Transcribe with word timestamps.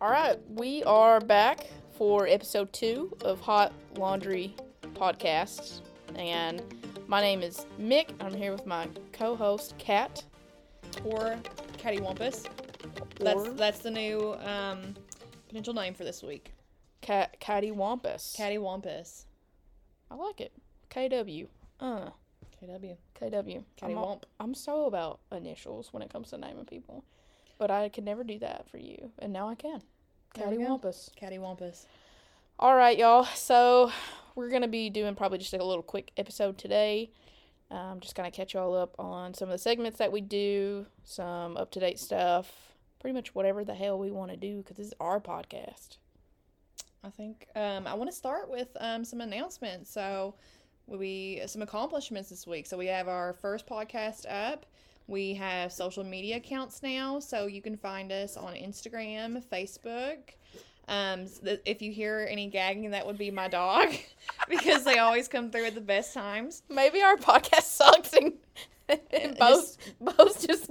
All 0.00 0.10
right, 0.10 0.38
we 0.50 0.82
are 0.84 1.20
back 1.20 1.66
for 1.96 2.26
episode 2.26 2.72
two 2.72 3.16
of 3.22 3.40
Hot 3.40 3.72
Laundry 3.96 4.54
Podcasts, 4.94 5.80
and 6.16 6.62
my 7.06 7.20
name 7.20 7.42
is 7.42 7.66
Mick. 7.80 8.10
I'm 8.20 8.34
here 8.34 8.52
with 8.52 8.66
my 8.66 8.88
co-host 9.12 9.74
Kat. 9.78 10.24
or 11.04 11.36
Cattywampus. 11.78 12.46
That's 13.18 13.48
that's 13.54 13.78
the 13.78 13.90
new 13.90 14.34
um, 14.44 14.94
potential 15.48 15.74
name 15.74 15.94
for 15.94 16.04
this 16.04 16.22
week. 16.22 16.52
Cat 17.00 17.38
Catty 17.40 17.70
Wampus. 17.70 18.34
Cattywampus. 18.38 19.24
I 20.10 20.14
like 20.16 20.40
it. 20.40 20.52
KW. 20.90 21.46
Uh, 21.80 22.10
KW. 22.62 22.96
KW. 23.20 23.64
I'm, 23.82 23.98
all- 23.98 24.22
I'm 24.38 24.54
so 24.54 24.86
about 24.86 25.20
initials 25.32 25.92
when 25.92 26.02
it 26.02 26.10
comes 26.10 26.30
to 26.30 26.38
naming 26.38 26.64
people, 26.66 27.04
but 27.58 27.70
I 27.70 27.88
could 27.88 28.04
never 28.04 28.24
do 28.24 28.38
that 28.40 28.68
for 28.70 28.78
you, 28.78 29.10
and 29.18 29.32
now 29.32 29.48
I 29.48 29.54
can. 29.54 29.82
We 30.34 30.42
Catty 30.42 30.56
go. 30.56 30.68
Wampus. 30.70 31.10
All 32.58 32.74
right, 32.74 32.98
y'all. 32.98 33.24
So 33.24 33.92
we're 34.34 34.50
gonna 34.50 34.68
be 34.68 34.90
doing 34.90 35.14
probably 35.14 35.38
just 35.38 35.52
like 35.52 35.62
a 35.62 35.64
little 35.64 35.82
quick 35.82 36.12
episode 36.16 36.58
today. 36.58 37.10
Um, 37.70 38.00
just 38.00 38.14
kind 38.14 38.26
of 38.26 38.32
catch 38.32 38.54
y'all 38.54 38.74
up 38.74 38.94
on 38.98 39.34
some 39.34 39.48
of 39.48 39.52
the 39.52 39.58
segments 39.58 39.98
that 39.98 40.12
we 40.12 40.20
do, 40.20 40.86
some 41.02 41.56
up 41.56 41.70
to 41.72 41.80
date 41.80 41.98
stuff, 41.98 42.74
pretty 43.00 43.14
much 43.14 43.34
whatever 43.34 43.64
the 43.64 43.74
hell 43.74 43.98
we 43.98 44.10
want 44.10 44.30
to 44.30 44.36
do 44.36 44.58
because 44.58 44.76
this 44.76 44.86
is 44.86 44.94
our 45.00 45.20
podcast. 45.20 45.98
I 47.02 47.10
think 47.10 47.46
um, 47.54 47.86
I 47.86 47.94
want 47.94 48.10
to 48.10 48.16
start 48.16 48.50
with 48.50 48.68
um, 48.80 49.04
some 49.04 49.20
announcements. 49.20 49.90
So 49.90 50.34
we 50.86 51.42
some 51.46 51.62
accomplishments 51.62 52.30
this 52.30 52.46
week. 52.46 52.66
So 52.66 52.76
we 52.76 52.86
have 52.86 53.08
our 53.08 53.34
first 53.34 53.66
podcast 53.66 54.24
up. 54.28 54.66
We 55.06 55.34
have 55.34 55.72
social 55.72 56.04
media 56.04 56.36
accounts 56.36 56.82
now, 56.82 57.20
so 57.20 57.46
you 57.46 57.60
can 57.60 57.76
find 57.76 58.10
us 58.10 58.36
on 58.36 58.54
Instagram, 58.54 59.42
Facebook. 59.52 60.18
Um, 60.88 61.26
if 61.64 61.82
you 61.82 61.92
hear 61.92 62.26
any 62.30 62.48
gagging, 62.48 62.90
that 62.90 63.06
would 63.06 63.18
be 63.18 63.30
my 63.30 63.48
dog, 63.48 63.88
because 64.48 64.84
they 64.84 64.98
always 64.98 65.28
come 65.28 65.50
through 65.50 65.66
at 65.66 65.74
the 65.74 65.80
best 65.80 66.14
times. 66.14 66.62
Maybe 66.68 67.02
our 67.02 67.16
podcast 67.16 67.62
sucks 67.62 68.12
and, 68.14 68.34
and 68.88 69.36
just 69.36 69.78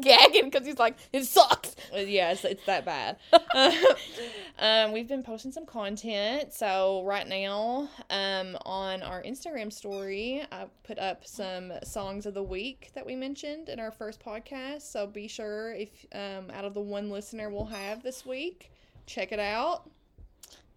gagging 0.03 0.49
because 0.49 0.65
he's 0.65 0.79
like, 0.79 0.95
it 1.11 1.25
sucks. 1.25 1.75
Yes, 1.93 2.43
it's, 2.43 2.53
it's 2.53 2.65
that 2.65 2.85
bad. 2.85 3.17
um, 4.59 4.91
we've 4.91 5.07
been 5.07 5.23
posting 5.23 5.51
some 5.51 5.65
content. 5.65 6.53
So 6.53 7.03
right 7.05 7.27
now, 7.27 7.89
um, 8.09 8.57
on 8.65 9.01
our 9.03 9.21
Instagram 9.23 9.71
story, 9.71 10.43
I 10.51 10.65
put 10.83 10.99
up 10.99 11.25
some 11.25 11.73
songs 11.83 12.25
of 12.25 12.33
the 12.33 12.43
week 12.43 12.91
that 12.95 13.05
we 13.05 13.15
mentioned 13.15 13.69
in 13.69 13.79
our 13.79 13.91
first 13.91 14.23
podcast. 14.23 14.81
So 14.83 15.07
be 15.07 15.27
sure 15.27 15.73
if 15.73 15.89
um, 16.13 16.51
out 16.51 16.65
of 16.65 16.73
the 16.73 16.81
one 16.81 17.09
listener 17.09 17.49
we'll 17.49 17.65
have 17.65 18.03
this 18.03 18.25
week, 18.25 18.71
check 19.05 19.31
it 19.31 19.39
out. 19.39 19.89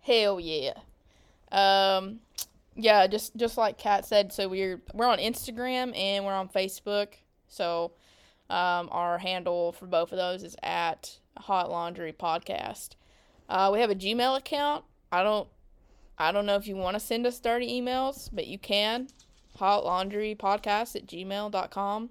Hell 0.01 0.39
yeah. 0.39 0.75
Um, 1.53 2.21
yeah, 2.77 3.07
just 3.07 3.37
just 3.37 3.57
like 3.57 3.79
Kat 3.79 4.05
said, 4.05 4.33
so 4.33 4.49
we're 4.49 4.81
we're 4.93 5.07
on 5.07 5.19
Instagram 5.19 5.97
and 5.97 6.25
we're 6.25 6.35
on 6.35 6.49
Facebook. 6.49 7.09
So, 7.49 7.93
um, 8.49 8.89
our 8.93 9.19
handle 9.19 9.73
for 9.73 9.87
both 9.87 10.13
of 10.13 10.19
those 10.19 10.43
is 10.43 10.57
at 10.63 11.19
Hot 11.37 11.71
Laundry 11.71 12.13
Podcast. 12.13 12.91
Uh, 13.49 13.71
we 13.73 13.81
have 13.81 13.91
a 13.91 13.95
Gmail 13.95 14.37
account. 14.37 14.85
I 15.13 15.23
don't 15.23 15.49
I 16.19 16.33
don't 16.33 16.47
know 16.47 16.57
if 16.57 16.67
you 16.67 16.77
want 16.77 16.95
to 16.95 17.01
send 17.01 17.27
us 17.27 17.39
dirty 17.39 17.81
emails, 17.81 18.31
but 18.33 18.47
you 18.47 18.59
can. 18.59 19.09
Hot 19.57 19.85
Laundry 19.85 20.35
Podcast 20.35 20.97
at 20.97 21.07
gmail.com. 21.07 22.11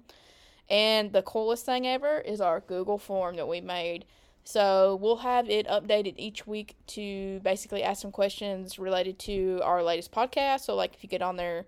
And 0.68 1.12
the 1.12 1.22
coolest 1.22 1.64
thing 1.66 1.86
ever 1.86 2.20
is 2.20 2.40
our 2.40 2.60
Google 2.60 2.98
form 2.98 3.36
that 3.36 3.48
we 3.48 3.60
made. 3.60 4.04
So 4.44 4.96
we'll 5.00 5.16
have 5.16 5.48
it 5.50 5.66
updated 5.66 6.14
each 6.16 6.46
week 6.46 6.76
to 6.88 7.40
basically 7.40 7.82
ask 7.82 8.02
some 8.02 8.12
questions 8.12 8.78
related 8.78 9.18
to 9.20 9.60
our 9.64 9.82
latest 9.82 10.12
podcast. 10.12 10.60
So 10.60 10.74
like 10.74 10.94
if 10.94 11.02
you 11.02 11.08
get 11.08 11.22
on 11.22 11.36
there 11.36 11.66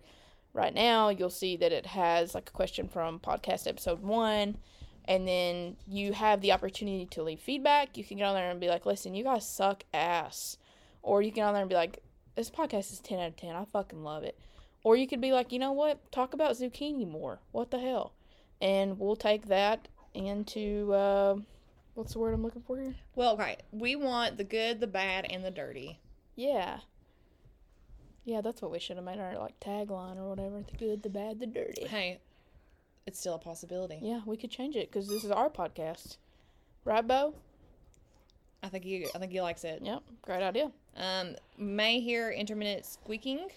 right 0.53 0.75
now, 0.75 1.09
you'll 1.09 1.31
see 1.31 1.57
that 1.57 1.73
it 1.73 1.87
has 1.87 2.35
like 2.35 2.49
a 2.49 2.53
question 2.53 2.89
from 2.89 3.21
podcast 3.21 3.67
episode 3.67 4.03
one. 4.03 4.57
And 5.05 5.27
then 5.27 5.77
you 5.87 6.13
have 6.13 6.43
the 6.43 6.53
opportunity 6.53 7.07
to 7.07 7.23
leave 7.23 7.41
feedback. 7.41 7.97
You 7.97 8.05
can 8.05 8.19
get 8.19 8.25
on 8.25 8.35
there 8.35 8.51
and 8.51 8.61
be 8.61 8.69
like, 8.69 8.85
listen, 8.85 9.15
you 9.15 9.25
guys 9.25 9.49
suck 9.49 9.85
ass. 9.95 10.59
Or 11.03 11.23
you 11.23 11.31
can 11.31 11.37
get 11.37 11.47
on 11.47 11.55
there 11.55 11.63
and 11.63 11.71
be 11.71 11.77
like, 11.77 12.03
this 12.35 12.51
podcast 12.51 12.93
is 12.93 13.01
10 13.01 13.19
out 13.19 13.29
of 13.29 13.37
10. 13.37 13.57
I 13.57 13.65
fucking 13.65 14.05
love 14.05 14.23
it. 14.23 14.39
Or 14.85 14.97
you 14.97 15.09
could 15.09 15.21
be 15.21 15.33
like, 15.33 15.51
you 15.51 15.59
know 15.59 15.73
what? 15.73 16.13
Talk 16.13 16.35
about 16.35 16.53
zucchini 16.53 17.09
more. 17.09 17.41
What 17.53 17.71
the 17.71 17.79
hell? 17.79 18.13
And 18.61 18.99
we'll 18.99 19.17
take 19.17 19.47
that 19.47 19.89
into, 20.15 20.93
uh, 20.93 21.37
what's 21.95 22.13
the 22.13 22.19
word 22.19 22.35
I'm 22.35 22.43
looking 22.43 22.63
for 22.63 22.79
here? 22.79 22.95
Well, 23.15 23.37
right. 23.37 23.63
We 23.73 23.97
want 23.97 24.37
the 24.37 24.45
good, 24.45 24.81
the 24.81 24.87
bad, 24.87 25.27
and 25.31 25.45
the 25.45 25.51
dirty. 25.51 26.01
Yeah. 26.37 26.81
Yeah, 28.29 28.43
that's 28.43 28.61
what 28.61 28.71
we 28.71 28.79
should 28.79 28.97
have 28.97 29.07
made 29.07 29.19
our 29.19 29.39
like 29.39 29.59
tagline 29.59 30.19
or 30.19 30.29
whatever. 30.29 30.63
The 30.63 30.77
good, 30.77 31.03
the 31.03 31.09
bad, 31.09 31.41
the 31.41 31.47
dirty. 31.47 31.87
Hey, 31.87 32.19
it's 33.07 33.19
still 33.19 33.37
a 33.37 33.39
possibility. 33.39 34.01
Yeah, 34.03 34.21
we 34.27 34.37
could 34.37 34.51
change 34.51 34.77
it 34.77 34.93
because 34.93 35.09
this 35.09 35.25
is 35.25 35.31
our 35.31 35.49
podcast, 35.49 36.19
right, 36.85 37.07
Bo? 37.07 37.35
I 38.63 38.69
think 38.69 38.85
you. 38.85 39.09
I 39.15 39.19
think 39.19 39.33
he 39.33 39.41
likes 39.41 39.65
it. 39.65 39.81
Yep, 39.83 40.03
great 40.21 40.43
idea. 40.43 40.71
Um, 40.95 41.37
may 41.57 42.01
hear 42.01 42.31
intermittent 42.31 42.85
squeaking 42.85 43.49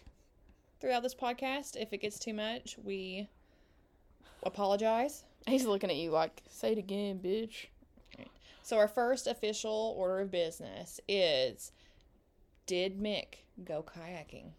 throughout 0.80 1.03
this 1.03 1.16
podcast. 1.16 1.76
If 1.76 1.92
it 1.92 1.98
gets 1.98 2.18
too 2.18 2.34
much, 2.34 2.78
we 2.82 3.28
apologize. 4.44 5.26
He's 5.48 5.66
looking 5.66 5.90
at 5.90 5.98
you 5.98 6.12
like, 6.12 6.44
say 6.50 6.72
it 6.72 6.78
again, 6.78 7.20
bitch. 7.22 7.66
So 8.64 8.78
our 8.78 8.88
first 8.88 9.28
official 9.28 9.96
order 9.98 10.22
of 10.22 10.32
business 10.32 11.02
is: 11.09 11.74
Did 12.68 12.98
Mick 12.98 13.40
go 13.66 13.84
kayaking? 13.84 14.52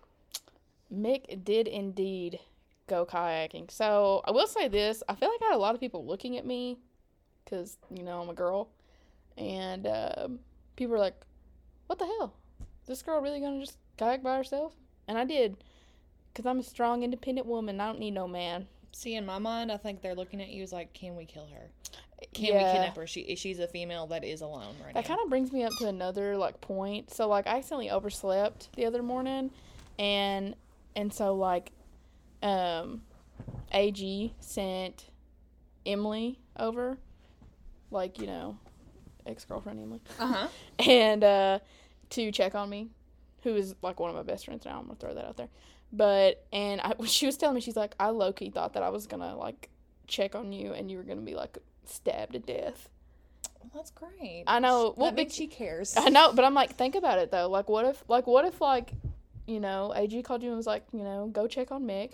Mick 0.92 1.44
did 1.44 1.66
indeed 1.66 2.38
go 2.86 3.06
kayaking. 3.06 3.70
So 3.70 4.22
I 4.24 4.30
will 4.30 4.46
say 4.46 4.68
this: 4.68 5.02
I 5.08 5.14
feel 5.14 5.30
like 5.30 5.40
I 5.42 5.46
had 5.46 5.56
a 5.56 5.58
lot 5.58 5.74
of 5.74 5.80
people 5.80 6.04
looking 6.04 6.36
at 6.36 6.46
me 6.46 6.78
because 7.44 7.78
you 7.90 8.02
know 8.02 8.20
I'm 8.20 8.28
a 8.28 8.34
girl, 8.34 8.68
and 9.36 9.86
um, 9.86 10.38
people 10.76 10.92
were 10.92 10.98
like, 10.98 11.16
"What 11.86 11.98
the 11.98 12.06
hell? 12.06 12.34
This 12.86 13.02
girl 13.02 13.20
really 13.20 13.40
gonna 13.40 13.60
just 13.60 13.78
kayak 13.96 14.22
by 14.22 14.36
herself?" 14.36 14.74
And 15.08 15.18
I 15.18 15.24
did, 15.24 15.56
because 16.32 16.46
I'm 16.46 16.60
a 16.60 16.62
strong, 16.62 17.02
independent 17.02 17.46
woman. 17.46 17.80
I 17.80 17.86
don't 17.86 17.98
need 17.98 18.12
no 18.12 18.28
man. 18.28 18.68
See, 18.92 19.14
in 19.16 19.26
my 19.26 19.38
mind, 19.38 19.72
I 19.72 19.78
think 19.78 20.02
they're 20.02 20.14
looking 20.14 20.40
at 20.40 20.48
you 20.48 20.62
as 20.62 20.72
like, 20.72 20.92
can 20.92 21.16
we 21.16 21.24
kill 21.24 21.46
her? 21.46 21.70
Can 22.34 22.54
we 22.54 22.60
kidnap 22.60 22.96
her? 22.96 23.06
She 23.06 23.34
she's 23.36 23.58
a 23.58 23.66
female 23.66 24.06
that 24.08 24.22
is 24.22 24.42
alone 24.42 24.74
right 24.84 24.94
That 24.94 25.08
now. 25.08 25.16
kind 25.16 25.20
of 25.24 25.28
brings 25.30 25.50
me 25.50 25.64
up 25.64 25.72
to 25.80 25.88
another 25.88 26.36
like 26.36 26.60
point. 26.60 27.12
So 27.12 27.26
like 27.26 27.46
I 27.46 27.56
accidentally 27.56 27.90
overslept 27.90 28.68
the 28.76 28.84
other 28.86 29.02
morning 29.02 29.50
and 29.98 30.54
and 30.96 31.12
so 31.12 31.34
like 31.34 31.72
um 32.42 33.02
AG 33.72 34.34
sent 34.40 35.06
Emily 35.86 36.38
over 36.58 36.98
like, 37.90 38.18
you 38.18 38.26
know, 38.26 38.56
ex-girlfriend 39.26 39.80
Emily 39.80 40.00
Uh 40.18 40.26
huh. 40.26 40.48
and 40.90 41.24
uh 41.24 41.58
to 42.10 42.30
check 42.32 42.54
on 42.54 42.68
me 42.68 42.90
who 43.42 43.56
is 43.56 43.74
like 43.82 43.98
one 43.98 44.10
of 44.10 44.16
my 44.16 44.22
best 44.22 44.44
friends 44.44 44.64
now. 44.64 44.78
I'm 44.78 44.88
to 44.88 44.94
throw 44.96 45.14
that 45.14 45.24
out 45.24 45.36
there. 45.36 45.48
But 45.92 46.44
and 46.52 46.80
I 46.80 46.94
she 47.06 47.26
was 47.26 47.36
telling 47.36 47.54
me 47.54 47.60
she's 47.60 47.76
like 47.76 47.94
I 47.98 48.10
low 48.10 48.32
key 48.32 48.50
thought 48.50 48.74
that 48.74 48.82
I 48.82 48.88
was 48.90 49.06
going 49.06 49.22
to 49.22 49.34
like 49.34 49.68
check 50.06 50.34
on 50.34 50.52
you 50.52 50.72
and 50.72 50.90
you 50.90 50.98
were 50.98 51.04
going 51.04 51.18
to 51.18 51.24
be 51.24 51.34
like 51.34 51.58
stabbed 51.84 52.32
to 52.34 52.38
death. 52.38 52.88
Well, 53.60 53.70
that's 53.74 53.90
great. 53.92 54.44
I 54.46 54.58
know. 54.58 54.94
Well, 54.96 55.10
That 55.10 55.16
means 55.16 55.34
she 55.34 55.46
cares. 55.46 55.94
I 55.96 56.08
know, 56.08 56.32
but 56.32 56.44
I'm 56.44 56.54
like, 56.54 56.76
think 56.76 56.94
about 56.96 57.18
it 57.18 57.30
though. 57.30 57.48
Like, 57.48 57.68
what 57.68 57.84
if, 57.84 58.02
like, 58.08 58.26
what 58.26 58.44
if, 58.44 58.60
like, 58.60 58.92
you 59.46 59.60
know, 59.60 59.92
AG 59.94 60.22
called 60.22 60.42
you 60.42 60.48
and 60.48 60.56
was 60.56 60.66
like, 60.66 60.84
you 60.92 61.02
know, 61.04 61.28
go 61.32 61.46
check 61.46 61.70
on 61.72 61.84
Mick, 61.84 62.12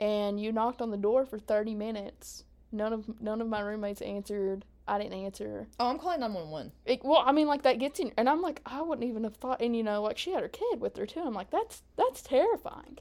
and 0.00 0.40
you 0.40 0.52
knocked 0.52 0.80
on 0.82 0.90
the 0.90 0.96
door 0.96 1.24
for 1.26 1.38
30 1.38 1.74
minutes. 1.74 2.44
None 2.72 2.92
of 2.92 3.20
none 3.20 3.40
of 3.40 3.48
my 3.48 3.60
roommates 3.60 4.02
answered. 4.02 4.64
I 4.86 4.98
didn't 4.98 5.14
answer. 5.14 5.68
Oh, 5.80 5.88
I'm 5.88 5.98
calling 5.98 6.20
nine 6.20 6.34
one 6.34 6.50
one. 6.50 6.72
It, 6.84 7.04
well, 7.04 7.22
I 7.24 7.32
mean, 7.32 7.46
like 7.46 7.62
that 7.62 7.78
gets 7.78 8.00
in, 8.00 8.12
and 8.16 8.28
I'm 8.28 8.42
like, 8.42 8.60
I 8.66 8.82
wouldn't 8.82 9.08
even 9.08 9.24
have 9.24 9.36
thought. 9.36 9.62
And 9.62 9.76
you 9.76 9.82
know, 9.82 10.02
like 10.02 10.18
she 10.18 10.32
had 10.32 10.42
her 10.42 10.48
kid 10.48 10.80
with 10.80 10.96
her 10.96 11.06
too. 11.06 11.20
I'm 11.20 11.32
like, 11.34 11.50
that's 11.50 11.82
that's 11.96 12.20
terrifying. 12.20 12.98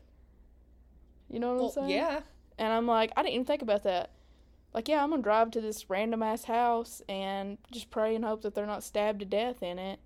You 1.29 1.39
know 1.39 1.49
what 1.55 1.57
Well, 1.57 1.65
I'm 1.67 1.71
saying? 1.73 1.89
yeah. 1.89 2.19
And 2.59 2.71
I'm 2.71 2.85
like, 2.85 3.11
I 3.17 3.23
didn't 3.23 3.33
even 3.33 3.45
think 3.45 3.63
about 3.63 3.83
that. 3.83 4.11
Like, 4.73 4.87
yeah, 4.87 5.03
I'm 5.03 5.09
gonna 5.09 5.23
drive 5.23 5.51
to 5.51 5.61
this 5.61 5.89
random 5.89 6.21
ass 6.23 6.43
house 6.45 7.01
and 7.09 7.57
just 7.71 7.89
pray 7.89 8.15
and 8.15 8.23
hope 8.23 8.43
that 8.43 8.53
they're 8.55 8.65
not 8.67 8.83
stabbed 8.83 9.19
to 9.19 9.25
death 9.25 9.63
in 9.63 9.79
it. 9.79 9.99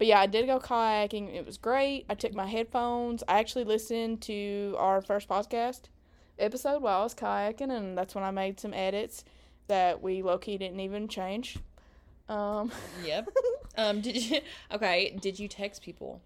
But 0.00 0.06
yeah, 0.06 0.20
I 0.20 0.24
did 0.24 0.46
go 0.46 0.58
kayaking. 0.58 1.34
It 1.34 1.44
was 1.44 1.58
great. 1.58 2.06
I 2.08 2.14
took 2.14 2.32
my 2.32 2.46
headphones. 2.46 3.22
I 3.28 3.38
actually 3.38 3.64
listened 3.64 4.22
to 4.22 4.74
our 4.78 5.02
first 5.02 5.28
podcast 5.28 5.82
episode 6.38 6.80
while 6.80 7.00
I 7.00 7.02
was 7.02 7.14
kayaking, 7.14 7.70
and 7.70 7.98
that's 7.98 8.14
when 8.14 8.24
I 8.24 8.30
made 8.30 8.58
some 8.58 8.72
edits 8.72 9.26
that 9.68 10.00
we 10.02 10.22
low 10.22 10.38
key 10.38 10.56
didn't 10.56 10.80
even 10.80 11.06
change. 11.06 11.58
Um, 12.30 12.72
Yep. 13.04 13.28
um. 13.76 14.00
Did 14.00 14.16
you? 14.16 14.40
Okay. 14.72 15.18
Did 15.20 15.38
you 15.38 15.48
text 15.48 15.82
people? 15.82 16.22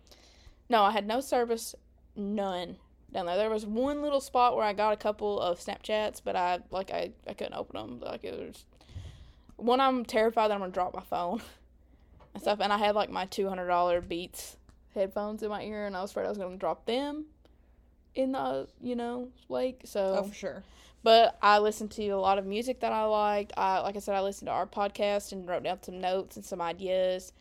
no, 0.69 0.85
I 0.85 0.93
had 0.93 1.05
no 1.05 1.19
service, 1.21 1.75
none 2.15 2.76
down 3.12 3.26
there. 3.26 3.37
There 3.37 3.50
was 3.50 3.67
one 3.67 4.03
little 4.03 4.21
spot 4.21 4.55
where 4.56 4.65
I 4.65 4.73
got 4.73 4.93
a 4.93 4.97
couple 4.97 5.41
of 5.41 5.59
Snapchats, 5.59 6.21
but 6.25 6.37
I 6.37 6.61
like 6.71 6.93
I, 6.93 7.11
I 7.26 7.35
couldn't 7.35 7.55
open 7.55 7.81
them. 7.81 7.99
Like 7.99 8.23
it 8.23 8.38
was 8.38 8.67
one. 9.56 9.81
I'm 9.81 10.05
terrified 10.05 10.53
that 10.53 10.55
I'm 10.55 10.61
gonna 10.61 10.71
drop 10.71 10.94
my 10.94 11.03
phone. 11.03 11.43
and 12.34 12.42
stuff. 12.42 12.58
And 12.60 12.72
I 12.72 12.78
had 12.78 12.94
like 12.94 13.10
my 13.10 13.25
two 13.26 13.48
hundred 13.48 13.69
dollar 13.69 14.00
Beats 14.00 14.56
headphones 14.94 15.42
in 15.42 15.48
my 15.48 15.62
ear, 15.62 15.86
and 15.86 15.96
I 15.96 16.02
was 16.02 16.10
afraid 16.10 16.26
I 16.26 16.28
was 16.28 16.38
gonna 16.38 16.56
drop 16.56 16.84
them 16.86 17.25
in 18.14 18.32
the 18.32 18.69
you 18.82 18.96
know 18.96 19.28
lake. 19.48 19.81
So 19.84 20.16
Oh, 20.19 20.22
for 20.28 20.34
sure. 20.34 20.62
but 21.02 21.36
I 21.42 21.58
listened 21.58 21.90
to 21.92 22.08
a 22.08 22.16
lot 22.19 22.38
of 22.38 22.46
music 22.46 22.81
that 22.81 22.92
I 22.92 23.04
liked. 23.04 23.52
I, 23.56 23.81
like 23.81 23.96
I 23.96 23.98
said, 24.00 24.14
I 24.14 24.20
listened 24.20 24.46
to 24.48 24.52
our 24.52 24.66
podcast 24.66 25.32
and 25.32 25.48
wrote 25.48 25.62
down 25.64 25.82
some 25.82 26.00
notes 26.00 26.36
and 26.36 26.44
some 26.44 26.60
ideas. 26.60 27.32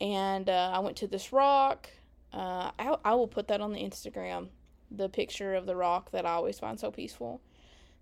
And 0.00 0.48
uh, 0.48 0.70
I 0.74 0.78
went 0.78 0.96
to 0.98 1.06
this 1.06 1.32
rock. 1.32 1.88
Uh, 2.32 2.70
I, 2.78 2.96
I 3.04 3.14
will 3.14 3.28
put 3.28 3.48
that 3.48 3.60
on 3.60 3.72
the 3.72 3.80
Instagram, 3.80 4.48
the 4.90 5.08
picture 5.08 5.54
of 5.54 5.66
the 5.66 5.76
rock 5.76 6.10
that 6.12 6.24
I 6.24 6.30
always 6.30 6.58
find 6.58 6.78
so 6.80 6.90
peaceful 6.90 7.40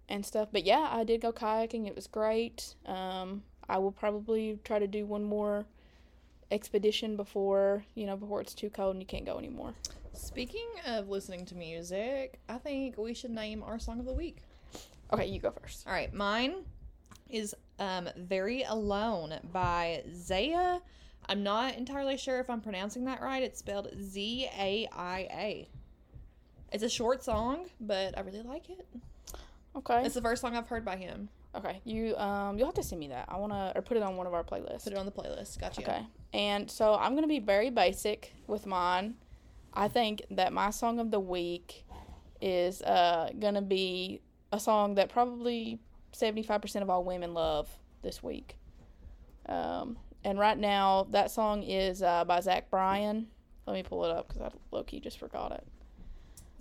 and 0.08 0.24
stuff. 0.24 0.48
But 0.52 0.64
yeah, 0.64 0.88
I 0.90 1.02
did 1.04 1.20
go 1.20 1.32
kayaking. 1.32 1.86
It 1.88 1.96
was 1.96 2.06
great. 2.06 2.74
Um, 2.86 3.42
I 3.68 3.78
will 3.78 3.90
probably 3.92 4.58
try 4.64 4.78
to 4.78 4.86
do 4.86 5.06
one 5.06 5.24
more 5.24 5.64
expedition 6.50 7.16
before 7.16 7.84
you 7.94 8.06
know 8.06 8.16
before 8.16 8.40
it's 8.40 8.54
too 8.54 8.70
cold 8.70 8.94
and 8.94 9.02
you 9.02 9.06
can't 9.06 9.26
go 9.26 9.38
anymore. 9.38 9.74
Speaking 10.14 10.66
of 10.86 11.08
listening 11.08 11.44
to 11.46 11.54
music, 11.54 12.40
I 12.48 12.58
think 12.58 12.98
we 12.98 13.14
should 13.14 13.30
name 13.30 13.62
our 13.62 13.78
song 13.78 14.00
of 14.00 14.06
the 14.06 14.12
week. 14.12 14.38
Okay, 15.12 15.26
you 15.26 15.40
go 15.40 15.50
first. 15.50 15.86
All 15.86 15.92
right, 15.92 16.12
mine 16.12 16.64
is 17.30 17.54
um, 17.78 18.08
Very 18.16 18.62
Alone 18.64 19.38
by 19.52 20.02
Zaya. 20.14 20.80
I'm 21.28 21.42
not 21.42 21.76
entirely 21.76 22.16
sure 22.16 22.40
if 22.40 22.48
I'm 22.50 22.60
pronouncing 22.60 23.04
that 23.04 23.20
right. 23.20 23.42
It's 23.42 23.58
spelled 23.58 23.88
Z 24.02 24.48
A 24.58 24.88
I 24.92 25.18
A. 25.30 25.68
It's 26.72 26.82
a 26.82 26.88
short 26.88 27.22
song, 27.22 27.66
but 27.80 28.16
I 28.16 28.22
really 28.22 28.42
like 28.42 28.70
it. 28.70 28.86
Okay. 29.76 30.04
It's 30.04 30.14
the 30.14 30.22
first 30.22 30.40
song 30.40 30.56
I've 30.56 30.68
heard 30.68 30.84
by 30.84 30.96
him. 30.96 31.28
Okay, 31.54 31.80
you 31.84 32.16
um 32.16 32.58
you'll 32.58 32.68
have 32.68 32.74
to 32.74 32.82
send 32.82 33.00
me 33.00 33.08
that. 33.08 33.26
I 33.28 33.36
wanna 33.38 33.72
or 33.74 33.82
put 33.82 33.96
it 33.96 34.02
on 34.02 34.16
one 34.16 34.26
of 34.26 34.34
our 34.34 34.44
playlists. 34.44 34.84
Put 34.84 34.92
it 34.92 34.98
on 34.98 35.06
the 35.06 35.12
playlist. 35.12 35.58
Gotcha. 35.58 35.80
Okay, 35.80 36.06
and 36.32 36.70
so 36.70 36.94
I'm 36.94 37.14
gonna 37.14 37.26
be 37.26 37.40
very 37.40 37.70
basic 37.70 38.32
with 38.46 38.66
mine. 38.66 39.14
I 39.72 39.88
think 39.88 40.22
that 40.30 40.52
my 40.52 40.70
song 40.70 40.98
of 40.98 41.10
the 41.10 41.20
week 41.20 41.84
is 42.40 42.82
uh 42.82 43.30
gonna 43.38 43.62
be 43.62 44.20
a 44.52 44.60
song 44.60 44.94
that 44.96 45.08
probably 45.08 45.80
seventy 46.12 46.42
five 46.42 46.60
percent 46.60 46.82
of 46.82 46.90
all 46.90 47.02
women 47.02 47.34
love 47.34 47.68
this 48.02 48.22
week. 48.22 48.56
Um, 49.46 49.96
and 50.24 50.38
right 50.38 50.58
now 50.58 51.06
that 51.10 51.30
song 51.30 51.62
is 51.62 52.02
uh, 52.02 52.24
by 52.24 52.40
Zach 52.40 52.70
Bryan. 52.70 53.28
Let 53.66 53.74
me 53.74 53.82
pull 53.82 54.04
it 54.04 54.10
up 54.10 54.28
because 54.28 54.42
I 54.42 54.50
low 54.70 54.82
key 54.82 55.00
just 55.00 55.18
forgot 55.18 55.52
it. 55.52 55.66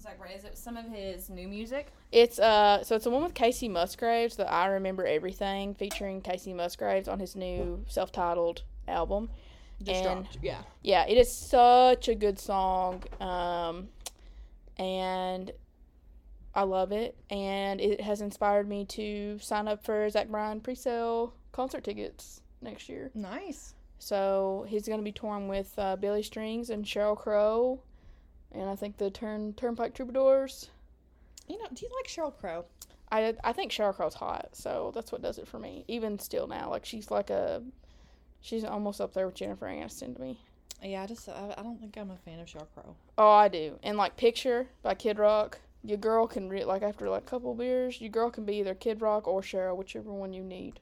Zach 0.01 0.17
Bryan, 0.19 0.37
is 0.37 0.43
it 0.45 0.57
some 0.57 0.77
of 0.77 0.85
his 0.85 1.29
new 1.29 1.47
music? 1.47 1.87
It's 2.11 2.39
uh 2.39 2.83
so 2.83 2.95
it's 2.95 3.03
the 3.03 3.09
one 3.09 3.23
with 3.23 3.33
Kacey 3.33 3.69
Musgraves, 3.69 4.35
the 4.35 4.49
I 4.49 4.67
Remember 4.67 5.05
Everything, 5.05 5.73
featuring 5.73 6.21
Kacey 6.21 6.53
Musgraves 6.55 7.07
on 7.07 7.19
his 7.19 7.35
new 7.35 7.83
self 7.87 8.11
titled 8.11 8.63
album. 8.87 9.29
Just 9.83 10.03
And- 10.05 10.23
dropped. 10.23 10.37
Yeah. 10.41 10.61
Yeah, 10.81 11.05
it 11.07 11.17
is 11.17 11.31
such 11.31 12.07
a 12.07 12.15
good 12.15 12.39
song. 12.39 13.03
Um 13.19 13.89
and 14.77 15.51
I 16.53 16.63
love 16.63 16.91
it. 16.91 17.15
And 17.29 17.79
it 17.81 18.01
has 18.01 18.21
inspired 18.21 18.67
me 18.67 18.85
to 18.85 19.37
sign 19.39 19.67
up 19.67 19.83
for 19.83 20.09
Zach 20.09 20.27
Bryan 20.29 20.61
pre 20.61 20.75
sale 20.75 21.33
concert 21.51 21.83
tickets 21.83 22.41
next 22.61 22.87
year. 22.89 23.11
Nice. 23.13 23.73
So 23.99 24.65
he's 24.67 24.87
gonna 24.87 25.01
be 25.01 25.11
touring 25.11 25.47
with 25.47 25.73
uh, 25.77 25.95
Billy 25.95 26.21
Strings 26.23 26.69
and 26.69 26.85
Sheryl 26.85 27.17
Crow 27.17 27.81
and 28.51 28.69
I 28.69 28.75
think 28.75 28.97
the 28.97 29.09
Turn 29.09 29.53
Turnpike 29.53 29.93
Troubadours. 29.93 30.69
You 31.47 31.57
know, 31.57 31.67
do 31.73 31.85
you 31.85 31.91
like 31.95 32.07
Sheryl 32.07 32.35
Crow? 32.35 32.65
I 33.11 33.35
I 33.43 33.53
think 33.53 33.71
Sheryl 33.71 33.95
Crow's 33.95 34.15
hot, 34.15 34.49
so 34.53 34.91
that's 34.93 35.11
what 35.11 35.21
does 35.21 35.37
it 35.37 35.47
for 35.47 35.59
me. 35.59 35.85
Even 35.87 36.19
still 36.19 36.47
now, 36.47 36.69
like 36.69 36.85
she's 36.85 37.09
like 37.09 37.29
a, 37.29 37.63
she's 38.41 38.63
almost 38.63 38.99
up 38.99 39.13
there 39.13 39.25
with 39.25 39.35
Jennifer 39.35 39.65
Aniston 39.65 40.15
to 40.15 40.21
me. 40.21 40.39
Yeah, 40.83 41.03
I 41.03 41.07
just 41.07 41.27
I, 41.29 41.55
I 41.57 41.63
don't 41.63 41.79
think 41.79 41.97
I'm 41.97 42.11
a 42.11 42.17
fan 42.17 42.39
of 42.39 42.47
Sheryl 42.47 42.67
Crow. 42.73 42.95
Oh, 43.17 43.29
I 43.29 43.47
do. 43.47 43.79
And 43.83 43.97
like 43.97 44.17
Picture 44.17 44.67
by 44.83 44.93
Kid 44.93 45.17
Rock, 45.17 45.59
your 45.83 45.97
girl 45.97 46.27
can 46.27 46.49
re- 46.49 46.65
like 46.65 46.83
after 46.83 47.09
like 47.09 47.23
a 47.23 47.25
couple 47.25 47.53
beers, 47.55 48.01
your 48.01 48.11
girl 48.11 48.29
can 48.29 48.45
be 48.45 48.55
either 48.57 48.75
Kid 48.75 49.01
Rock 49.01 49.27
or 49.27 49.41
Sheryl, 49.41 49.77
whichever 49.77 50.11
one 50.11 50.33
you 50.33 50.43
need. 50.43 50.79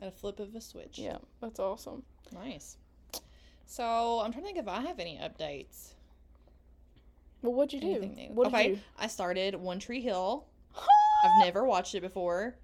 At 0.00 0.08
a 0.08 0.10
flip 0.10 0.40
of 0.40 0.54
a 0.54 0.60
switch. 0.60 0.98
Yeah, 0.98 1.18
that's 1.40 1.60
awesome. 1.60 2.02
Nice. 2.32 2.78
So 3.66 4.20
I'm 4.20 4.32
trying 4.32 4.42
to 4.42 4.46
think 4.46 4.58
if 4.58 4.68
I 4.68 4.80
have 4.80 4.98
any 4.98 5.18
updates. 5.18 5.92
Well, 7.44 7.52
what'd 7.52 7.74
you 7.74 7.80
do? 7.80 8.10
What 8.32 8.46
okay, 8.46 8.68
did 8.68 8.76
you? 8.76 8.82
I 8.98 9.06
started 9.06 9.54
One 9.54 9.78
Tree 9.78 10.00
Hill. 10.00 10.46
I've 10.74 11.44
never 11.44 11.66
watched 11.66 11.94
it 11.94 12.00
before. 12.00 12.56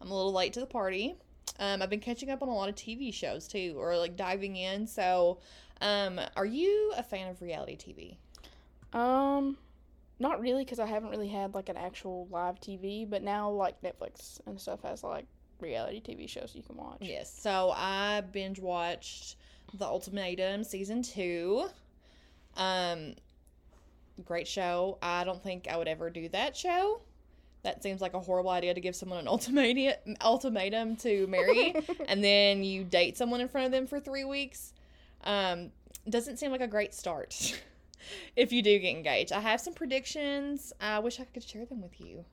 I'm 0.00 0.10
a 0.10 0.16
little 0.16 0.32
late 0.32 0.54
to 0.54 0.60
the 0.60 0.66
party. 0.66 1.14
Um, 1.58 1.82
I've 1.82 1.90
been 1.90 2.00
catching 2.00 2.30
up 2.30 2.42
on 2.42 2.48
a 2.48 2.54
lot 2.54 2.70
of 2.70 2.74
TV 2.74 3.12
shows 3.12 3.46
too, 3.46 3.74
or 3.76 3.98
like 3.98 4.16
diving 4.16 4.56
in. 4.56 4.86
So, 4.86 5.40
um, 5.82 6.18
are 6.36 6.46
you 6.46 6.94
a 6.96 7.02
fan 7.02 7.28
of 7.28 7.42
reality 7.42 7.76
TV? 7.76 8.98
Um, 8.98 9.58
not 10.18 10.40
really, 10.40 10.64
because 10.64 10.78
I 10.78 10.86
haven't 10.86 11.10
really 11.10 11.28
had 11.28 11.54
like 11.54 11.68
an 11.68 11.76
actual 11.76 12.26
live 12.30 12.58
TV. 12.62 13.08
But 13.08 13.22
now 13.22 13.50
like 13.50 13.82
Netflix 13.82 14.40
and 14.46 14.58
stuff 14.58 14.80
has 14.84 15.04
like 15.04 15.26
reality 15.60 16.00
TV 16.00 16.26
shows 16.26 16.52
you 16.54 16.62
can 16.62 16.76
watch. 16.76 16.96
Yes. 17.02 17.30
So 17.30 17.74
I 17.76 18.22
binge 18.32 18.58
watched 18.58 19.36
The 19.74 19.84
Ultimatum 19.84 20.64
season 20.64 21.02
two. 21.02 21.66
Um, 22.56 23.16
great 24.22 24.46
show. 24.48 24.98
I 25.02 25.24
don't 25.24 25.42
think 25.42 25.66
I 25.68 25.76
would 25.76 25.88
ever 25.88 26.10
do 26.10 26.28
that 26.30 26.56
show. 26.56 27.00
That 27.62 27.82
seems 27.82 28.00
like 28.02 28.12
a 28.14 28.20
horrible 28.20 28.50
idea 28.50 28.74
to 28.74 28.80
give 28.80 28.94
someone 28.94 29.18
an 29.20 29.28
ultimatum 29.28 30.16
ultimatum 30.22 30.96
to 30.96 31.26
marry, 31.26 31.74
and 32.06 32.22
then 32.22 32.62
you 32.62 32.84
date 32.84 33.16
someone 33.16 33.40
in 33.40 33.48
front 33.48 33.66
of 33.66 33.72
them 33.72 33.86
for 33.86 33.98
three 34.00 34.24
weeks. 34.24 34.72
Um, 35.24 35.70
doesn't 36.08 36.38
seem 36.38 36.50
like 36.50 36.60
a 36.60 36.66
great 36.66 36.92
start. 36.92 37.58
if 38.36 38.52
you 38.52 38.60
do 38.62 38.78
get 38.78 38.94
engaged, 38.94 39.32
I 39.32 39.40
have 39.40 39.60
some 39.60 39.72
predictions. 39.72 40.72
I 40.80 40.98
wish 40.98 41.18
I 41.18 41.24
could 41.24 41.42
share 41.42 41.64
them 41.64 41.80
with 41.80 41.98
you, 41.98 42.26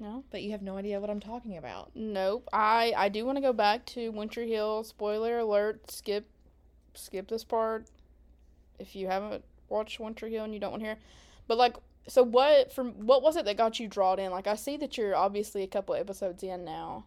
No. 0.00 0.24
but 0.30 0.42
you 0.42 0.52
have 0.52 0.62
no 0.62 0.78
idea 0.78 0.98
what 0.98 1.10
I'm 1.10 1.20
talking 1.20 1.58
about. 1.58 1.90
Nope. 1.94 2.48
I 2.52 2.94
I 2.96 3.10
do 3.10 3.26
want 3.26 3.36
to 3.36 3.42
go 3.42 3.52
back 3.52 3.84
to 3.86 4.08
One 4.10 4.30
Tree 4.30 4.48
Hill. 4.50 4.84
Spoiler 4.84 5.40
alert. 5.40 5.90
Skip 5.90 6.26
skip 6.94 7.28
this 7.28 7.44
part 7.44 7.86
if 8.78 8.96
you 8.96 9.06
haven't 9.06 9.44
watched 9.68 10.00
One 10.00 10.14
Tree 10.14 10.32
Hill 10.32 10.44
and 10.44 10.54
you 10.54 10.60
don't 10.60 10.70
want 10.70 10.82
to 10.82 10.86
hear. 10.86 10.98
But 11.48 11.58
like 11.58 11.76
so 12.06 12.22
what 12.22 12.72
from 12.72 12.92
what 13.06 13.22
was 13.22 13.36
it 13.36 13.44
that 13.46 13.56
got 13.56 13.80
you 13.80 13.88
drawn 13.88 14.18
in? 14.18 14.30
Like 14.30 14.46
I 14.46 14.54
see 14.54 14.76
that 14.76 14.96
you're 14.96 15.16
obviously 15.16 15.62
a 15.62 15.66
couple 15.66 15.94
episodes 15.94 16.42
in 16.42 16.64
now. 16.64 17.04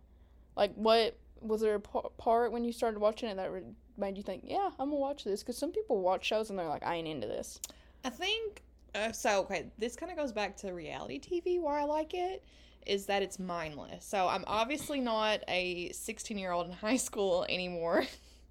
Like 0.58 0.74
what 0.76 1.18
was 1.40 1.62
there 1.62 1.76
a 1.76 1.80
part 1.80 2.52
when 2.52 2.64
you 2.64 2.74
started 2.74 3.00
watching 3.00 3.30
it 3.30 3.38
that 3.38 3.50
made 3.98 4.18
you 4.18 4.24
think, 4.24 4.44
"Yeah, 4.46 4.72
I'm 4.78 4.90
to 4.90 4.96
watch 4.96 5.24
this" 5.24 5.42
cuz 5.42 5.58
some 5.58 5.72
people 5.72 6.02
watch 6.02 6.26
shows 6.26 6.50
and 6.50 6.60
they're 6.60 6.68
like, 6.68 6.86
"I 6.86 6.96
ain't 6.96 7.08
into 7.08 7.28
this." 7.28 7.60
I 8.04 8.10
think 8.10 8.64
uh, 8.94 9.12
so. 9.12 9.42
Okay, 9.42 9.68
this 9.78 9.96
kind 9.96 10.12
of 10.12 10.18
goes 10.18 10.32
back 10.32 10.58
to 10.58 10.72
reality 10.72 11.20
TV. 11.20 11.60
Why 11.60 11.82
I 11.82 11.84
like 11.86 12.14
it 12.14 12.44
is 12.86 13.06
that 13.06 13.22
it's 13.22 13.40
mindless. 13.40 14.04
So 14.06 14.28
I'm 14.28 14.44
obviously 14.48 15.00
not 15.00 15.44
a 15.48 15.92
16 15.92 16.38
year 16.38 16.52
old 16.52 16.68
in 16.68 16.74
high 16.74 16.98
school 17.10 17.46
anymore. 17.50 18.06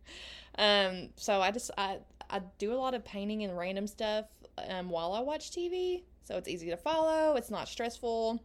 um, 0.59 1.11
so 1.17 1.41
I 1.41 1.50
just 1.50 1.71
I 1.76 1.99
I 2.29 2.41
do 2.59 2.73
a 2.73 2.79
lot 2.79 2.95
of 2.95 3.05
painting 3.05 3.43
and 3.45 3.57
random 3.57 3.87
stuff 3.87 4.26
um, 4.69 4.90
while 4.90 5.12
I 5.12 5.21
watch 5.21 5.50
TV. 5.50 6.05
So 6.25 6.37
it's 6.37 6.49
easy 6.49 6.71
to 6.71 6.76
follow. 6.76 7.37
It's 7.37 7.50
not 7.50 7.69
stressful. 7.69 8.43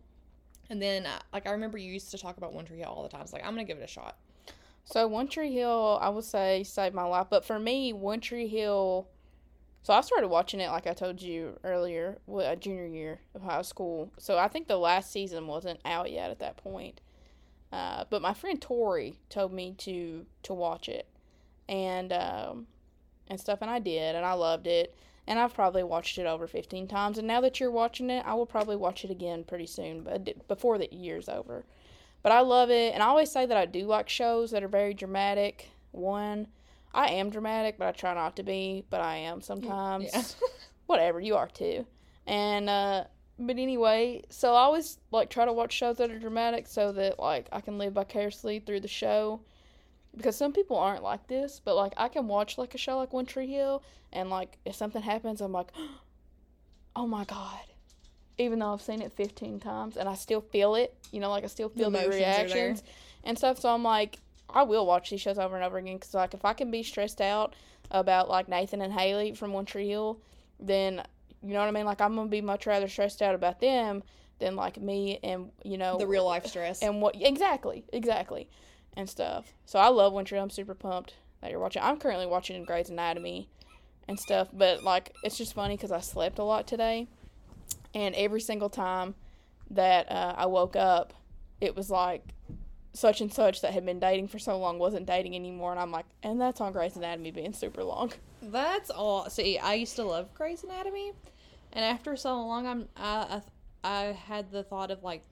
And 0.69 0.81
then, 0.81 1.05
uh, 1.05 1.19
like 1.33 1.47
I 1.47 1.51
remember 1.51 1.77
you 1.77 1.91
used 1.91 2.11
to 2.11 2.17
talk 2.17 2.37
about 2.37 2.53
One 2.53 2.65
Tree 2.65 2.79
Hill 2.79 2.87
all 2.89 3.03
the 3.03 3.09
time. 3.09 3.21
It's 3.21 3.33
like 3.33 3.43
I'm 3.43 3.51
gonna 3.51 3.65
give 3.65 3.77
it 3.77 3.83
a 3.83 3.87
shot. 3.87 4.17
So 4.85 5.07
One 5.07 5.27
Tree 5.27 5.53
Hill, 5.53 5.99
I 6.01 6.09
would 6.09 6.23
say 6.23 6.63
saved 6.63 6.95
my 6.95 7.03
life. 7.03 7.27
But 7.29 7.45
for 7.45 7.59
me, 7.59 7.93
One 7.93 8.21
Tree 8.21 8.47
Hill. 8.47 9.07
So 9.83 9.93
I 9.93 10.01
started 10.01 10.29
watching 10.29 10.59
it 10.59 10.71
like 10.71 10.87
I 10.87 10.93
told 10.93 11.21
you 11.21 11.59
earlier, 11.63 12.17
wa- 12.25 12.41
uh, 12.41 12.55
junior 12.55 12.87
year 12.87 13.19
of 13.35 13.43
high 13.43 13.61
school. 13.61 14.11
So 14.17 14.35
I 14.37 14.47
think 14.47 14.67
the 14.67 14.77
last 14.77 15.11
season 15.11 15.45
wasn't 15.45 15.79
out 15.85 16.11
yet 16.11 16.31
at 16.31 16.39
that 16.39 16.57
point. 16.57 17.01
Uh, 17.71 18.05
but 18.09 18.21
my 18.21 18.33
friend 18.33 18.59
Tori 18.59 19.19
told 19.29 19.53
me 19.53 19.73
to 19.79 20.25
to 20.43 20.53
watch 20.53 20.87
it, 20.89 21.07
and 21.67 22.11
um, 22.13 22.67
and 23.27 23.39
stuff, 23.39 23.59
and 23.61 23.69
I 23.69 23.79
did, 23.79 24.15
and 24.15 24.25
I 24.25 24.33
loved 24.33 24.65
it. 24.67 24.95
And 25.27 25.39
I've 25.39 25.53
probably 25.53 25.83
watched 25.83 26.17
it 26.17 26.25
over 26.25 26.47
fifteen 26.47 26.87
times. 26.87 27.17
And 27.17 27.27
now 27.27 27.41
that 27.41 27.59
you're 27.59 27.71
watching 27.71 28.09
it, 28.09 28.23
I 28.25 28.35
will 28.35 28.45
probably 28.45 28.75
watch 28.75 29.03
it 29.03 29.11
again 29.11 29.43
pretty 29.43 29.65
soon, 29.65 30.03
but 30.03 30.47
before 30.47 30.77
the 30.77 30.89
year's 30.91 31.27
over. 31.29 31.65
But 32.21 32.31
I 32.31 32.41
love 32.41 32.71
it, 32.71 32.93
and 32.93 33.03
I 33.03 33.07
always 33.07 33.31
say 33.31 33.45
that 33.45 33.57
I 33.57 33.65
do 33.65 33.85
like 33.85 34.09
shows 34.09 34.51
that 34.51 34.63
are 34.63 34.67
very 34.67 34.93
dramatic. 34.93 35.69
One, 35.91 36.47
I 36.93 37.09
am 37.09 37.29
dramatic, 37.29 37.77
but 37.77 37.87
I 37.87 37.91
try 37.91 38.13
not 38.13 38.35
to 38.37 38.43
be, 38.43 38.85
but 38.89 39.01
I 39.01 39.17
am 39.17 39.41
sometimes. 39.41 40.09
Yeah. 40.13 40.23
Whatever, 40.87 41.19
you 41.19 41.35
are 41.35 41.47
too. 41.47 41.85
And 42.25 42.69
uh 42.69 43.05
but 43.37 43.57
anyway, 43.57 44.23
so 44.29 44.53
I 44.53 44.61
always 44.61 44.97
like 45.11 45.29
try 45.29 45.45
to 45.45 45.51
watch 45.53 45.73
shows 45.73 45.97
that 45.97 46.09
are 46.09 46.19
dramatic 46.19 46.67
so 46.67 46.91
that 46.93 47.19
like 47.19 47.47
I 47.51 47.59
can 47.61 47.77
live 47.77 47.93
vicariously 47.93 48.59
through 48.59 48.79
the 48.79 48.87
show. 48.87 49.41
Because 50.15 50.35
some 50.35 50.53
people 50.53 50.77
aren't 50.77 51.03
like 51.03 51.27
this, 51.27 51.61
but 51.63 51.75
like 51.75 51.93
I 51.97 52.07
can 52.07 52.27
watch 52.27 52.57
like 52.57 52.73
a 52.75 52.77
show 52.77 52.97
like 52.97 53.13
One 53.13 53.25
Tree 53.25 53.47
Hill 53.47 53.83
and 54.13 54.29
like 54.29 54.57
if 54.65 54.75
something 54.75 55.01
happens 55.01 55.41
I'm 55.41 55.51
like 55.51 55.71
oh 56.95 57.07
my 57.07 57.25
god. 57.25 57.59
Even 58.37 58.59
though 58.59 58.73
I've 58.73 58.81
seen 58.81 59.01
it 59.01 59.13
15 59.13 59.59
times 59.61 59.95
and 59.95 60.09
I 60.09 60.15
still 60.15 60.41
feel 60.41 60.75
it, 60.75 60.93
you 61.11 61.21
know, 61.21 61.29
like 61.29 61.45
I 61.45 61.47
still 61.47 61.69
feel 61.69 61.89
the, 61.89 61.99
there. 61.99 62.09
reactions 62.09 62.83
and 63.23 63.37
stuff. 63.37 63.59
So 63.59 63.69
I'm 63.69 63.83
like, 63.83 64.19
I 64.49 64.63
will 64.63 64.85
watch 64.85 65.09
these 65.09 65.21
shows 65.21 65.37
over 65.37 65.55
and 65.55 65.63
over 65.63 65.77
again 65.77 65.95
because 65.95 66.13
like 66.13 66.33
if 66.33 66.43
I 66.43 66.53
can 66.53 66.69
be 66.69 66.83
stressed 66.83 67.21
out 67.21 67.55
about 67.91 68.29
like 68.29 68.49
Nathan 68.49 68.81
and 68.81 68.91
Haley 68.91 69.33
from 69.33 69.53
One 69.53 69.65
Tree 69.65 69.87
Hill, 69.87 70.19
then 70.59 71.01
you 71.41 71.53
know 71.53 71.59
what 71.59 71.67
I 71.67 71.71
mean. 71.71 71.85
Like 71.85 72.01
I'm 72.01 72.15
gonna 72.15 72.29
be 72.29 72.41
much 72.41 72.65
rather 72.65 72.87
stressed 72.87 73.21
out 73.21 73.35
about 73.35 73.59
them 73.61 74.03
than 74.39 74.55
like 74.55 74.77
me 74.79 75.19
and 75.23 75.51
you 75.63 75.77
know 75.77 75.97
The 75.97 76.07
real 76.07 76.25
life 76.25 76.45
stress. 76.45 76.81
and 76.81 77.01
what 77.01 77.15
exactly 77.19 77.85
exactly 77.93 78.49
and 78.95 79.09
stuff. 79.09 79.53
So 79.65 79.79
I 79.79 79.89
love. 79.89 80.13
Hill. 80.27 80.43
I'm 80.43 80.49
super 80.49 80.73
pumped 80.73 81.15
that 81.41 81.51
you're 81.51 81.59
watching. 81.59 81.81
I'm 81.83 81.97
currently 81.97 82.25
watching 82.25 82.63
Grey's 82.63 82.89
Anatomy 82.89 83.49
and 84.07 84.19
stuff, 84.19 84.49
but 84.53 84.83
like 84.83 85.15
it's 85.23 85.37
just 85.37 85.53
funny 85.53 85.75
because 85.75 85.91
I 85.91 85.99
slept 85.99 86.39
a 86.39 86.43
lot 86.43 86.67
today, 86.67 87.07
and 87.93 88.13
every 88.15 88.41
single 88.41 88.69
time 88.69 89.15
that 89.71 90.11
uh, 90.11 90.35
I 90.37 90.45
woke 90.45 90.75
up, 90.75 91.13
it 91.59 91.75
was 91.75 91.89
like 91.89 92.23
such 92.93 93.19
and 93.19 93.33
such 93.33 93.61
that 93.61 93.73
had 93.73 93.85
been 93.85 93.99
dating 93.99 94.27
for 94.27 94.39
so 94.39 94.57
long 94.57 94.79
wasn't 94.79 95.05
dating 95.05 95.35
anymore, 95.35 95.71
and 95.71 95.79
I'm 95.79 95.91
like, 95.91 96.05
and 96.23 96.39
that's 96.39 96.61
on 96.61 96.71
Grey's 96.71 96.95
Anatomy 96.95 97.31
being 97.31 97.53
super 97.53 97.83
long. 97.83 98.13
That's 98.41 98.89
all. 98.89 99.29
See, 99.29 99.57
I 99.57 99.73
used 99.73 99.95
to 99.95 100.03
love 100.03 100.33
Grey's 100.33 100.63
Anatomy, 100.63 101.13
and 101.73 101.83
after 101.83 102.15
so 102.15 102.35
long, 102.45 102.67
I'm 102.67 102.87
I 102.95 103.41
I, 103.83 103.99
I 103.99 104.03
had 104.13 104.51
the 104.51 104.63
thought 104.63 104.91
of 104.91 105.03
like, 105.03 105.23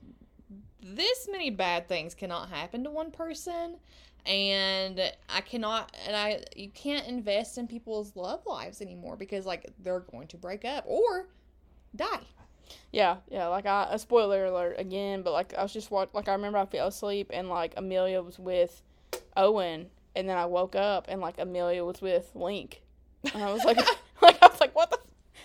this 0.84 1.28
many 1.30 1.48
bad 1.48 1.88
things 1.88 2.14
cannot 2.14 2.50
happen 2.50 2.84
to 2.84 2.90
one 2.90 3.10
person, 3.10 3.76
and 4.26 5.00
I 5.30 5.40
cannot, 5.40 5.96
and 6.06 6.14
I 6.14 6.44
you 6.54 6.68
can't 6.68 7.06
invest 7.06 7.56
in 7.56 7.66
people's 7.66 8.14
love 8.14 8.40
lives 8.46 8.82
anymore 8.82 9.16
because 9.16 9.46
like 9.46 9.66
they're 9.82 10.00
going 10.00 10.28
to 10.28 10.36
break 10.36 10.64
up 10.66 10.84
or 10.86 11.28
die. 11.96 12.20
Yeah, 12.92 13.16
yeah. 13.30 13.46
Like 13.46 13.64
I, 13.64 13.88
a 13.90 13.98
spoiler 13.98 14.44
alert 14.44 14.76
again, 14.78 15.22
but 15.22 15.32
like 15.32 15.54
I 15.54 15.62
was 15.62 15.72
just 15.72 15.90
watch, 15.90 16.10
like 16.12 16.28
I 16.28 16.32
remember 16.32 16.58
I 16.58 16.66
fell 16.66 16.88
asleep 16.88 17.30
and 17.32 17.48
like 17.48 17.72
Amelia 17.78 18.20
was 18.20 18.38
with 18.38 18.82
Owen, 19.38 19.88
and 20.14 20.28
then 20.28 20.36
I 20.36 20.44
woke 20.44 20.76
up 20.76 21.06
and 21.08 21.20
like 21.20 21.38
Amelia 21.38 21.82
was 21.82 22.02
with 22.02 22.30
Link, 22.34 22.82
and 23.32 23.42
I 23.42 23.52
was 23.52 23.64
like, 23.64 23.78
like 24.22 24.42
I 24.42 24.48
was 24.48 24.60
like, 24.60 24.74
what 24.74 24.90
the, 24.90 24.98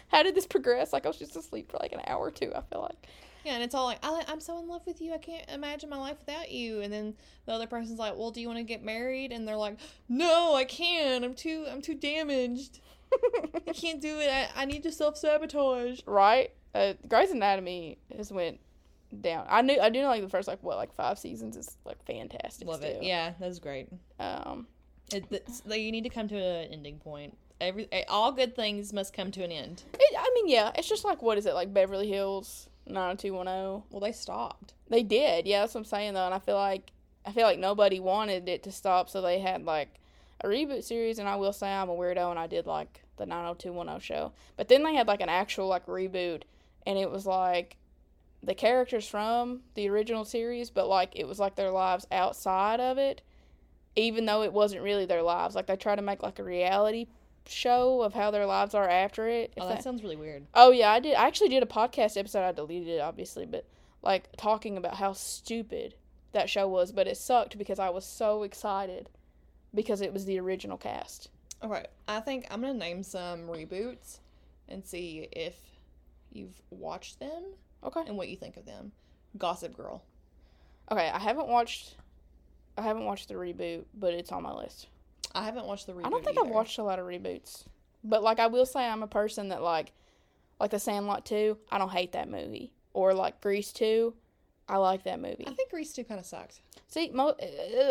how 0.10 0.22
did 0.22 0.36
this 0.36 0.48
progress? 0.48 0.92
Like 0.92 1.06
I 1.06 1.08
was 1.08 1.18
just 1.18 1.38
asleep 1.38 1.72
for 1.72 1.78
like 1.82 1.94
an 1.94 2.02
hour 2.08 2.26
or 2.26 2.32
two. 2.32 2.52
I 2.54 2.62
feel 2.62 2.82
like. 2.82 3.08
And 3.54 3.64
it's 3.64 3.76
all 3.76 3.86
like, 3.86 4.00
I, 4.04 4.24
I'm 4.28 4.40
so 4.40 4.60
in 4.60 4.68
love 4.68 4.86
with 4.86 5.02
you, 5.02 5.14
I 5.14 5.18
can't 5.18 5.50
imagine 5.50 5.90
my 5.90 5.98
life 5.98 6.18
without 6.20 6.52
you. 6.52 6.82
And 6.82 6.92
then 6.92 7.16
the 7.46 7.54
other 7.54 7.68
person's 7.68 8.00
like, 8.00 8.16
well, 8.18 8.32
do 8.32 8.42
you 8.42 8.48
want 8.48 8.60
to 8.60 8.64
get 8.64 8.84
married? 8.84 9.32
And 9.32 9.48
they're 9.48 9.58
like, 9.58 9.78
no, 10.08 10.56
I 10.56 10.66
can't. 10.66 11.24
I'm 11.24 11.34
too, 11.34 11.66
I'm 11.70 11.82
too 11.82 11.96
damaged. 11.96 12.80
I 13.68 13.72
can't 13.74 14.02
do 14.02 14.20
it. 14.20 14.30
I, 14.30 14.50
I 14.56 14.66
need 14.66 14.84
to 14.84 14.92
self 14.92 15.18
sabotage. 15.18 16.02
right? 16.06 16.52
Uh, 16.74 16.94
Grey's 17.08 17.32
Anatomy 17.32 17.98
has 18.16 18.32
went 18.32 18.60
down. 19.22 19.46
I 19.50 19.62
knew 19.62 19.80
I 19.80 19.90
do 19.90 20.02
know 20.02 20.08
like 20.08 20.22
the 20.22 20.30
first 20.30 20.48
like 20.48 20.62
what 20.62 20.78
like 20.78 20.94
five 20.94 21.18
seasons 21.18 21.58
is 21.58 21.78
like 21.86 22.04
fantastic. 22.06 22.68
Love 22.68 22.84
it. 22.84 22.98
still. 22.98 23.04
Yeah, 23.04 23.34
that's 23.40 23.60
great. 23.60 23.90
Um. 24.20 24.68
It, 25.12 25.26
it's, 25.32 25.64
like, 25.66 25.82
you 25.82 25.92
need 25.92 26.04
to 26.04 26.10
come 26.10 26.28
to 26.28 26.36
an 26.36 26.72
ending 26.72 27.00
point. 27.00 27.36
Every 27.60 27.90
all 28.08 28.32
good 28.32 28.56
things 28.56 28.94
must 28.94 29.14
come 29.14 29.32
to 29.32 29.44
an 29.44 29.52
end. 29.52 29.84
It, 29.94 30.16
I 30.18 30.32
mean, 30.36 30.48
yeah. 30.48 30.72
It's 30.76 30.88
just 30.88 31.04
like 31.04 31.22
what 31.22 31.38
is 31.38 31.46
it 31.46 31.56
like 31.56 31.74
Beverly 31.74 32.08
Hills 32.08 32.70
nine 32.90 33.08
hundred 33.08 33.20
two 33.20 33.34
one 33.34 33.48
zero. 33.48 33.84
Well, 33.90 34.00
they 34.00 34.12
stopped. 34.12 34.74
They 34.90 35.04
did, 35.04 35.48
yeah. 35.48 35.62
That's 35.62 35.74
what 35.74 35.82
I'm 35.82 35.86
saying 35.86 36.14
though, 36.14 36.26
and 36.26 36.34
I 36.34 36.40
feel 36.40 36.56
like 36.56 36.92
I 37.26 37.32
feel 37.32 37.46
like 37.46 37.60
nobody 37.60 38.00
wanted 38.00 38.50
it 38.50 38.64
to 38.64 38.72
stop, 38.72 39.10
so 39.10 39.22
they 39.22 39.40
had 39.40 39.66
like 39.66 40.00
a 40.42 40.48
reboot 40.48 40.84
series. 40.84 41.20
And 41.20 41.28
I 41.28 41.36
will 41.36 41.54
say 41.54 41.72
I'm 41.72 41.90
a 41.90 41.96
weirdo, 41.96 42.30
and 42.30 42.40
I 42.40 42.48
did 42.48 42.66
like 42.66 43.04
the 43.18 43.26
nine 43.26 43.44
hundred 43.44 43.60
two 43.60 43.74
one 43.74 43.88
zero 43.88 44.00
show, 44.00 44.32
but 44.58 44.68
then 44.68 44.84
they 44.84 44.96
had 44.96 45.08
like 45.08 45.22
an 45.22 45.30
actual 45.30 45.68
like 45.68 45.86
reboot, 45.86 46.44
and 46.86 46.98
it 46.98 47.12
was 47.12 47.26
like 47.26 47.78
the 48.42 48.56
characters 48.56 49.08
from 49.08 49.60
the 49.76 49.90
original 49.90 50.24
series, 50.24 50.70
but 50.70 50.88
like 50.88 51.12
it 51.16 51.28
was 51.28 51.40
like 51.40 51.56
their 51.56 51.72
lives 51.72 52.08
outside 52.12 52.80
of 52.80 52.98
it, 52.98 53.22
even 53.96 54.26
though 54.26 54.44
it 54.44 54.54
wasn't 54.54 54.82
really 54.82 55.06
their 55.06 55.22
lives. 55.22 55.56
Like 55.56 55.68
they 55.68 55.76
tried 55.76 55.98
to 55.98 56.02
make 56.02 56.24
like 56.24 56.40
a 56.40 56.44
reality 56.44 57.08
show 57.50 58.02
of 58.02 58.14
how 58.14 58.32
their 58.32 58.46
lives 58.46 58.74
are 58.76 58.88
after 58.88 59.28
it. 59.28 59.54
Oh, 59.58 59.68
that- 59.68 59.76
that 59.78 59.84
sounds 59.84 60.04
really 60.04 60.16
weird. 60.16 60.46
Oh 60.54 60.72
yeah, 60.72 60.92
I 60.92 61.00
did. 61.00 61.16
I 61.16 61.28
actually 61.28 61.50
did 61.50 61.64
a 61.64 61.68
podcast 61.68 62.18
episode. 62.18 62.44
I 62.46 62.52
deleted 62.52 62.88
it 62.88 63.00
obviously, 63.02 63.46
but 63.46 63.66
like 64.02 64.30
talking 64.38 64.78
about 64.78 64.96
how 64.96 65.14
stupid 65.14 65.96
that 66.32 66.50
show 66.50 66.68
was. 66.68 66.92
But 66.92 67.08
it 67.08 67.18
sucked 67.18 67.58
because 67.58 67.80
I 67.80 67.90
was 67.90 68.06
so 68.06 68.44
excited 68.44 69.10
because 69.74 70.02
it 70.02 70.14
was 70.14 70.26
the 70.26 70.40
original 70.40 70.78
cast. 70.78 71.30
All 71.62 71.70
right, 71.70 71.88
I 72.08 72.20
think 72.22 72.48
I'm 72.50 72.62
gonna 72.62 72.74
name 72.74 73.04
some 73.04 73.42
reboots 73.48 74.20
and 74.68 74.86
see 74.86 75.28
if 75.32 75.56
you've 76.32 76.62
watched 76.70 77.20
them 77.20 77.44
Okay. 77.84 78.02
and 78.08 78.16
what 78.18 78.30
you 78.30 78.38
think 78.38 78.56
of 78.58 78.66
them. 78.66 78.92
Gossip 79.38 79.76
Girl. 79.76 80.04
Okay. 80.92 81.10
I 81.10 81.20
haven't 81.20 81.48
watched. 81.48 81.96
I 82.78 82.82
haven't 82.84 83.06
watched 83.06 83.28
the 83.28 83.34
reboot, 83.36 83.84
but 83.94 84.14
it's 84.14 84.32
on 84.32 84.44
my 84.44 84.54
list. 84.54 84.88
I 85.34 85.44
haven't 85.44 85.66
watched 85.66 85.88
the 85.88 85.94
reboot. 85.94 86.06
I 86.06 86.10
don't 86.10 86.24
think 86.24 86.38
either. 86.38 86.48
I've 86.48 86.54
watched 86.54 86.78
a 86.80 86.84
lot 86.84 87.00
of 87.00 87.06
reboots, 87.06 87.64
but 88.04 88.24
like 88.24 88.40
I 88.40 88.48
will 88.48 88.66
say, 88.66 88.86
I'm 88.86 89.04
a 89.04 89.08
person 89.08 89.50
that 89.50 89.62
like, 89.62 89.92
like 90.60 90.72
the 90.72 90.80
Sandlot 90.80 91.26
two. 91.26 91.58
I 91.72 91.78
don't 91.78 91.90
hate 91.92 92.14
that 92.14 92.30
movie, 92.30 92.72
or 92.94 93.14
like 93.14 93.42
Grease 93.42 93.72
two. 93.72 94.14
I 94.68 94.78
like 94.78 95.04
that 95.04 95.20
movie. 95.20 95.46
I 95.48 95.52
think 95.54 95.72
Grease 95.72 95.94
2 95.94 96.04
kind 96.04 96.20
of 96.20 96.28
sucked. 96.28 96.62
See, 96.88 97.10
mo- 97.10 97.36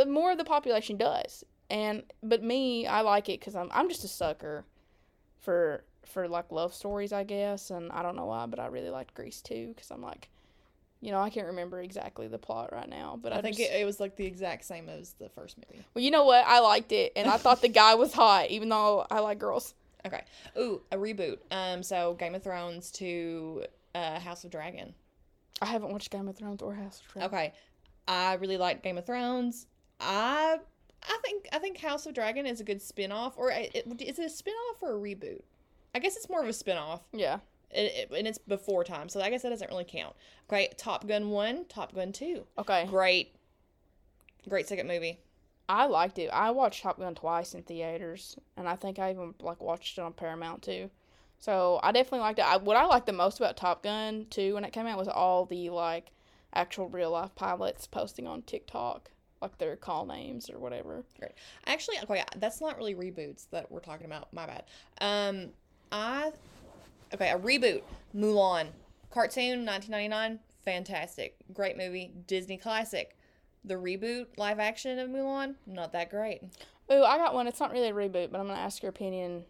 uh, 0.01 0.05
more 0.05 0.31
of 0.31 0.39
the 0.39 0.45
population 0.45 0.97
does, 0.97 1.43
and 1.69 2.05
but 2.23 2.43
me, 2.43 2.87
I 2.87 3.01
like 3.01 3.29
it 3.29 3.41
because 3.41 3.57
I'm 3.57 3.69
I'm 3.73 3.89
just 3.89 4.05
a 4.05 4.09
sucker 4.09 4.65
for 5.41 5.83
for 6.05 6.29
like 6.29 6.53
love 6.53 6.73
stories, 6.73 7.13
I 7.13 7.25
guess, 7.25 7.71
and 7.71 7.91
I 7.91 8.03
don't 8.03 8.15
know 8.17 8.27
why, 8.27 8.47
but 8.47 8.61
I 8.61 8.67
really 8.67 8.91
liked 8.91 9.15
Grease 9.15 9.43
too 9.43 9.73
because 9.75 9.91
I'm 9.91 10.03
like, 10.03 10.29
you 11.01 11.13
know, 11.13 11.21
I 11.21 11.31
can't 11.31 11.47
remember 11.47 11.81
exactly 11.81 12.27
the 12.29 12.39
plot 12.39 12.73
right 12.73 12.89
now, 12.89 13.19
but 13.23 13.33
I, 13.33 13.39
I 13.39 13.43
think 13.43 13.57
just, 13.57 13.71
it, 13.71 13.81
it 13.81 13.85
was 13.85 14.01
like 14.01 14.17
the 14.17 14.27
exact 14.27 14.65
same 14.65 14.89
as 14.89 15.13
the 15.15 15.29
first 15.29 15.57
movie. 15.59 15.85
well, 15.95 16.03
you 16.05 16.11
know 16.11 16.25
what, 16.25 16.45
I 16.47 16.61
liked 16.61 16.93
it, 16.93 17.13
and 17.17 17.29
I 17.29 17.37
thought 17.37 17.61
the 17.63 17.69
guy 17.69 17.95
was 17.95 18.13
hot, 18.13 18.51
even 18.51 18.69
though 18.69 19.07
I 19.11 19.21
like 19.21 19.39
girls. 19.39 19.75
Okay. 20.07 20.23
Ooh, 20.59 20.81
a 20.93 20.97
reboot. 20.97 21.39
Um, 21.51 21.83
so 21.83 22.15
Game 22.15 22.35
of 22.35 22.43
Thrones 22.43 22.91
to 22.93 23.65
uh, 23.95 24.19
House 24.21 24.45
of 24.45 24.51
Dragon. 24.51 24.95
I 25.61 25.67
haven't 25.67 25.91
watched 25.91 26.11
Game 26.11 26.29
of 26.29 26.37
Thrones 26.37 26.63
or 26.63 26.75
House 26.75 27.01
of 27.01 27.13
Dragon. 27.13 27.35
Okay. 27.35 27.53
I 28.07 28.35
really 28.35 28.57
like 28.57 28.83
Game 28.83 28.97
of 28.97 29.05
Thrones. 29.05 29.67
I 30.01 30.59
I 31.03 31.19
think 31.25 31.49
I 31.53 31.59
think 31.59 31.79
House 31.79 32.07
of 32.07 32.15
Dragon 32.15 32.47
is 32.47 32.61
a 32.61 32.65
good 32.65 32.81
spin-off 32.81 33.35
or 33.37 33.51
it, 33.51 33.73
it- 33.75 34.03
is 34.03 34.19
it 34.19 34.27
a 34.27 34.31
spin-off 34.31 34.77
or 34.83 34.93
a 34.97 34.99
reboot? 34.99 35.43
I 35.95 35.99
guess 35.99 36.17
it's 36.17 36.29
more 36.29 36.43
of 36.43 36.49
a 36.49 36.53
spin-off. 36.53 37.03
Yeah. 37.13 37.39
It, 37.71 38.11
it, 38.11 38.17
and 38.17 38.27
it's 38.27 38.39
before 38.39 38.83
time, 38.83 39.09
so 39.09 39.21
I 39.21 39.31
guess 39.31 39.43
that 39.43 39.51
doesn't 39.51 39.71
really 39.71 39.85
count. 39.85 40.15
Okay, 40.49 40.71
Top 40.79 41.07
Gun 41.07 41.31
1, 41.31 41.67
Top 41.69 41.95
Gun 41.95 42.13
2. 42.13 42.45
Okay. 42.59 42.87
Great. 42.87 43.35
Great 44.49 44.67
second 44.67 44.89
movie. 44.89 45.19
I 45.69 45.85
liked 45.87 46.19
it. 46.19 46.31
I 46.33 46.51
watched 46.51 46.83
Top 46.83 46.99
Gun 46.99 47.15
twice 47.15 47.55
in 47.55 47.63
theaters, 47.63 48.37
and 48.57 48.67
I 48.67 48.75
think 48.75 48.99
I 48.99 49.11
even 49.11 49.35
like 49.41 49.63
watched 49.63 49.99
it 49.99 50.01
on 50.01 50.15
Paramount 50.15 50.63
too. 50.63 50.91
So 51.39 51.79
I 51.83 51.93
definitely 51.93 52.21
liked 52.21 52.39
it. 52.39 52.47
I, 52.47 52.57
what 52.57 52.77
I 52.77 52.87
liked 52.87 53.07
the 53.07 53.13
most 53.13 53.39
about 53.39 53.57
Top 53.57 53.83
Gun 53.83 54.27
too 54.31 54.55
when 54.55 54.65
it 54.65 54.73
came 54.73 54.87
out 54.87 54.99
was 54.99 55.09
all 55.09 55.45
the 55.45 55.69
like 55.71 56.11
actual 56.55 56.89
real 56.89 57.11
life 57.11 57.35
pilots 57.35 57.87
posting 57.87 58.27
on 58.27 58.43
TikTok 58.43 59.11
like 59.41 59.59
their 59.59 59.77
call 59.77 60.07
names 60.07 60.51
or 60.51 60.59
whatever. 60.59 61.05
Great. 61.19 61.33
Actually, 61.67 61.99
okay, 62.03 62.25
that's 62.37 62.61
not 62.61 62.77
really 62.77 62.95
reboots 62.95 63.47
that 63.51 63.71
we're 63.71 63.81
talking 63.81 64.07
about. 64.07 64.33
My 64.33 64.47
bad. 64.47 64.65
Um, 65.01 65.51
I 65.93 66.33
okay, 67.15 67.31
a 67.31 67.39
reboot. 67.39 67.83
Mulan, 68.15 68.69
cartoon, 69.11 69.65
1999, 69.65 70.39
fantastic, 70.65 71.37
great 71.53 71.77
movie, 71.77 72.13
Disney 72.27 72.57
classic. 72.57 73.17
The 73.65 73.75
reboot 73.75 74.27
live 74.37 74.59
action 74.59 74.99
of 74.99 75.11
Mulan, 75.11 75.57
not 75.67 75.93
that 75.93 76.11
great. 76.11 76.43
Ooh, 76.91 77.03
I 77.03 77.19
got 77.19 77.35
one. 77.35 77.47
It's 77.47 77.61
not 77.61 77.73
really 77.73 77.89
a 77.89 77.93
reboot, 77.93 78.31
but 78.31 78.41
I'm 78.41 78.47
gonna 78.47 78.59
ask 78.59 78.83
your 78.83 78.91
opinion. 78.91 79.45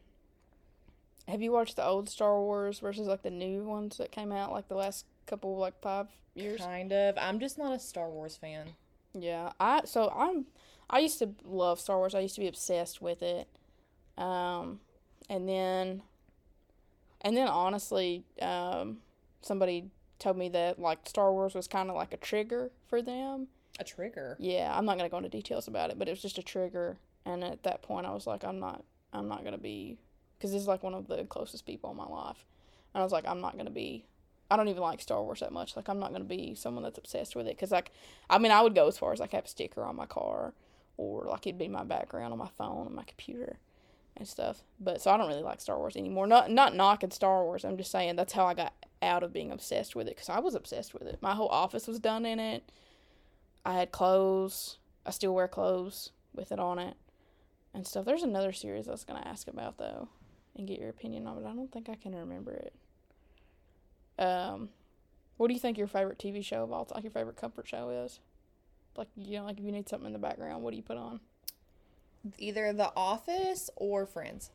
Have 1.28 1.42
you 1.42 1.52
watched 1.52 1.76
the 1.76 1.84
old 1.84 2.08
Star 2.08 2.40
Wars 2.40 2.80
versus 2.80 3.06
like 3.06 3.22
the 3.22 3.30
new 3.30 3.62
ones 3.62 3.98
that 3.98 4.10
came 4.10 4.32
out 4.32 4.50
like 4.50 4.68
the 4.68 4.74
last 4.74 5.04
couple 5.26 5.56
like 5.56 5.80
five 5.80 6.08
years? 6.34 6.60
Kind 6.60 6.92
of. 6.92 7.16
I'm 7.18 7.38
just 7.38 7.58
not 7.58 7.72
a 7.72 7.78
Star 7.78 8.08
Wars 8.08 8.36
fan. 8.36 8.70
Yeah, 9.12 9.52
I 9.60 9.82
so 9.84 10.12
I'm 10.16 10.46
I 10.88 11.00
used 11.00 11.18
to 11.18 11.30
love 11.44 11.80
Star 11.80 11.98
Wars. 11.98 12.14
I 12.14 12.20
used 12.20 12.34
to 12.36 12.40
be 12.40 12.48
obsessed 12.48 13.02
with 13.02 13.22
it. 13.22 13.46
Um 14.16 14.80
and 15.28 15.48
then 15.48 16.02
and 17.22 17.36
then 17.36 17.48
honestly, 17.48 18.24
um 18.40 18.98
somebody 19.42 19.90
told 20.18 20.36
me 20.36 20.48
that 20.50 20.78
like 20.78 20.98
Star 21.04 21.32
Wars 21.32 21.54
was 21.54 21.68
kind 21.68 21.90
of 21.90 21.96
like 21.96 22.12
a 22.12 22.16
trigger 22.16 22.70
for 22.86 23.02
them. 23.02 23.48
A 23.78 23.84
trigger. 23.84 24.36
Yeah, 24.40 24.72
I'm 24.76 24.84
not 24.84 24.98
going 24.98 25.08
to 25.08 25.10
go 25.10 25.18
into 25.18 25.28
details 25.28 25.68
about 25.68 25.90
it, 25.90 25.98
but 25.98 26.08
it 26.08 26.10
was 26.10 26.22
just 26.22 26.38
a 26.38 26.42
trigger 26.42 26.98
and 27.24 27.44
at 27.44 27.62
that 27.62 27.82
point 27.82 28.06
I 28.06 28.12
was 28.12 28.26
like 28.26 28.44
I'm 28.44 28.58
not 28.58 28.84
I'm 29.12 29.28
not 29.28 29.40
going 29.40 29.52
to 29.52 29.60
be 29.60 29.98
cuz 30.40 30.52
this 30.52 30.62
is 30.62 30.68
like 30.68 30.82
one 30.82 30.94
of 30.94 31.06
the 31.06 31.24
closest 31.24 31.66
people 31.66 31.90
in 31.90 31.96
my 31.96 32.06
life. 32.06 32.44
And 32.94 33.00
I 33.00 33.04
was 33.04 33.12
like 33.12 33.26
I'm 33.26 33.40
not 33.40 33.54
going 33.54 33.66
to 33.66 33.72
be 33.72 34.04
I 34.50 34.56
don't 34.56 34.68
even 34.68 34.82
like 34.82 35.00
Star 35.00 35.22
Wars 35.22 35.40
that 35.40 35.52
much. 35.52 35.76
Like 35.76 35.88
I'm 35.88 35.98
not 35.98 36.10
going 36.10 36.22
to 36.22 36.28
be 36.28 36.54
someone 36.54 36.82
that's 36.82 36.98
obsessed 36.98 37.36
with 37.36 37.46
it 37.46 37.58
cuz 37.58 37.70
like 37.70 37.92
I 38.28 38.38
mean 38.38 38.52
I 38.52 38.62
would 38.62 38.74
go 38.74 38.88
as 38.88 38.98
far 38.98 39.12
as 39.12 39.20
like 39.20 39.32
have 39.32 39.44
a 39.44 39.48
sticker 39.48 39.84
on 39.84 39.96
my 39.96 40.06
car 40.06 40.54
or 40.96 41.24
like 41.24 41.46
it'd 41.46 41.58
be 41.58 41.68
my 41.68 41.84
background 41.84 42.32
on 42.32 42.38
my 42.38 42.48
phone 42.48 42.86
on 42.86 42.94
my 42.94 43.04
computer 43.04 43.58
and 44.18 44.28
stuff. 44.28 44.62
But 44.80 45.00
so 45.00 45.10
I 45.10 45.16
don't 45.16 45.28
really 45.28 45.42
like 45.42 45.60
Star 45.60 45.78
Wars 45.78 45.96
anymore. 45.96 46.26
Not 46.26 46.50
not 46.50 46.74
knocking 46.74 47.10
Star 47.10 47.44
Wars. 47.44 47.64
I'm 47.64 47.76
just 47.76 47.90
saying 47.90 48.16
that's 48.16 48.32
how 48.32 48.46
I 48.46 48.54
got 48.54 48.72
out 49.00 49.22
of 49.22 49.32
being 49.32 49.52
obsessed 49.52 49.94
with 49.94 50.08
it 50.08 50.16
cuz 50.16 50.28
I 50.28 50.40
was 50.40 50.54
obsessed 50.54 50.92
with 50.92 51.04
it. 51.04 51.22
My 51.22 51.34
whole 51.34 51.48
office 51.48 51.86
was 51.86 52.00
done 52.00 52.26
in 52.26 52.38
it. 52.40 52.70
I 53.64 53.74
had 53.74 53.92
clothes. 53.92 54.78
I 55.06 55.10
still 55.10 55.34
wear 55.34 55.48
clothes 55.48 56.10
with 56.34 56.52
it 56.52 56.58
on 56.58 56.78
it 56.78 56.96
and 57.74 57.86
stuff. 57.86 58.04
There's 58.04 58.22
another 58.22 58.52
series 58.52 58.88
I 58.88 58.92
was 58.92 59.04
gonna 59.04 59.24
ask 59.24 59.48
about 59.48 59.78
though, 59.78 60.08
and 60.56 60.66
get 60.66 60.80
your 60.80 60.90
opinion 60.90 61.26
on 61.26 61.38
it. 61.38 61.46
I 61.46 61.54
don't 61.54 61.70
think 61.70 61.88
I 61.88 61.94
can 61.94 62.14
remember 62.14 62.52
it. 62.52 62.74
Um, 64.18 64.70
what 65.36 65.48
do 65.48 65.54
you 65.54 65.60
think 65.60 65.78
your 65.78 65.86
favorite 65.86 66.18
TV 66.18 66.44
show 66.44 66.64
of 66.64 66.72
all 66.72 66.84
time, 66.84 67.02
your 67.02 67.12
favorite 67.12 67.36
comfort 67.36 67.68
show 67.68 67.90
is? 67.90 68.20
Like 68.96 69.08
you 69.16 69.38
know, 69.38 69.44
like 69.44 69.58
if 69.58 69.64
you 69.64 69.72
need 69.72 69.88
something 69.88 70.08
in 70.08 70.12
the 70.12 70.18
background, 70.18 70.62
what 70.62 70.72
do 70.72 70.76
you 70.76 70.82
put 70.82 70.96
on? 70.96 71.20
Either 72.38 72.72
The 72.72 72.92
Office 72.96 73.70
or 73.76 74.06
Friends. 74.06 74.50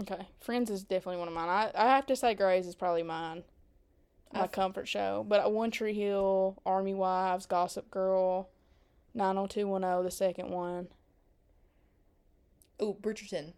Okay, 0.00 0.28
Friends 0.40 0.70
is 0.70 0.82
definitely 0.82 1.18
one 1.18 1.28
of 1.28 1.34
mine. 1.34 1.48
I 1.48 1.70
I 1.74 1.86
have 1.94 2.06
to 2.06 2.16
say 2.16 2.34
Grey's 2.34 2.66
is 2.66 2.74
probably 2.74 3.02
mine. 3.02 3.44
My 4.32 4.42
I've- 4.42 4.52
comfort 4.52 4.86
show, 4.88 5.24
but 5.26 5.50
One 5.52 5.70
Tree 5.70 5.94
Hill, 5.94 6.60
Army 6.66 6.92
Wives, 6.94 7.46
Gossip 7.46 7.90
Girl, 7.90 8.48
nine 9.14 9.36
hundred 9.36 9.50
two 9.50 9.66
one 9.68 9.82
zero, 9.82 10.02
the 10.02 10.10
second 10.10 10.50
one. 10.50 10.88
Oh, 12.78 12.94
Bridgerton. 12.94 13.52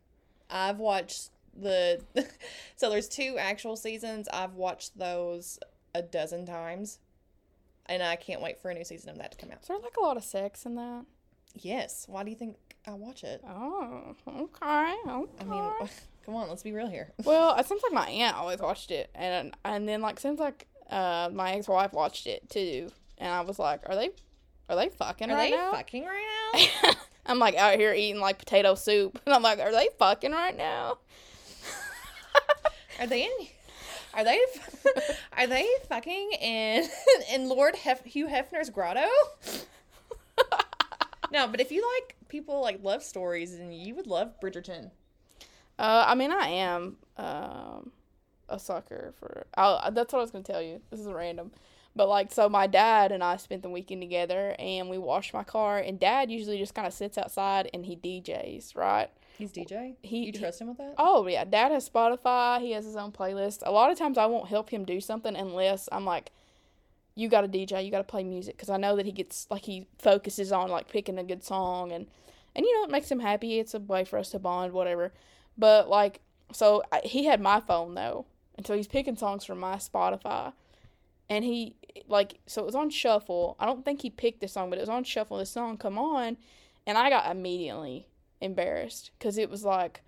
I've 0.48 0.78
watched 0.78 1.30
the. 1.58 2.00
so 2.76 2.88
there's 2.90 3.08
two 3.08 3.36
actual 3.38 3.76
seasons. 3.76 4.28
I've 4.32 4.54
watched 4.54 4.96
those 4.96 5.58
a 5.94 6.02
dozen 6.02 6.46
times, 6.46 7.00
and 7.86 8.02
I 8.02 8.14
can't 8.16 8.40
wait 8.40 8.60
for 8.60 8.70
a 8.70 8.74
new 8.74 8.84
season 8.84 9.10
of 9.10 9.18
that 9.18 9.32
to 9.32 9.38
come 9.38 9.50
out. 9.50 9.62
Is 9.62 9.68
there 9.68 9.78
like 9.78 9.96
a 9.96 10.02
lot 10.02 10.16
of 10.16 10.22
sex 10.24 10.64
in 10.64 10.76
that? 10.76 11.04
Yes. 11.54 12.04
Why 12.08 12.22
do 12.22 12.30
you 12.30 12.36
think 12.36 12.56
I 12.86 12.92
watch 12.92 13.24
it? 13.24 13.42
Oh, 13.46 14.14
okay, 14.26 14.38
okay. 14.40 14.58
I 14.62 15.44
mean, 15.44 15.72
come 16.24 16.34
on, 16.34 16.48
let's 16.48 16.62
be 16.62 16.72
real 16.72 16.88
here. 16.88 17.12
well, 17.24 17.54
it 17.58 17.66
seems 17.66 17.82
like 17.82 17.92
my 17.92 18.08
aunt 18.08 18.36
always 18.36 18.60
watched 18.60 18.90
it, 18.90 19.10
and 19.14 19.54
and 19.64 19.88
then 19.88 20.00
like 20.00 20.18
seems 20.20 20.38
like 20.38 20.66
uh 20.90 21.28
my 21.32 21.52
ex 21.52 21.68
wife 21.68 21.92
watched 21.92 22.26
it 22.26 22.48
too, 22.48 22.90
and 23.18 23.30
I 23.30 23.40
was 23.42 23.58
like, 23.58 23.80
are 23.88 23.94
they, 23.94 24.10
are 24.68 24.76
they 24.76 24.88
fucking 24.88 25.30
Are 25.30 25.34
right 25.36 25.50
they 25.50 25.56
now? 25.56 25.72
fucking 25.72 26.04
right 26.04 26.68
now? 26.82 26.90
I'm 27.26 27.38
like 27.38 27.56
out 27.56 27.76
here 27.78 27.92
eating 27.92 28.20
like 28.20 28.38
potato 28.38 28.74
soup, 28.74 29.20
and 29.26 29.34
I'm 29.34 29.42
like, 29.42 29.58
are 29.58 29.72
they 29.72 29.88
fucking 29.98 30.32
right 30.32 30.56
now? 30.56 30.98
Are 33.00 33.06
they 33.06 33.24
in? 33.24 33.46
Are 34.14 34.24
they? 34.24 34.40
Are 35.36 35.46
they 35.46 35.68
fucking 35.88 36.30
in 36.40 36.88
in 37.32 37.48
Lord 37.48 37.76
Hef, 37.76 38.04
Hugh 38.04 38.26
Hefner's 38.26 38.70
grotto? 38.70 39.06
No, 41.32 41.46
but 41.48 41.60
if 41.60 41.70
you 41.72 41.86
like 41.96 42.16
people 42.28 42.60
like 42.60 42.82
love 42.82 43.02
stories, 43.02 43.54
and 43.54 43.74
you 43.74 43.94
would 43.94 44.06
love 44.06 44.32
Bridgerton. 44.42 44.90
Uh, 45.78 46.04
I 46.08 46.14
mean, 46.14 46.30
I 46.32 46.48
am 46.48 46.96
um 47.16 47.92
a 48.48 48.58
sucker 48.58 49.14
for. 49.18 49.46
I'll, 49.56 49.90
that's 49.92 50.12
what 50.12 50.20
I 50.20 50.22
was 50.22 50.30
gonna 50.30 50.44
tell 50.44 50.62
you. 50.62 50.80
This 50.90 51.00
is 51.00 51.06
random, 51.06 51.52
but 51.94 52.08
like, 52.08 52.32
so 52.32 52.48
my 52.48 52.66
dad 52.66 53.12
and 53.12 53.22
I 53.22 53.36
spent 53.36 53.62
the 53.62 53.68
weekend 53.70 54.00
together, 54.02 54.54
and 54.58 54.88
we 54.88 54.98
washed 54.98 55.34
my 55.34 55.44
car. 55.44 55.78
And 55.78 55.98
Dad 56.00 56.30
usually 56.30 56.58
just 56.58 56.74
kind 56.74 56.86
of 56.86 56.92
sits 56.92 57.18
outside 57.18 57.70
and 57.74 57.84
he 57.86 57.96
DJs, 57.96 58.76
right? 58.76 59.08
He's 59.36 59.52
DJ. 59.52 59.94
He- 60.02 60.26
you 60.26 60.32
trust 60.32 60.60
him 60.60 60.68
with 60.68 60.78
that? 60.78 60.94
Oh 60.98 61.26
yeah, 61.28 61.44
Dad 61.44 61.70
has 61.70 61.88
Spotify. 61.88 62.60
He 62.60 62.72
has 62.72 62.84
his 62.84 62.96
own 62.96 63.12
playlist. 63.12 63.62
A 63.64 63.70
lot 63.70 63.90
of 63.92 63.98
times 63.98 64.18
I 64.18 64.26
won't 64.26 64.48
help 64.48 64.70
him 64.70 64.84
do 64.84 65.00
something 65.00 65.36
unless 65.36 65.88
I'm 65.92 66.04
like, 66.04 66.32
"You 67.18 67.28
got 67.28 67.40
to 67.42 67.48
DJ. 67.48 67.84
You 67.84 67.90
got 67.90 67.98
to 67.98 68.04
play 68.04 68.24
music," 68.24 68.56
because 68.56 68.70
I 68.70 68.76
know 68.76 68.96
that 68.96 69.06
he 69.06 69.12
gets 69.12 69.46
like 69.50 69.64
he 69.64 69.86
focuses 69.98 70.52
on 70.52 70.70
like 70.70 70.88
picking 70.88 71.18
a 71.18 71.24
good 71.24 71.42
song 71.42 71.92
and 71.92 72.06
and 72.54 72.64
you 72.64 72.76
know 72.76 72.84
it 72.84 72.90
makes 72.90 73.10
him 73.10 73.20
happy. 73.20 73.58
It's 73.58 73.74
a 73.74 73.78
way 73.78 74.04
for 74.04 74.18
us 74.18 74.30
to 74.30 74.38
bond, 74.38 74.72
whatever. 74.72 75.12
But 75.56 75.88
like, 75.88 76.20
so 76.52 76.82
I, 76.92 77.00
he 77.04 77.24
had 77.24 77.40
my 77.40 77.60
phone 77.60 77.94
though, 77.94 78.26
and 78.56 78.66
so 78.66 78.74
he's 78.74 78.88
picking 78.88 79.16
songs 79.16 79.44
from 79.44 79.60
my 79.60 79.76
Spotify, 79.76 80.52
and 81.28 81.44
he 81.44 81.74
like 82.08 82.38
so 82.46 82.62
it 82.62 82.66
was 82.66 82.74
on 82.74 82.90
shuffle. 82.90 83.56
I 83.58 83.66
don't 83.66 83.84
think 83.84 84.02
he 84.02 84.10
picked 84.10 84.40
the 84.40 84.48
song, 84.48 84.70
but 84.70 84.78
it 84.78 84.82
was 84.82 84.88
on 84.88 85.04
shuffle. 85.04 85.38
The 85.38 85.46
song 85.46 85.76
come 85.76 85.98
on, 85.98 86.36
and 86.86 86.98
I 86.98 87.10
got 87.10 87.30
immediately 87.30 88.06
embarrassed 88.40 89.10
because 89.18 89.38
it 89.38 89.50
was 89.50 89.64
like 89.64 90.02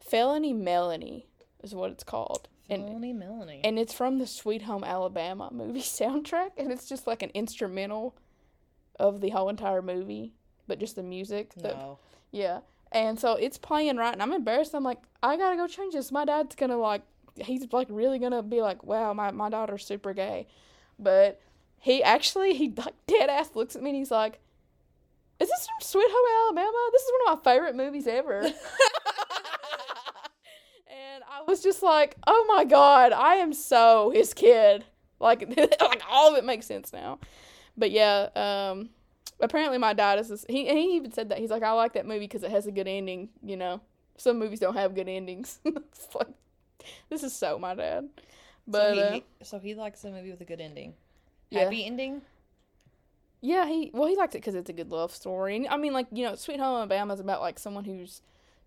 Felony 0.00 0.52
Melanie 0.52 1.26
is 1.62 1.74
what 1.74 1.90
it's 1.90 2.04
called. 2.04 2.48
And 2.70 2.84
Melanie, 2.86 3.12
Melanie. 3.12 3.60
and 3.62 3.78
it's 3.78 3.92
from 3.92 4.18
the 4.18 4.26
Sweet 4.26 4.62
Home 4.62 4.84
Alabama 4.84 5.50
movie 5.52 5.80
soundtrack 5.82 6.52
and 6.56 6.72
it's 6.72 6.88
just 6.88 7.06
like 7.06 7.22
an 7.22 7.30
instrumental 7.34 8.16
of 8.98 9.20
the 9.20 9.30
whole 9.30 9.48
entire 9.48 9.82
movie, 9.82 10.32
but 10.66 10.78
just 10.78 10.96
the 10.96 11.02
music. 11.02 11.52
The- 11.54 11.68
no. 11.68 11.98
yeah. 12.30 12.60
And 12.92 13.18
so 13.18 13.32
it's 13.34 13.58
playing 13.58 13.96
right 13.96 14.12
and 14.12 14.22
I'm 14.22 14.32
embarrassed. 14.32 14.74
I'm 14.74 14.84
like, 14.84 14.98
I 15.22 15.36
gotta 15.36 15.56
go 15.56 15.66
change 15.66 15.94
this. 15.94 16.10
My 16.12 16.24
dad's 16.24 16.54
gonna 16.54 16.76
like 16.78 17.02
he's 17.36 17.66
like 17.72 17.88
really 17.90 18.18
gonna 18.18 18.42
be 18.42 18.60
like, 18.62 18.84
Wow, 18.84 19.12
my, 19.12 19.30
my 19.32 19.50
daughter's 19.50 19.84
super 19.84 20.14
gay. 20.14 20.46
But 20.98 21.40
he 21.80 22.02
actually 22.02 22.54
he 22.54 22.72
like 22.76 22.94
dead 23.06 23.28
ass 23.28 23.50
looks 23.54 23.74
at 23.76 23.82
me 23.82 23.90
and 23.90 23.96
he's 23.98 24.10
like, 24.12 24.38
Is 25.40 25.48
this 25.48 25.66
from 25.66 25.80
Sweet 25.84 26.06
Home 26.08 26.46
Alabama? 26.56 26.88
This 26.92 27.02
is 27.02 27.10
one 27.26 27.32
of 27.36 27.44
my 27.44 27.52
favorite 27.52 27.76
movies 27.76 28.06
ever. 28.06 28.42
was 31.46 31.62
just 31.62 31.82
like, 31.82 32.16
"Oh 32.26 32.44
my 32.48 32.64
god, 32.64 33.12
I 33.12 33.36
am 33.36 33.52
so 33.52 34.10
his 34.10 34.34
kid." 34.34 34.84
Like, 35.20 35.48
like 35.80 36.02
all 36.08 36.32
of 36.32 36.36
it 36.36 36.44
makes 36.44 36.66
sense 36.66 36.92
now. 36.92 37.18
But 37.76 37.90
yeah, 37.90 38.28
um, 38.36 38.90
apparently 39.40 39.78
my 39.78 39.94
dad 39.94 40.18
is. 40.18 40.28
This, 40.28 40.44
he 40.48 40.68
he 40.68 40.96
even 40.96 41.12
said 41.12 41.30
that 41.30 41.38
he's 41.38 41.50
like, 41.50 41.62
"I 41.62 41.72
like 41.72 41.94
that 41.94 42.06
movie 42.06 42.20
because 42.20 42.42
it 42.42 42.50
has 42.50 42.66
a 42.66 42.72
good 42.72 42.88
ending." 42.88 43.30
You 43.42 43.56
know, 43.56 43.80
some 44.16 44.38
movies 44.38 44.60
don't 44.60 44.76
have 44.76 44.94
good 44.94 45.08
endings. 45.08 45.58
it's 45.64 46.14
like, 46.14 46.28
this 47.10 47.22
is 47.22 47.32
so 47.32 47.58
my 47.58 47.74
dad. 47.74 48.08
But 48.66 48.94
so, 48.94 49.00
uh, 49.00 49.12
he, 49.12 49.24
so 49.42 49.58
he 49.58 49.74
likes 49.74 50.04
a 50.04 50.10
movie 50.10 50.30
with 50.30 50.40
a 50.40 50.44
good 50.44 50.60
ending. 50.60 50.94
Yeah. 51.50 51.64
Happy 51.64 51.84
ending. 51.84 52.22
Yeah, 53.40 53.66
he 53.66 53.90
well 53.92 54.08
he 54.08 54.16
likes 54.16 54.34
it 54.34 54.38
because 54.38 54.54
it's 54.54 54.70
a 54.70 54.72
good 54.72 54.90
love 54.90 55.12
story. 55.12 55.56
And 55.56 55.68
I 55.68 55.76
mean, 55.76 55.92
like 55.92 56.06
you 56.10 56.24
know, 56.24 56.34
Sweet 56.34 56.58
Home 56.58 56.76
Alabama 56.76 57.12
is 57.12 57.20
about 57.20 57.42
like 57.42 57.58
someone 57.58 57.84
who's, 57.84 58.22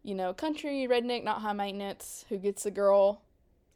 you 0.08 0.16
know, 0.16 0.34
country 0.34 0.88
redneck, 0.90 1.26
not 1.26 1.42
high 1.42 1.52
maintenance, 1.52 2.24
who 2.30 2.38
gets 2.38 2.64
the 2.64 2.72
girl. 2.72 3.22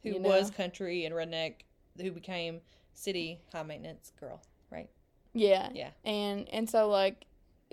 Who 0.02 0.08
you 0.10 0.18
know. 0.18 0.30
was 0.30 0.50
country 0.50 1.04
and 1.04 1.14
redneck, 1.14 1.56
who 2.00 2.10
became 2.10 2.62
city 2.94 3.38
high 3.52 3.62
maintenance 3.62 4.12
girl, 4.18 4.40
right? 4.70 4.88
Yeah, 5.34 5.68
Yeah. 5.74 5.90
and 6.04 6.48
and 6.48 6.68
so 6.68 6.88
like, 6.88 7.26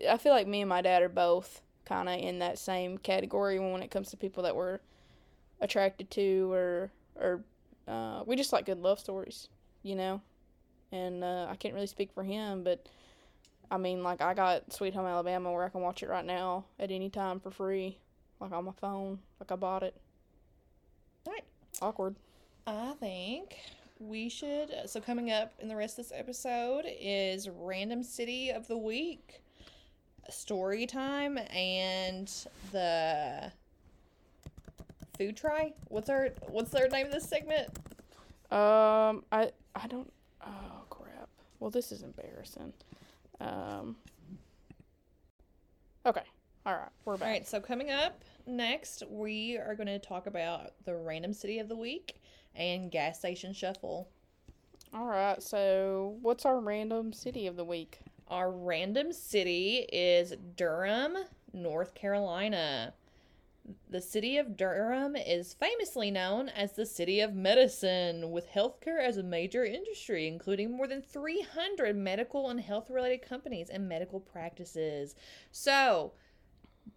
I 0.07 0.17
feel 0.17 0.33
like 0.33 0.45
me 0.45 0.61
and 0.61 0.69
my 0.69 0.81
dad 0.81 1.01
are 1.01 1.09
both 1.09 1.61
kind 1.85 2.09
of 2.09 2.19
in 2.19 2.39
that 2.39 2.59
same 2.59 2.97
category 2.97 3.59
when 3.59 3.81
it 3.81 3.91
comes 3.91 4.11
to 4.11 4.17
people 4.17 4.43
that 4.43 4.55
we're 4.55 4.79
attracted 5.61 6.11
to 6.11 6.51
or 6.51 6.91
or 7.15 7.41
uh, 7.87 8.23
we 8.25 8.35
just 8.35 8.51
like 8.51 8.65
good 8.65 8.79
love 8.79 8.99
stories, 8.99 9.47
you 9.83 9.95
know. 9.95 10.21
And 10.91 11.23
uh, 11.23 11.47
I 11.49 11.55
can't 11.55 11.73
really 11.73 11.87
speak 11.87 12.11
for 12.13 12.23
him, 12.23 12.63
but 12.63 12.87
I 13.71 13.77
mean, 13.77 14.03
like 14.03 14.21
I 14.21 14.33
got 14.33 14.73
Sweet 14.73 14.93
Home 14.95 15.05
Alabama 15.05 15.51
where 15.53 15.63
I 15.63 15.69
can 15.69 15.81
watch 15.81 16.03
it 16.03 16.09
right 16.09 16.25
now 16.25 16.65
at 16.79 16.91
any 16.91 17.09
time 17.09 17.39
for 17.39 17.51
free, 17.51 17.99
like 18.39 18.51
on 18.51 18.65
my 18.65 18.71
phone, 18.79 19.19
like 19.39 19.51
I 19.51 19.55
bought 19.55 19.83
it. 19.83 19.95
Right. 21.27 21.43
Awkward. 21.81 22.15
I 22.65 22.93
think 22.99 23.57
we 23.99 24.29
should. 24.29 24.73
So, 24.85 25.01
coming 25.01 25.31
up 25.31 25.53
in 25.59 25.67
the 25.67 25.75
rest 25.75 25.99
of 25.99 26.05
this 26.05 26.17
episode 26.17 26.85
is 26.87 27.49
Random 27.49 28.03
City 28.03 28.49
of 28.49 28.67
the 28.67 28.77
Week, 28.77 29.41
Story 30.29 30.85
Time, 30.85 31.37
and 31.53 32.31
the 32.71 33.51
Food 35.17 35.35
Try. 35.35 35.73
What's 35.89 36.09
our 36.09 36.29
What's 36.47 36.71
their 36.71 36.87
name 36.87 37.07
of 37.07 37.11
this 37.11 37.25
segment? 37.25 37.67
Um, 38.51 39.23
I 39.31 39.51
I 39.75 39.87
don't. 39.87 40.11
Oh 40.45 40.83
crap. 40.89 41.29
Well, 41.59 41.69
this 41.69 41.91
is 41.91 42.03
embarrassing. 42.03 42.73
Um. 43.41 43.97
Okay. 46.05 46.23
All 46.69 46.75
right. 46.75 46.89
We're 47.03 47.17
back. 47.17 47.27
right. 47.27 47.47
So, 47.47 47.59
coming 47.59 47.89
up 47.89 48.23
next, 48.45 49.01
we 49.09 49.57
are 49.57 49.73
going 49.73 49.87
to 49.87 49.97
talk 49.97 50.27
about 50.27 50.73
the 50.85 50.95
Random 50.95 51.33
City 51.33 51.57
of 51.57 51.67
the 51.67 51.75
Week 51.75 52.21
and 52.53 52.91
Gas 52.91 53.17
Station 53.17 53.53
Shuffle. 53.53 54.07
All 54.93 55.07
right. 55.07 55.41
So, 55.41 56.19
what's 56.21 56.45
our 56.45 56.59
random 56.59 57.11
city 57.11 57.47
of 57.47 57.55
the 57.55 57.63
week? 57.63 57.97
Our 58.27 58.51
random 58.51 59.11
city 59.13 59.87
is 59.91 60.35
Durham, 60.55 61.17
North 61.53 61.95
Carolina. 61.95 62.93
The 63.89 64.01
city 64.01 64.37
of 64.37 64.55
Durham 64.55 65.15
is 65.15 65.55
famously 65.55 66.11
known 66.11 66.49
as 66.49 66.73
the 66.73 66.85
city 66.85 67.19
of 67.21 67.33
medicine, 67.33 68.29
with 68.29 68.47
healthcare 68.47 69.03
as 69.03 69.17
a 69.17 69.23
major 69.23 69.65
industry, 69.65 70.27
including 70.27 70.77
more 70.77 70.85
than 70.85 71.01
300 71.01 71.95
medical 71.95 72.51
and 72.51 72.61
health 72.61 72.91
related 72.91 73.23
companies 73.23 73.71
and 73.71 73.89
medical 73.89 74.19
practices. 74.19 75.15
So, 75.51 76.13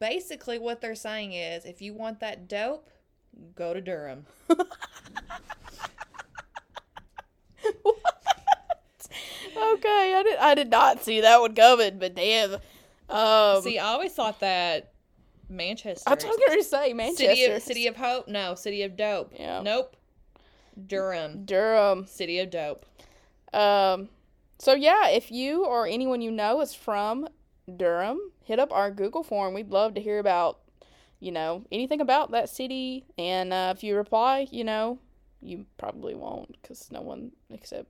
basically, 0.03 0.59
what 0.59 0.81
they're 0.81 0.97
saying 0.97 1.33
is 1.33 1.65
if 1.65 1.81
you 1.81 1.95
want 1.95 2.19
that 2.21 2.49
dope, 2.49 2.91
go 3.55 3.73
to 3.73 3.81
Durham. 3.81 4.27
Okay, 9.55 10.15
I 10.17 10.23
did. 10.23 10.39
I 10.39 10.55
did 10.55 10.71
not 10.71 11.05
see 11.05 11.21
that 11.21 11.41
one 11.41 11.55
coming, 11.55 11.99
but 11.99 12.15
damn. 12.15 12.55
Um, 13.09 13.63
See, 13.63 13.79
I 13.79 13.87
always 13.87 14.13
thought 14.13 14.41
that 14.41 14.93
Manchester. 15.49 16.09
I 16.09 16.15
was 16.15 16.25
going 16.25 16.59
to 16.59 16.65
say 16.65 16.93
Manchester. 16.93 17.35
City 17.35 17.45
of 17.45 17.63
City 17.63 17.87
of 17.87 17.97
Hope? 17.97 18.29
No, 18.29 18.55
City 18.55 18.83
of 18.83 18.97
Dope. 18.97 19.33
Yeah. 19.39 19.63
Nope. 19.63 19.97
Durham. 20.87 21.45
Durham. 21.45 22.07
City 22.07 22.39
of 22.39 22.51
Dope. 22.51 22.87
Um, 23.53 24.09
so 24.59 24.73
yeah, 24.73 25.09
if 25.09 25.31
you 25.31 25.65
or 25.65 25.87
anyone 25.87 26.23
you 26.23 26.31
know 26.31 26.61
is 26.61 26.75
from 26.75 27.29
Durham, 27.77 28.19
hit 28.45 28.59
up 28.59 28.73
our 28.73 28.91
Google 28.91 29.23
form. 29.23 29.55
We'd 29.55 29.71
love 29.71 29.95
to 29.95 30.01
hear 30.01 30.19
about, 30.19 30.59
you 31.21 31.33
know, 31.33 31.65
anything 31.73 32.01
about 32.01 32.31
that 32.33 32.49
city. 32.49 33.05
And 33.19 33.53
uh, 33.53 33.73
if 33.77 33.83
you 33.83 33.97
reply, 33.97 34.47
you 34.51 34.65
know, 34.65 34.99
you 35.41 35.67
probably 35.79 36.15
won't 36.15 36.61
because 36.61 36.91
no 36.91 37.01
one 37.01 37.33
except, 37.51 37.89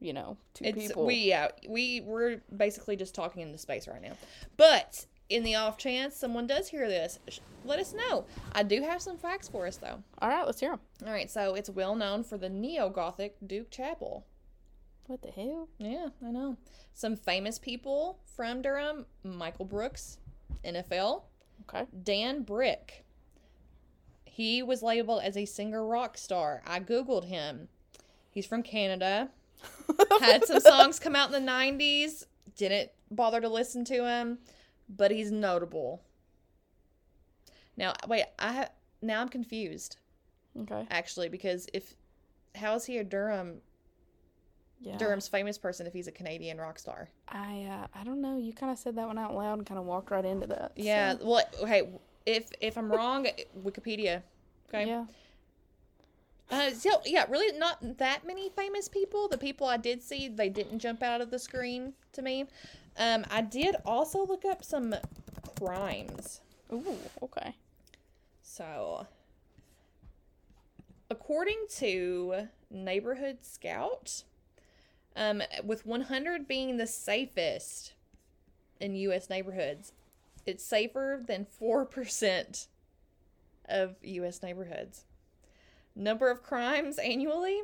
you 0.00 0.12
know, 0.12 0.36
two 0.54 0.64
It's 0.64 0.88
people. 0.88 1.06
we 1.06 1.14
yeah 1.16 1.48
we 1.68 2.00
we're 2.00 2.40
basically 2.56 2.96
just 2.96 3.14
talking 3.14 3.42
into 3.42 3.58
space 3.58 3.86
right 3.86 4.02
now, 4.02 4.16
but 4.56 5.06
in 5.28 5.44
the 5.44 5.54
off 5.54 5.78
chance 5.78 6.16
someone 6.16 6.46
does 6.46 6.68
hear 6.68 6.88
this, 6.88 7.18
sh- 7.28 7.38
let 7.64 7.78
us 7.78 7.94
know. 7.94 8.24
I 8.52 8.64
do 8.64 8.82
have 8.82 9.00
some 9.00 9.16
facts 9.16 9.48
for 9.48 9.66
us 9.66 9.76
though. 9.76 10.02
All 10.20 10.28
right, 10.28 10.44
let's 10.44 10.58
hear 10.60 10.70
them. 10.70 10.80
All 11.06 11.12
right, 11.12 11.30
so 11.30 11.54
it's 11.54 11.70
well 11.70 11.94
known 11.94 12.24
for 12.24 12.36
the 12.36 12.48
neo 12.48 12.90
Gothic 12.90 13.36
Duke 13.46 13.70
Chapel. 13.70 14.26
What 15.06 15.22
the 15.22 15.30
hell? 15.30 15.68
Yeah, 15.78 16.08
I 16.26 16.30
know. 16.30 16.56
Some 16.92 17.16
famous 17.16 17.58
people 17.58 18.18
from 18.36 18.62
Durham: 18.62 19.06
Michael 19.24 19.64
Brooks, 19.64 20.18
NFL, 20.64 21.22
Okay. 21.68 21.84
Dan 22.02 22.42
Brick. 22.42 23.04
He 24.24 24.62
was 24.62 24.82
labeled 24.82 25.22
as 25.22 25.36
a 25.36 25.44
singer 25.44 25.84
rock 25.86 26.16
star. 26.16 26.62
I 26.66 26.80
googled 26.80 27.24
him. 27.26 27.68
He's 28.30 28.46
from 28.46 28.62
Canada. 28.62 29.28
Had 30.20 30.44
some 30.46 30.60
songs 30.60 30.98
come 30.98 31.14
out 31.14 31.32
in 31.32 31.44
the 31.44 31.50
90s. 31.52 32.24
Didn't 32.56 32.90
bother 33.10 33.40
to 33.40 33.48
listen 33.48 33.84
to 33.86 34.06
him, 34.08 34.38
but 34.88 35.10
he's 35.10 35.30
notable. 35.30 36.02
Now, 37.76 37.94
wait, 38.08 38.24
I 38.38 38.52
ha- 38.52 38.68
now 39.02 39.20
I'm 39.20 39.28
confused 39.28 39.96
Okay. 40.58 40.86
actually 40.90 41.28
because 41.28 41.68
if 41.72 41.94
how 42.54 42.74
is 42.74 42.84
he 42.86 42.98
a 42.98 43.04
Durham 43.04 43.60
Yeah. 44.82 44.96
Durham's 44.98 45.28
famous 45.28 45.58
person 45.58 45.86
if 45.86 45.92
he's 45.92 46.08
a 46.08 46.12
Canadian 46.12 46.58
rock 46.58 46.78
star? 46.78 47.08
I 47.28 47.64
uh, 47.70 47.86
I 47.98 48.04
don't 48.04 48.20
know. 48.20 48.36
You 48.36 48.52
kind 48.52 48.72
of 48.72 48.78
said 48.78 48.96
that 48.96 49.06
one 49.06 49.18
out 49.18 49.34
loud 49.34 49.58
and 49.58 49.66
kind 49.66 49.78
of 49.78 49.86
walked 49.86 50.10
right 50.10 50.24
into 50.24 50.46
that. 50.48 50.72
Yeah. 50.76 51.16
so- 51.18 51.24
Well, 51.26 51.66
hey, 51.66 51.88
If 52.26 52.50
if 52.60 52.76
I'm 52.76 52.90
wrong, 52.90 53.26
Wikipedia. 53.64 54.22
Okay. 54.68 54.86
Yeah. 54.88 55.04
Uh, 56.50 56.70
so 56.70 57.00
yeah, 57.06 57.24
really 57.28 57.56
not 57.58 57.98
that 57.98 58.26
many 58.26 58.50
famous 58.50 58.88
people. 58.88 59.28
The 59.28 59.38
people 59.38 59.66
I 59.66 59.76
did 59.76 60.02
see, 60.02 60.28
they 60.28 60.48
didn't 60.50 60.80
jump 60.80 61.02
out 61.02 61.20
of 61.20 61.30
the 61.30 61.38
screen 61.38 61.94
to 62.12 62.22
me. 62.22 62.46
Um, 62.98 63.24
I 63.30 63.40
did 63.40 63.76
also 63.86 64.26
look 64.26 64.44
up 64.44 64.62
some 64.64 64.94
crimes. 65.58 66.40
Ooh. 66.72 66.96
Okay. 67.22 67.54
So, 68.42 69.06
according 71.10 71.64
to 71.76 72.48
Neighborhood 72.70 73.38
Scout, 73.42 74.24
um, 75.16 75.42
with 75.64 75.86
100 75.86 76.48
being 76.48 76.76
the 76.76 76.86
safest 76.86 77.94
in 78.80 78.94
U.S. 78.94 79.30
neighborhoods, 79.30 79.92
it's 80.46 80.64
safer 80.64 81.22
than 81.24 81.46
4% 81.60 82.66
of 83.68 83.96
U.S. 84.02 84.42
neighborhoods. 84.42 85.04
Number 85.94 86.30
of 86.30 86.42
crimes 86.42 86.98
annually 86.98 87.60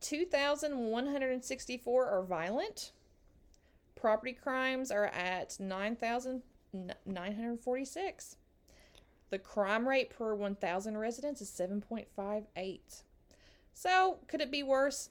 2,164 0.00 2.06
are 2.06 2.22
violent. 2.22 2.92
Property 3.94 4.32
crimes 4.32 4.90
are 4.90 5.06
at 5.06 5.56
9,946. 5.60 8.36
The 9.28 9.38
crime 9.38 9.86
rate 9.88 10.10
per 10.10 10.34
1,000 10.34 10.98
residents 10.98 11.40
is 11.42 11.50
7.58. 11.50 13.02
So, 13.74 14.18
could 14.26 14.40
it 14.40 14.50
be 14.50 14.62
worse? 14.62 15.10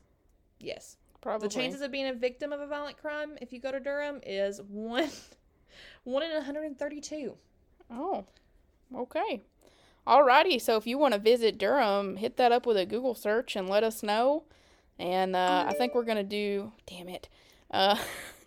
Yes. 0.60 0.97
Probably. 1.21 1.47
The 1.47 1.53
chances 1.53 1.82
of 1.82 1.91
being 1.91 2.08
a 2.08 2.13
victim 2.13 2.53
of 2.53 2.62
a 2.62 2.67
violent 2.67 2.97
crime 2.97 3.38
if 3.41 3.51
you 3.51 3.60
go 3.60 3.71
to 3.71 3.79
Durham 3.79 4.19
is 4.25 4.62
1 4.62 5.10
1 6.03 6.23
in 6.23 6.32
132. 6.32 7.36
Oh, 7.91 8.25
okay. 8.95 9.41
Alrighty. 10.08 10.62
So 10.62 10.77
if 10.77 10.88
you 10.88 10.97
want 10.97 11.13
to 11.13 11.19
visit 11.19 11.58
Durham, 11.58 12.15
hit 12.15 12.38
that 12.38 12.51
up 12.51 12.65
with 12.65 12.77
a 12.77 12.86
Google 12.86 13.15
search 13.15 13.55
and 13.55 13.69
let 13.69 13.84
us 13.84 14.01
know. 14.01 14.43
And 14.97 15.36
uh, 15.36 15.65
I 15.67 15.73
think 15.73 15.95
we're 15.95 16.03
gonna 16.03 16.23
do. 16.23 16.71
Damn 16.86 17.10
it. 17.10 17.29
Uh, 17.71 17.97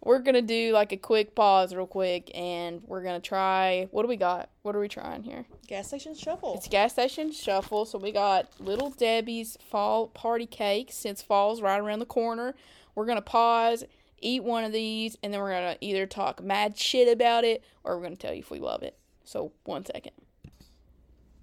we're 0.00 0.20
gonna 0.20 0.42
do 0.42 0.72
like 0.72 0.92
a 0.92 0.96
quick 0.96 1.34
pause, 1.34 1.74
real 1.74 1.86
quick, 1.86 2.30
and 2.34 2.82
we're 2.86 3.02
gonna 3.02 3.20
try. 3.20 3.88
What 3.90 4.02
do 4.02 4.08
we 4.08 4.16
got? 4.16 4.48
What 4.62 4.76
are 4.76 4.80
we 4.80 4.88
trying 4.88 5.24
here? 5.24 5.44
Gas 5.66 5.88
station 5.88 6.14
shuffle. 6.14 6.54
It's 6.54 6.68
gas 6.68 6.92
station 6.92 7.32
shuffle. 7.32 7.84
So 7.84 7.98
we 7.98 8.12
got 8.12 8.48
Little 8.60 8.90
Debbie's 8.90 9.58
fall 9.68 10.06
party 10.08 10.46
cake. 10.46 10.90
Since 10.92 11.22
fall's 11.22 11.60
right 11.60 11.78
around 11.78 11.98
the 11.98 12.06
corner, 12.06 12.54
we're 12.94 13.06
gonna 13.06 13.20
pause, 13.20 13.84
eat 14.20 14.44
one 14.44 14.62
of 14.62 14.72
these, 14.72 15.18
and 15.22 15.32
then 15.32 15.40
we're 15.40 15.50
gonna 15.50 15.76
either 15.80 16.06
talk 16.06 16.42
mad 16.42 16.78
shit 16.78 17.12
about 17.12 17.44
it 17.44 17.64
or 17.82 17.96
we're 17.96 18.04
gonna 18.04 18.16
tell 18.16 18.32
you 18.32 18.40
if 18.40 18.50
we 18.50 18.60
love 18.60 18.82
it. 18.84 18.96
So 19.24 19.52
one 19.64 19.84
second. 19.84 20.12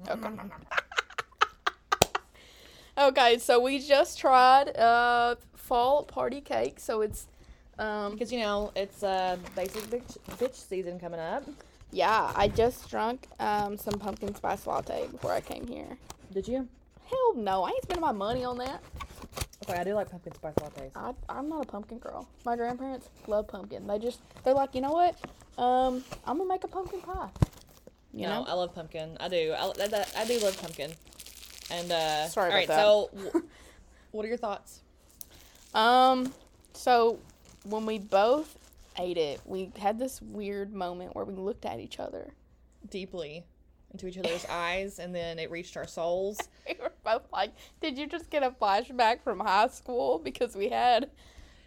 Okay. 0.09 0.29
okay, 2.97 3.37
so 3.37 3.59
we 3.59 3.79
just 3.79 4.17
tried 4.17 4.75
uh 4.77 5.35
fall 5.55 6.03
party 6.03 6.39
cake. 6.39 6.79
So 6.79 7.01
it's 7.01 7.27
um 7.79 8.13
because 8.13 8.31
you 8.31 8.39
know 8.39 8.71
it's 8.75 9.03
uh, 9.03 9.37
basic 9.55 9.83
bitch, 9.83 10.17
bitch 10.37 10.55
season 10.55 10.99
coming 10.99 11.19
up. 11.19 11.43
yeah, 11.91 12.31
I 12.35 12.47
just 12.47 12.89
drunk 12.89 13.27
um 13.39 13.77
some 13.77 13.99
pumpkin 13.99 14.33
spice 14.35 14.65
latte 14.67 15.07
before 15.07 15.31
I 15.31 15.41
came 15.41 15.67
here. 15.67 15.97
Did 16.33 16.47
you? 16.47 16.67
Hell 17.05 17.35
no, 17.35 17.63
I 17.63 17.69
ain't 17.69 17.83
spending 17.83 18.01
my 18.01 18.11
money 18.11 18.43
on 18.43 18.57
that. 18.57 18.81
Okay, 19.67 19.79
I 19.79 19.83
do 19.83 19.93
like 19.93 20.09
pumpkin 20.11 20.33
spice 20.35 20.53
lattes. 20.55 20.91
I, 20.95 21.13
I'm 21.29 21.49
not 21.49 21.63
a 21.63 21.67
pumpkin 21.67 21.99
girl. 21.99 22.27
My 22.45 22.55
grandparents 22.55 23.09
love 23.27 23.47
pumpkin. 23.47 23.87
They 23.87 23.99
just 23.99 24.19
they're 24.43 24.53
like, 24.53 24.75
you 24.75 24.81
know 24.81 24.91
what? 24.91 25.15
Um, 25.57 26.03
I'm 26.25 26.37
gonna 26.37 26.49
make 26.49 26.63
a 26.63 26.67
pumpkin 26.67 27.01
pie. 27.01 27.29
You 28.13 28.23
no, 28.23 28.43
know? 28.43 28.45
I 28.47 28.53
love 28.53 28.73
pumpkin. 28.73 29.17
I 29.19 29.27
do. 29.27 29.53
I, 29.57 29.65
I, 29.65 30.05
I 30.17 30.25
do 30.25 30.39
love 30.39 30.59
pumpkin. 30.61 30.91
And 31.71 31.91
uh, 31.91 32.27
Sorry 32.27 32.51
all 32.51 32.51
about 32.51 32.55
right. 32.57 32.67
that. 32.67 32.79
So, 32.79 33.09
what 34.11 34.25
are 34.25 34.27
your 34.27 34.37
thoughts? 34.37 34.81
Um, 35.73 36.33
so 36.73 37.19
when 37.65 37.85
we 37.85 37.99
both 37.99 38.57
ate 38.97 39.17
it, 39.17 39.41
we 39.45 39.71
had 39.79 39.99
this 39.99 40.21
weird 40.21 40.73
moment 40.73 41.15
where 41.15 41.25
we 41.25 41.33
looked 41.33 41.65
at 41.65 41.79
each 41.79 41.99
other. 41.99 42.33
Deeply 42.89 43.43
into 43.91 44.07
each 44.07 44.17
other's 44.17 44.45
eyes, 44.49 44.99
and 44.99 45.15
then 45.15 45.39
it 45.39 45.49
reached 45.49 45.77
our 45.77 45.87
souls. 45.87 46.37
We 46.67 46.75
were 46.81 46.91
both 47.03 47.31
like, 47.31 47.51
"Did 47.79 47.97
you 47.97 48.07
just 48.07 48.31
get 48.31 48.41
a 48.41 48.49
flashback 48.49 49.21
from 49.21 49.39
high 49.39 49.67
school?" 49.67 50.19
Because 50.19 50.55
we 50.55 50.69
had, 50.69 51.09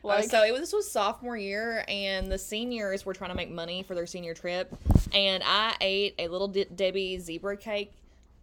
Like, 0.02 0.22
like, 0.22 0.30
so 0.30 0.42
it 0.44 0.50
was, 0.50 0.61
this 0.61 0.72
was 0.72 0.90
sophomore 0.90 1.37
year, 1.37 1.84
and 1.88 2.30
the 2.30 2.38
seniors 2.38 3.06
were 3.06 3.14
trying 3.14 3.30
to 3.30 3.37
make 3.37 3.50
money 3.50 3.84
for 3.84 3.94
their 3.94 4.06
senior 4.06 4.34
trip, 4.34 4.74
and 5.12 5.42
I 5.46 5.74
ate 5.80 6.14
a 6.18 6.26
little 6.28 6.48
De- 6.48 6.64
Debbie 6.64 7.18
zebra 7.18 7.56
cake 7.56 7.92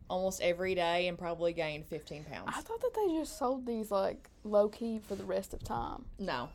almost 0.09 0.41
every 0.41 0.75
day, 0.75 1.07
and 1.07 1.17
probably 1.17 1.51
gained 1.53 1.85
fifteen 1.85 2.23
pounds. 2.23 2.51
I 2.55 2.61
thought 2.61 2.81
that 2.81 2.93
they 2.95 3.19
just 3.19 3.37
sold 3.37 3.65
these 3.65 3.91
like 3.91 4.29
low 4.45 4.69
key 4.69 4.99
for 5.05 5.15
the 5.15 5.25
rest 5.25 5.53
of 5.53 5.61
time. 5.63 6.05
No, 6.17 6.49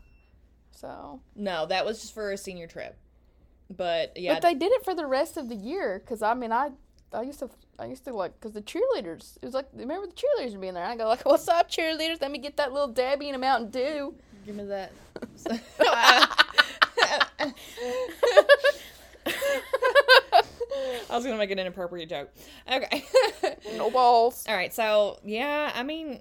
So, 0.81 1.21
no, 1.37 1.66
that 1.66 1.85
was 1.85 2.01
just 2.01 2.14
for 2.14 2.33
a 2.33 2.38
senior 2.38 2.66
trip. 2.66 2.97
But 3.69 4.16
yeah, 4.16 4.33
but 4.35 4.43
they 4.43 4.55
did 4.55 4.73
it 4.73 4.83
for 4.83 4.95
the 4.95 5.07
rest 5.07 5.37
of 5.37 5.51
the 5.51 5.55
year. 5.55 6.03
Cause 6.07 6.23
I 6.23 6.33
mean, 6.33 6.53
I, 6.53 6.71
I 7.12 7.21
used 7.23 7.38
to, 7.40 7.51
I 7.79 7.85
used 7.85 8.05
to 8.05 8.14
like, 8.14 8.40
cause 8.40 8.53
the 8.53 8.62
cheerleaders. 8.62 9.37
It 9.43 9.45
was 9.45 9.53
like, 9.53 9.66
remember 9.75 10.07
the 10.07 10.14
cheerleaders 10.14 10.59
being 10.59 10.73
there. 10.73 10.85
I 10.85 10.97
go 10.97 11.07
like, 11.07 11.25
"What's 11.27 11.47
up, 11.49 11.71
cheerleaders? 11.71 12.23
Let 12.23 12.31
me 12.31 12.38
get 12.38 12.57
that 12.57 12.73
little 12.73 12.88
Debbie 12.88 13.29
and 13.29 13.37
a 13.37 13.38
Mountain 13.38 13.71
Dew." 13.71 14.14
give 14.47 14.57
me 14.57 14.64
that. 14.64 14.93
I 21.11 21.16
was 21.16 21.25
gonna 21.25 21.37
make 21.37 21.51
an 21.51 21.59
inappropriate 21.59 22.09
joke. 22.09 22.31
Okay. 22.73 23.05
no 23.77 23.90
balls. 23.90 24.45
All 24.49 24.55
right. 24.55 24.73
So 24.73 25.19
yeah, 25.25 25.73
I 25.75 25.83
mean, 25.83 26.21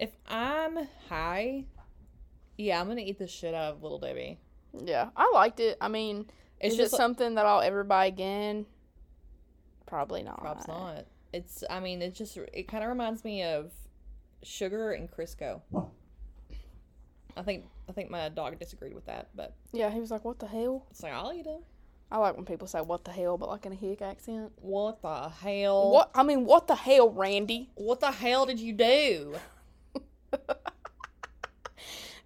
if 0.00 0.10
I'm 0.28 0.88
high, 1.08 1.64
yeah, 2.56 2.80
I'm 2.80 2.88
gonna 2.88 3.00
eat 3.02 3.18
the 3.18 3.26
shit 3.26 3.54
out 3.54 3.74
of 3.74 3.82
Little 3.82 3.98
Debbie. 3.98 4.38
Yeah, 4.72 5.10
I 5.16 5.30
liked 5.32 5.60
it. 5.60 5.76
I 5.80 5.88
mean, 5.88 6.26
It's 6.60 6.74
is 6.74 6.78
just 6.78 6.92
it 6.92 6.96
like- 6.96 7.00
something 7.00 7.34
that 7.36 7.46
I'll 7.46 7.60
ever 7.60 7.84
buy 7.84 8.06
again? 8.06 8.66
Probably 9.86 10.22
not. 10.22 10.40
Props 10.40 10.66
not. 10.66 11.04
It's. 11.32 11.62
I 11.68 11.80
mean, 11.80 12.00
it 12.02 12.14
just. 12.14 12.36
It 12.52 12.68
kind 12.68 12.82
of 12.84 12.88
reminds 12.90 13.24
me 13.24 13.42
of 13.44 13.72
sugar 14.42 14.92
and 14.92 15.10
Crisco. 15.10 15.60
I 17.36 17.42
think. 17.42 17.64
I 17.88 17.92
think 17.92 18.10
my 18.10 18.28
dog 18.30 18.58
disagreed 18.58 18.94
with 18.94 19.04
that, 19.06 19.28
but 19.34 19.54
Yeah, 19.72 19.90
he 19.90 20.00
was 20.00 20.10
like, 20.10 20.24
"What 20.24 20.38
the 20.38 20.46
hell?" 20.46 20.86
it's 20.90 21.02
like 21.02 21.12
I'll 21.12 21.32
eat 21.32 21.44
them. 21.44 21.60
I 22.10 22.18
like 22.18 22.34
when 22.36 22.44
people 22.46 22.66
say 22.66 22.80
"What 22.80 23.04
the 23.04 23.10
hell," 23.12 23.36
but 23.36 23.48
like 23.48 23.66
in 23.66 23.72
a 23.72 23.76
hick 23.76 24.00
accent. 24.00 24.52
What 24.56 25.02
the 25.02 25.28
hell? 25.28 25.90
What? 25.90 26.10
I 26.14 26.22
mean, 26.22 26.44
what 26.46 26.66
the 26.66 26.74
hell, 26.76 27.10
Randy? 27.10 27.70
What 27.74 28.00
the 28.00 28.10
hell 28.10 28.46
did 28.46 28.58
you 28.58 28.72
do? 28.72 29.34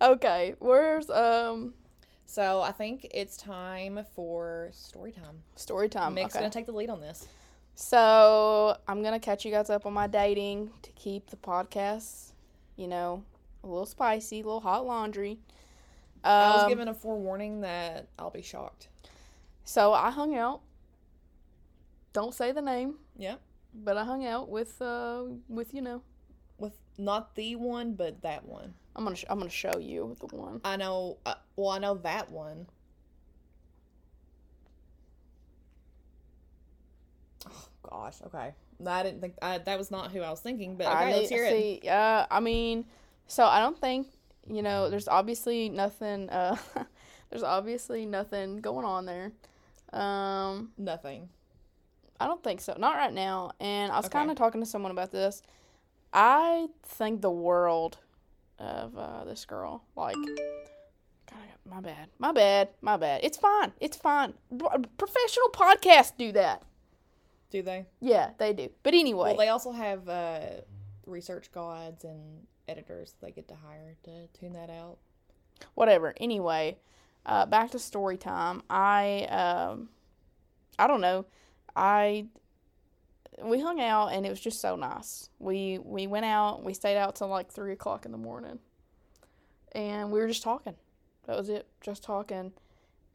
Okay, 0.01 0.55
where's 0.59 1.11
um 1.11 1.75
So 2.27 2.61
I 2.61 2.73
think 2.73 3.07
it's 3.13 3.37
time 3.37 4.01
for 4.15 4.69
story 4.73 5.13
time. 5.13 5.43
story 5.57 5.89
time? 5.89 6.15
Mick's 6.15 6.35
okay. 6.35 6.41
gonna 6.43 6.51
take 6.53 6.67
the 6.67 6.73
lead 6.73 6.91
on 6.91 7.01
this. 7.01 7.27
So 7.75 8.77
I'm 8.87 9.03
gonna 9.03 9.21
catch 9.21 9.45
you 9.45 9.51
guys 9.51 9.71
up 9.71 9.87
on 9.87 9.93
my 9.93 10.07
dating 10.07 10.71
to 10.83 10.93
keep 10.93 11.31
the 11.31 11.37
podcast, 11.37 12.33
you 12.77 12.87
know, 12.89 13.25
a 13.65 13.67
little 13.67 13.87
spicy, 13.87 14.41
a 14.41 14.45
little 14.45 14.61
hot 14.61 14.87
laundry. 14.87 15.39
I 16.25 16.53
was 16.55 16.63
Um, 16.65 16.69
given 16.69 16.89
a 16.89 16.95
forewarning 16.95 17.61
that 17.63 18.09
I'll 18.19 18.31
be 18.31 18.43
shocked. 18.43 18.89
So 19.65 19.93
I 19.93 20.11
hung 20.11 20.37
out. 20.37 20.61
Don't 22.13 22.35
say 22.35 22.51
the 22.53 22.63
name, 22.63 22.99
Yeah. 23.17 23.37
but 23.75 23.97
I 23.97 24.05
hung 24.05 24.27
out 24.27 24.49
with 24.49 24.81
uh 24.83 25.25
with 25.49 25.75
you 25.75 25.83
know. 25.83 26.03
With 26.59 26.75
not 26.97 27.37
the 27.37 27.55
one, 27.55 27.95
but 27.95 28.23
that 28.23 28.45
one. 28.45 28.75
I'm 28.99 29.05
gonna 29.05 29.15
sh- 29.17 29.25
I'm 29.31 29.39
gonna 29.39 29.49
show 29.49 29.79
you 29.79 30.17
the 30.19 30.27
one. 30.37 30.61
I 30.65 30.77
know. 30.77 31.19
Uh, 31.25 31.35
well, 31.57 31.71
I 31.71 31.79
know 31.79 31.95
that 31.95 32.31
one. 32.33 32.67
Oh 37.47 37.69
gosh. 37.89 38.17
Okay. 38.27 38.53
I 38.87 39.03
didn't 39.03 39.21
think 39.21 39.35
I, 39.41 39.59
that 39.59 39.79
was 39.79 39.91
not 39.91 40.11
who 40.13 40.21
I 40.21 40.31
was 40.31 40.41
thinking. 40.41 40.77
But 40.77 40.89
okay, 40.89 40.97
I 40.97 41.13
let's 41.13 41.29
hear 41.31 41.45
it. 41.45 41.51
see, 41.51 41.89
uh, 41.89 42.27
I 42.31 42.41
mean, 42.41 42.85
so 43.29 43.45
I 43.45 43.61
don't 43.61 43.79
think 43.81 44.09
you 44.49 44.63
know. 44.63 44.91
There's 44.91 45.07
obviously 45.09 45.69
nothing. 45.69 46.29
Uh, 46.29 46.57
there's 47.31 47.45
obviously 47.45 48.05
nothing 48.05 48.61
going 48.61 48.85
on 48.85 49.07
there. 49.07 49.33
Um, 49.93 50.73
Nothing. 50.77 51.29
I 52.21 52.27
don't 52.27 52.43
think 52.43 52.61
so. 52.61 52.75
Not 52.77 52.97
right 52.97 53.13
now. 53.13 53.53
And 53.61 53.93
I 53.93 53.97
was 53.97 54.07
Okay. 54.07 54.19
kind 54.19 54.31
of 54.31 54.37
talking 54.37 54.61
to 54.61 54.67
someone 54.67 54.91
about 54.91 55.13
this. 55.13 55.41
I 56.13 56.67
think 56.83 57.21
the 57.23 57.31
world 57.31 57.99
of 58.59 58.97
uh, 58.97 59.25
this 59.25 59.45
girl. 59.45 59.83
Like, 59.97 60.17
God, 60.17 61.39
my 61.65 61.81
bad. 61.81 62.09
My 62.19 62.33
bad. 62.33 62.69
My 62.81 62.97
bad. 62.97 63.21
It's 63.23 63.37
fine. 63.39 63.73
It's 63.81 63.97
fine. 63.97 64.35
Professional 64.97 65.49
podcasts 65.53 66.13
do 66.17 66.33
that. 66.33 66.63
Do 67.51 67.63
they? 67.63 67.87
Yeah, 68.01 68.31
they 68.39 68.53
do. 68.53 68.69
But 68.83 68.95
anyway, 68.95 69.29
Well, 69.31 69.37
they 69.37 69.49
also 69.49 69.73
have 69.73 70.09
uh, 70.09 70.41
research 71.07 71.51
guides 71.53 72.05
and 72.05 72.47
editors 72.69 73.15
they 73.23 73.31
get 73.31 73.49
to 73.49 73.55
hire 73.55 73.97
to 74.05 74.27
tune 74.39 74.53
that 74.53 74.69
out. 74.71 74.99
whatever. 75.75 76.15
Anyway, 76.21 76.77
uh, 77.25 77.47
back 77.47 77.71
to 77.71 77.79
story 77.79 78.17
time. 78.19 78.63
I 78.69 79.23
um, 79.31 79.89
I 80.79 80.87
don't 80.87 81.01
know. 81.01 81.25
I 81.75 82.27
we 83.43 83.61
hung 83.61 83.81
out 83.81 84.09
and 84.09 84.27
it 84.27 84.31
was 84.31 84.41
just 84.41 84.61
so 84.61 84.77
nice. 84.77 85.31
We 85.39 85.79
we 85.79 86.07
went 86.07 86.25
out. 86.27 86.65
We 86.65 86.75
stayed 86.75 86.97
out 86.97 87.17
till 87.17 87.29
like 87.29 87.51
three 87.51 87.73
o'clock 87.73 88.05
in 88.05 88.13
the 88.13 88.19
morning, 88.19 88.59
and 89.73 90.11
we 90.11 90.21
were 90.21 90.29
just 90.29 90.43
talking. 90.43 90.75
That 91.27 91.37
was 91.37 91.49
it. 91.49 91.67
Just 91.81 92.03
talking, 92.03 92.53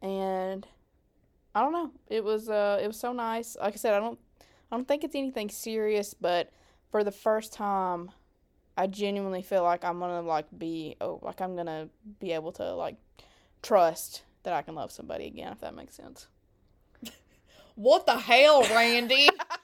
and 0.02 0.66
I 1.54 1.60
don't 1.60 1.72
know. 1.72 1.90
It 2.08 2.24
was 2.24 2.48
uh 2.48 2.78
it 2.82 2.86
was 2.86 2.98
so 2.98 3.12
nice. 3.12 3.56
Like 3.60 3.74
I 3.74 3.76
said, 3.76 3.94
I 3.94 4.00
don't 4.00 4.18
I 4.70 4.76
don't 4.76 4.86
think 4.88 5.04
it's 5.04 5.14
anything 5.14 5.50
serious, 5.50 6.14
but 6.14 6.50
for 6.90 7.04
the 7.04 7.12
first 7.12 7.52
time. 7.52 8.10
I 8.76 8.88
genuinely 8.88 9.42
feel 9.42 9.62
like 9.62 9.84
I'm 9.84 10.00
gonna 10.00 10.22
like 10.22 10.46
be 10.56 10.96
oh 11.00 11.20
like 11.22 11.40
I'm 11.40 11.54
gonna 11.54 11.88
be 12.18 12.32
able 12.32 12.50
to 12.52 12.74
like 12.74 12.96
trust 13.62 14.24
that 14.42 14.52
I 14.52 14.62
can 14.62 14.74
love 14.74 14.90
somebody 14.90 15.26
again 15.26 15.52
if 15.52 15.60
that 15.60 15.74
makes 15.74 15.94
sense. 15.94 16.26
What 17.76 18.06
the 18.06 18.16
hell, 18.16 18.62
Randy? 18.62 19.28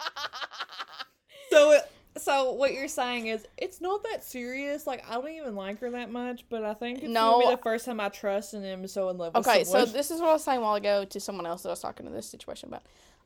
so, 1.50 1.72
it, 1.72 1.90
so 2.18 2.52
what 2.52 2.72
you're 2.72 2.88
saying 2.88 3.26
is 3.28 3.46
it's 3.56 3.80
not 3.80 4.02
that 4.04 4.24
serious. 4.24 4.86
Like 4.86 5.04
I 5.08 5.14
don't 5.14 5.28
even 5.28 5.54
like 5.56 5.80
her 5.80 5.90
that 5.90 6.10
much, 6.10 6.44
but 6.48 6.64
I 6.64 6.74
think 6.74 7.02
it's 7.02 7.12
No. 7.12 7.32
gonna 7.32 7.48
be 7.50 7.54
the 7.56 7.62
first 7.62 7.84
time 7.86 8.00
I 8.00 8.08
trust 8.08 8.54
and 8.54 8.64
am 8.64 8.86
so 8.86 9.08
in 9.08 9.18
love 9.18 9.34
with 9.34 9.46
Okay, 9.46 9.64
so 9.64 9.84
this 9.84 10.10
is 10.10 10.20
what 10.20 10.30
I 10.30 10.32
was 10.32 10.44
saying 10.44 10.58
a 10.58 10.62
while 10.62 10.74
ago 10.74 11.04
to 11.04 11.20
someone 11.20 11.46
else 11.46 11.62
that 11.62 11.68
I 11.68 11.72
was 11.72 11.80
talking 11.80 12.06
to 12.06 12.12
this 12.12 12.26
situation 12.26 12.68
about. 12.68 12.82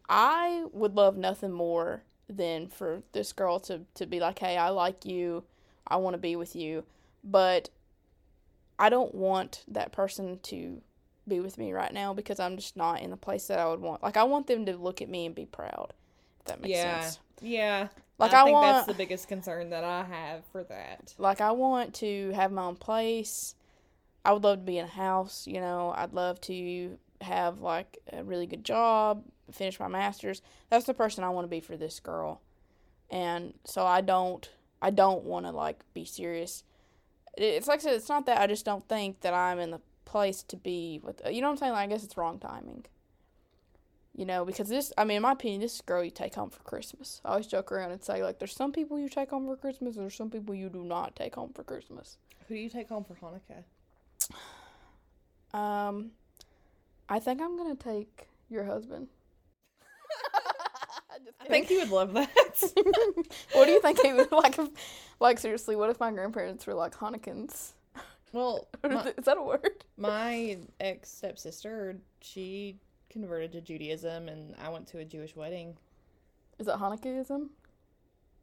I 0.09 0.65
would 0.73 0.95
love 0.95 1.17
nothing 1.17 1.53
more 1.53 2.03
than 2.29 2.69
for 2.69 3.03
this 3.13 3.33
girl 3.33 3.61
to 3.61 3.83
to 3.95 4.07
be 4.07 4.21
like, 4.21 4.39
"Hey, 4.39 4.57
I 4.57 4.69
like 4.71 5.05
you. 5.05 5.45
I 5.87 5.97
want 5.97 6.15
to 6.15 6.19
be 6.19 6.37
with 6.37 6.55
you." 6.55 6.85
But 7.23 7.71
I 8.79 8.89
don't 8.91 9.15
want 9.15 9.65
that 9.69 9.93
person 9.93 10.41
to 10.45 10.83
be 11.27 11.41
with 11.41 11.57
me 11.57 11.73
right 11.73 11.93
now 11.93 12.13
because 12.13 12.39
I'm 12.39 12.57
just 12.57 12.77
not 12.77 13.01
in 13.01 13.11
the 13.11 13.17
place 13.17 13.47
that 13.47 13.59
I 13.59 13.67
would 13.69 13.81
want. 13.81 14.03
Like 14.03 14.17
I 14.17 14.25
want 14.25 14.47
them 14.47 14.67
to 14.67 14.77
look 14.77 15.01
at 15.01 15.09
me 15.09 15.27
and 15.27 15.35
be 15.35 15.47
proud. 15.47 15.93
If 16.41 16.47
that 16.47 16.61
makes 16.61 16.77
yeah, 16.77 17.01
sense. 17.01 17.19
yeah. 17.41 17.89
Like, 18.19 18.33
I, 18.33 18.43
I 18.43 18.45
think 18.45 18.55
want- 18.55 18.67
that's 18.67 18.87
the 18.87 18.95
biggest 18.95 19.29
concern 19.29 19.71
that 19.71 19.85
I 19.85 20.05
have 20.05 20.45
for 20.53 20.63
that. 20.65 21.15
Like 21.19 21.41
I 21.41 21.51
want 21.51 21.95
to 21.97 22.31
have 22.31 22.53
my 22.53 22.65
own 22.65 22.77
place. 22.77 23.55
I 24.25 24.33
would 24.33 24.45
love 24.45 24.59
to 24.61 24.65
be 24.65 24.79
in 24.79 24.87
a 24.87 24.89
house, 24.89 25.47
you 25.47 25.61
know. 25.61 25.93
I'd 25.97 26.13
love 26.15 26.41
to 26.43 26.99
have 27.21 27.61
like 27.61 27.99
a 28.13 28.23
really 28.23 28.47
good 28.47 28.65
job, 28.65 29.25
finish 29.51 29.79
my 29.81 29.89
masters. 29.89 30.43
That's 30.71 30.87
the 30.87 30.95
person 30.95 31.25
I 31.25 31.31
want 31.31 31.45
to 31.45 31.51
be 31.51 31.61
for 31.61 31.77
this 31.77 32.01
girl. 32.01 32.41
And 33.11 33.55
so 33.65 33.85
I 33.85 34.01
don't 34.01 34.49
I 34.81 34.91
don't 34.91 35.25
want 35.25 35.47
to 35.47 35.53
like 35.53 35.81
be 35.93 36.05
serious. 36.05 36.65
It's 37.37 37.67
like 37.67 37.81
I 37.81 37.83
said 37.83 37.95
it's 37.95 38.09
not 38.09 38.27
that 38.27 38.41
I 38.41 38.47
just 38.47 38.65
don't 38.65 38.87
think 38.89 39.21
that 39.23 39.35
I'm 39.35 39.59
in 39.59 39.71
the 39.73 39.81
place 40.05 40.43
to 40.45 40.57
be 40.57 41.01
with 41.03 41.21
you 41.31 41.41
know 41.41 41.49
what 41.49 41.53
I'm 41.53 41.59
saying? 41.59 41.73
Like, 41.73 41.89
I 41.89 41.93
guess 41.93 42.05
it's 42.05 42.17
wrong 42.17 42.39
timing. 42.39 42.85
You 44.17 44.25
know, 44.27 44.45
because 44.45 44.69
this, 44.69 44.93
I 44.97 45.03
mean, 45.05 45.17
in 45.17 45.23
my 45.23 45.33
opinion, 45.33 45.61
this 45.61 45.75
is 45.75 45.81
a 45.81 45.83
girl 45.83 46.05
you 46.05 46.11
take 46.13 46.37
home 46.37 46.49
for 46.49 46.63
Christmas. 46.63 47.21
I 47.25 47.31
always 47.31 47.49
joke 47.49 47.73
around 47.73 47.91
and 47.91 48.03
say, 48.03 48.23
like, 48.23 48.39
there's 48.39 48.55
some 48.55 48.71
people 48.71 48.97
you 48.99 49.09
take 49.09 49.31
home 49.31 49.47
for 49.47 49.57
Christmas, 49.57 49.97
and 49.97 50.05
there's 50.05 50.15
some 50.15 50.31
people 50.31 50.55
you 50.55 50.69
do 50.69 50.85
not 50.85 51.17
take 51.17 51.35
home 51.35 51.53
for 51.53 51.65
Christmas. 51.65 52.17
Who 52.47 52.55
do 52.55 52.61
you 52.61 52.69
take 52.71 52.89
home 52.89 53.05
for 53.05 53.15
Hanukkah? 53.15 53.65
Um, 55.59 56.13
I 57.09 57.19
think 57.19 57.41
I'm 57.41 57.57
gonna 57.57 57.75
take 57.75 58.29
your 58.49 58.65
husband. 58.65 59.09
I 61.41 61.47
think 61.47 61.67
he 61.67 61.79
would 61.79 61.91
love 61.91 62.13
that. 62.15 62.29
what 63.53 63.67
do 63.67 63.73
you 63.73 63.81
think 63.81 64.01
he 64.01 64.13
would 64.13 64.31
like? 64.33 64.59
If, 64.59 64.69
like 65.21 65.39
seriously, 65.39 65.77
what 65.77 65.91
if 65.91 66.01
my 66.01 66.11
grandparents 66.13 66.67
were 66.67 66.75
like 66.75 66.95
Hanukkans? 66.95 67.73
well, 68.33 68.69
my, 68.83 69.13
Is 69.17 69.25
that 69.25 69.39
a 69.39 69.43
word? 69.43 69.85
my 69.97 70.59
ex 70.81 71.11
stepsister, 71.11 71.99
she 72.21 72.77
converted 73.11 73.53
to 73.53 73.61
Judaism, 73.61 74.29
and 74.29 74.55
I 74.63 74.69
went 74.71 74.87
to 74.89 74.99
a 74.99 75.05
Jewish 75.05 75.35
wedding. 75.37 75.77
Is 76.59 76.67
that 76.67 76.79
Hanukkahism? 76.79 77.49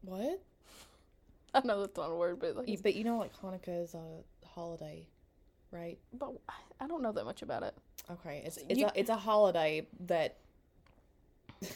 What? 0.02 0.41
I 1.54 1.62
know 1.65 1.82
that's 1.82 1.97
not 1.97 2.10
a 2.12 2.15
word, 2.15 2.39
but 2.39 2.56
like, 2.56 2.67
Y- 2.67 2.78
But 2.82 2.95
you 2.95 3.04
know, 3.04 3.17
like 3.17 3.34
Hanukkah 3.41 3.84
is 3.84 3.93
a 3.93 4.24
holiday, 4.47 5.06
right? 5.71 5.97
but 6.13 6.32
I 6.80 6.88
don't 6.88 7.02
know 7.02 7.12
that 7.12 7.26
much 7.26 7.41
about 7.41 7.63
it. 7.63 7.76
Okay, 8.10 8.41
it's 8.45 8.58
it's 8.69 8.80
You- 8.80 8.88
a 8.88 8.91
it's 8.95 9.10
a 9.10 9.15
holiday 9.17 9.86
that 10.08 10.38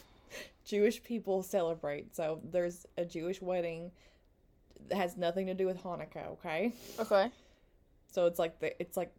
Jewish 0.65 1.03
people 1.03 1.43
celebrate. 1.43 2.15
So 2.15 2.39
there's 2.43 2.85
a 2.97 3.05
Jewish 3.05 3.41
wedding 3.41 3.91
that 4.89 4.97
has 4.97 5.17
nothing 5.17 5.47
to 5.47 5.53
do 5.53 5.65
with 5.65 5.81
Hanukkah. 5.83 6.27
Okay, 6.33 6.73
Okay. 6.99 7.29
so 8.11 8.25
it's 8.25 8.39
like 8.39 8.59
the 8.59 8.79
it's 8.81 8.97
like 8.97 9.13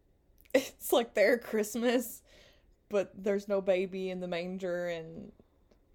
it's 0.54 0.92
like 0.92 1.14
their 1.14 1.38
Christmas, 1.38 2.22
but 2.90 3.10
there's 3.16 3.48
no 3.48 3.60
baby 3.62 4.10
in 4.10 4.20
the 4.20 4.28
manger 4.28 4.88
and 4.88 5.32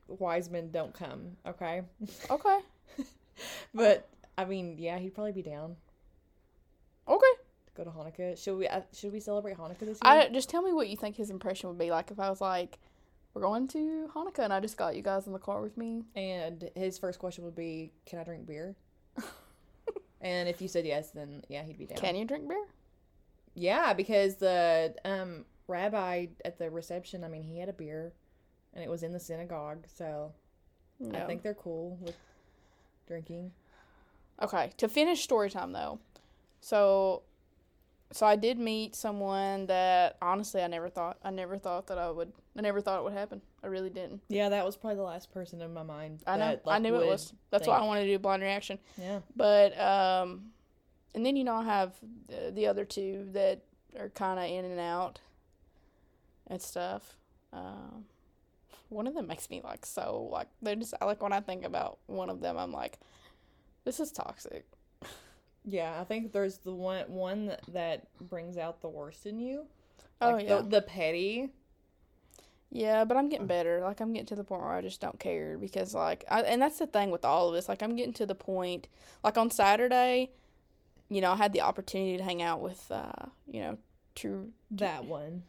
wise 0.08 0.50
men 0.50 0.72
don't 0.72 0.94
come. 0.94 1.38
Okay, 1.46 1.84
Okay. 2.30 2.60
but 3.74 4.10
I 4.38 4.46
mean, 4.46 4.78
yeah, 4.80 4.98
he'd 4.98 5.14
probably 5.14 5.32
be 5.34 5.42
down 5.44 5.76
Okay. 7.08 7.26
go 7.76 7.84
to 7.84 7.90
Hanukkah. 7.92 8.42
Should 8.42 8.58
we 8.58 8.68
uh, 8.68 8.82
should 8.94 9.14
we 9.14 9.20
celebrate 9.20 9.58
Hanukkah 9.58 9.80
this 9.80 10.00
year? 10.04 10.12
I 10.12 10.30
just 10.30 10.50
tell 10.50 10.62
me 10.62 10.74
what 10.74 10.90
you 10.90 10.98
think 10.98 11.16
his 11.16 11.30
impression 11.30 11.70
would 11.70 11.78
be 11.78 11.92
like 11.92 12.10
if 12.12 12.20
I 12.20 12.30
was 12.30 12.42
like, 12.42 12.80
"We're 13.34 13.42
going 13.42 13.68
to 13.70 14.10
Hanukkah," 14.16 14.40
and 14.40 14.52
I 14.54 14.60
just 14.60 14.78
got 14.78 14.96
you 14.96 15.02
guys 15.04 15.28
in 15.28 15.34
the 15.34 15.40
car 15.40 15.62
with 15.62 15.78
me. 15.78 16.04
And 16.16 16.70
his 16.76 16.98
first 16.98 17.20
question 17.20 17.44
would 17.44 17.56
be, 17.56 17.92
"Can 18.06 18.20
I 18.20 18.24
drink 18.24 18.48
beer?" 18.48 18.76
and 20.22 20.50
if 20.50 20.62
you 20.62 20.68
said 20.68 20.86
yes, 20.86 21.12
then 21.12 21.44
yeah, 21.48 21.64
he'd 21.64 21.78
be 21.78 21.86
down. 21.86 21.98
Can 22.00 22.16
you 22.16 22.26
drink 22.26 22.48
beer? 22.48 22.66
Yeah, 23.54 23.94
because 23.94 24.36
the 24.36 24.96
um 25.06 25.46
rabbi 25.67 26.28
at 26.43 26.58
the 26.58 26.69
reception, 26.69 27.23
I 27.23 27.28
mean, 27.28 27.43
he 27.43 27.60
had 27.60 27.69
a 27.69 27.73
beer, 27.73 28.13
and 28.73 28.84
it 28.84 28.89
was 28.89 29.04
in 29.04 29.12
the 29.12 29.19
synagogue, 29.19 29.86
so 29.88 30.32
I 31.13 31.21
think 31.21 31.41
they're 31.41 31.54
cool 31.54 31.97
with 32.01 32.15
drinking. 33.08 33.51
Okay, 34.41 34.71
to 34.78 34.88
finish 34.88 35.23
story 35.23 35.49
time 35.49 35.71
though. 35.71 35.99
So 36.62 37.23
so 38.12 38.25
I 38.25 38.36
did 38.36 38.60
meet 38.60 38.95
someone 38.95 39.65
that 39.67 40.17
honestly 40.21 40.62
I 40.62 40.67
never 40.67 40.89
thought 40.89 41.17
I 41.23 41.32
never 41.32 41.58
thought 41.58 41.88
that 41.88 41.97
I 41.97 42.10
would 42.10 42.32
I 42.58 42.62
never 42.62 42.82
thought 42.82 42.99
it 42.99 43.04
would 43.04 43.13
happen. 43.13 43.41
I 43.63 43.67
really 43.67 43.89
didn't. 43.89 44.21
Yeah, 44.30 44.49
that 44.49 44.65
was 44.65 44.75
probably 44.75 44.97
the 44.97 45.04
last 45.04 45.34
person 45.34 45.62
in 45.62 45.73
my 45.73 45.84
mind. 45.84 46.23
I 46.28 46.38
know. 46.38 46.49
that, 46.51 46.62
I 46.67 46.80
knew 46.80 46.95
it 46.95 47.08
was. 47.08 47.34
That's 47.49 47.67
why 47.67 47.78
I 47.78 47.84
wanted 47.84 48.06
to 48.06 48.08
do 48.08 48.19
blind 48.19 48.43
reaction. 48.43 48.80
Yeah. 48.97 49.19
But 49.36 49.80
um 49.80 50.51
and 51.13 51.25
then 51.25 51.36
you 51.36 51.43
know 51.43 51.56
I 51.56 51.63
have 51.63 51.93
the, 52.28 52.51
the 52.51 52.67
other 52.67 52.86
two 52.86 53.28
that 53.32 53.62
are 53.97 54.10
kind 54.10 54.39
of 54.39 54.45
in 54.45 54.65
and 54.65 54.80
out 54.80 55.19
and 56.48 56.62
stuff. 56.62 57.18
Um 57.54 58.06
one 58.90 59.08
of 59.08 59.16
them 59.16 59.28
makes 59.28 59.50
me 59.50 59.62
like 59.64 59.86
so 59.86 60.30
like 60.32 60.48
they're 60.62 60.76
just 60.76 60.94
I 61.02 61.06
like 61.06 61.22
when 61.22 61.34
I 61.34 61.42
think 61.42 61.66
about 61.66 62.00
one 62.08 62.30
of 62.30 62.42
them 62.42 62.58
I'm 62.58 62.72
like 62.72 63.00
this 63.84 64.00
is 64.00 64.12
toxic. 64.12 64.66
Yeah, 65.64 66.00
I 66.00 66.04
think 66.04 66.32
there's 66.32 66.60
the 66.60 66.74
one 66.74 67.06
one 67.08 67.48
that, 67.48 67.62
that 67.74 68.08
brings 68.20 68.58
out 68.58 68.82
the 68.82 68.90
worst 68.90 69.26
in 69.26 69.40
you. 69.40 69.66
Oh, 70.22 70.38
yeah. 70.38 70.58
The, 70.58 70.64
the 70.64 70.82
petty. 70.82 71.50
Yeah, 72.72 73.06
but 73.06 73.18
I'm 73.18 73.30
getting 73.30 73.48
better. 73.48 73.82
Like 73.82 74.02
I'm 74.02 74.14
getting 74.14 74.28
to 74.28 74.36
the 74.36 74.44
point 74.44 74.62
where 74.62 74.72
I 74.72 74.82
just 74.82 75.02
don't 75.02 75.20
care 75.20 75.58
because 75.58 75.96
like 75.96 76.26
I, 76.30 76.42
and 76.42 76.62
that's 76.62 76.80
the 76.80 76.88
thing 76.88 77.10
with 77.10 77.26
all 77.26 77.50
of 77.50 77.56
this. 77.56 77.70
Like 77.70 77.82
I'm 77.82 77.96
getting 77.96 78.14
to 78.14 78.26
the 78.26 78.36
point 78.36 78.88
like 79.24 79.38
on 79.38 79.50
Saturday, 79.50 80.32
you 81.10 81.22
know, 81.22 81.32
I 81.32 81.36
had 81.36 81.54
the 81.54 81.62
opportunity 81.62 82.18
to 82.18 82.24
hang 82.24 82.42
out 82.42 82.62
with 82.62 82.92
uh, 82.92 83.28
you 83.48 83.62
know, 83.62 83.78
to 84.16 84.52
That 84.72 85.06
one. 85.06 85.44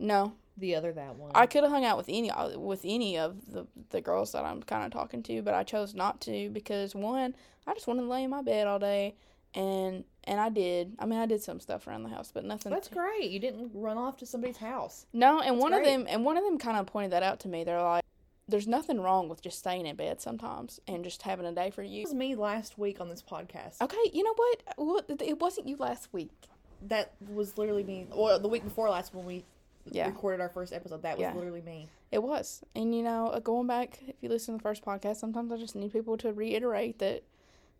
No. 0.00 0.34
The 0.56 0.74
other 0.74 0.92
that 0.92 1.16
one. 1.16 1.32
I 1.34 1.46
could 1.46 1.62
have 1.62 1.72
hung 1.72 1.86
out 1.86 1.96
with 1.96 2.06
any 2.08 2.30
uh, 2.30 2.58
with 2.58 2.80
any 2.84 3.16
of 3.16 3.36
the 3.50 3.66
the 3.90 4.00
girls 4.02 4.32
that 4.32 4.44
I'm 4.44 4.62
kind 4.62 4.84
of 4.84 4.92
talking 4.92 5.22
to, 5.22 5.40
but 5.42 5.54
I 5.54 5.62
chose 5.62 5.94
not 5.94 6.20
to 6.22 6.50
because 6.50 6.94
one, 6.94 7.34
I 7.66 7.72
just 7.72 7.86
wanted 7.86 8.02
to 8.02 8.08
lay 8.08 8.24
in 8.24 8.30
my 8.30 8.42
bed 8.42 8.66
all 8.66 8.78
day, 8.78 9.14
and 9.54 10.04
and 10.24 10.38
I 10.38 10.50
did. 10.50 10.96
I 10.98 11.06
mean, 11.06 11.18
I 11.18 11.24
did 11.24 11.42
some 11.42 11.60
stuff 11.60 11.86
around 11.86 12.02
the 12.02 12.10
house, 12.10 12.30
but 12.32 12.44
nothing. 12.44 12.72
That's 12.72 12.88
great. 12.88 13.30
You 13.30 13.40
didn't 13.40 13.70
run 13.72 13.96
off 13.96 14.18
to 14.18 14.26
somebody's 14.26 14.58
house. 14.58 15.06
No, 15.14 15.40
and 15.40 15.58
one 15.58 15.72
of 15.72 15.82
them 15.82 16.06
and 16.08 16.24
one 16.24 16.36
of 16.36 16.44
them 16.44 16.58
kind 16.58 16.76
of 16.76 16.86
pointed 16.86 17.12
that 17.12 17.22
out 17.22 17.40
to 17.40 17.48
me. 17.48 17.64
They're 17.64 17.82
like, 17.82 18.04
"There's 18.46 18.68
nothing 18.68 19.00
wrong 19.00 19.30
with 19.30 19.40
just 19.40 19.58
staying 19.58 19.86
in 19.86 19.96
bed 19.96 20.20
sometimes 20.20 20.78
and 20.86 21.02
just 21.02 21.22
having 21.22 21.46
a 21.46 21.52
day 21.52 21.70
for 21.70 21.82
you." 21.82 22.00
It 22.00 22.08
was 22.08 22.14
me 22.14 22.34
last 22.34 22.76
week 22.76 23.00
on 23.00 23.08
this 23.08 23.22
podcast. 23.22 23.80
Okay, 23.80 24.10
you 24.12 24.24
know 24.24 24.34
what? 24.34 24.62
What 24.76 25.22
it 25.22 25.40
wasn't 25.40 25.68
you 25.68 25.76
last 25.76 26.12
week. 26.12 26.48
That 26.82 27.12
was 27.30 27.56
literally 27.56 27.84
me. 27.84 28.08
Or 28.10 28.38
the 28.38 28.48
week 28.48 28.64
before 28.64 28.90
last 28.90 29.14
when 29.14 29.24
we 29.24 29.44
Yeah. 29.86 30.06
recorded 30.06 30.40
our 30.40 30.48
first 30.48 30.72
episode. 30.72 31.02
That 31.02 31.16
was 31.16 31.22
Yeah. 31.22 31.34
literally 31.34 31.62
me. 31.62 31.88
It 32.12 32.22
was, 32.22 32.62
and 32.74 32.94
you 32.94 33.02
know, 33.02 33.28
uh, 33.28 33.38
going 33.40 33.66
back, 33.66 33.98
if 34.08 34.16
you 34.20 34.28
listen 34.28 34.54
to 34.54 34.58
the 34.58 34.62
first 34.62 34.84
podcast, 34.84 35.16
sometimes 35.16 35.52
I 35.52 35.56
just 35.56 35.74
need 35.76 35.92
people 35.92 36.16
to 36.18 36.32
reiterate 36.32 36.98
that, 36.98 37.22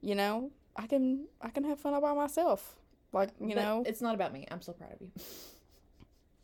you 0.01 0.15
know, 0.15 0.51
I 0.77 0.87
can 0.87 1.27
I 1.41 1.51
can 1.51 1.65
have 1.65 1.79
fun 1.81 1.95
all 1.95 2.01
by 2.01 2.13
myself. 2.15 2.77
Like 3.13 3.31
you 3.41 3.55
But 3.55 3.57
know, 3.57 3.83
it's 3.87 4.01
not 4.01 4.15
about 4.15 4.33
me. 4.33 4.47
I'm 4.51 4.63
so 4.63 4.73
proud 4.73 4.93
of 4.93 5.01
you. 5.01 5.11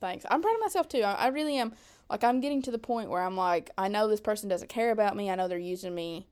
thanks. 0.00 0.26
I'm 0.30 0.42
proud 0.42 0.54
of 0.54 0.60
myself 0.60 0.88
too. 0.88 1.02
I, 1.02 1.12
I 1.14 1.26
really 1.28 1.56
am. 1.56 1.72
Like 2.10 2.24
I'm 2.24 2.40
getting 2.40 2.60
to 2.62 2.70
the 2.70 2.78
point 2.78 3.08
where 3.10 3.22
I'm 3.22 3.36
like, 3.36 3.70
I 3.78 3.88
know 3.88 4.08
this 4.08 4.20
person 4.20 4.48
doesn't 4.48 4.68
care 4.68 4.90
about 4.90 5.16
me. 5.16 5.30
I 5.30 5.34
know 5.36 5.48
they're 5.48 5.58
using 5.58 5.94
me, 5.94 6.26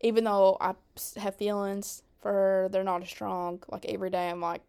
even 0.00 0.24
though 0.24 0.56
I 0.60 0.74
have 1.16 1.36
feelings 1.36 2.02
for 2.20 2.30
her. 2.32 2.68
They're 2.70 2.84
not 2.84 3.02
as 3.02 3.08
strong. 3.08 3.62
Like 3.70 3.86
every 3.86 4.10
day, 4.10 4.28
I'm 4.28 4.40
like, 4.40 4.62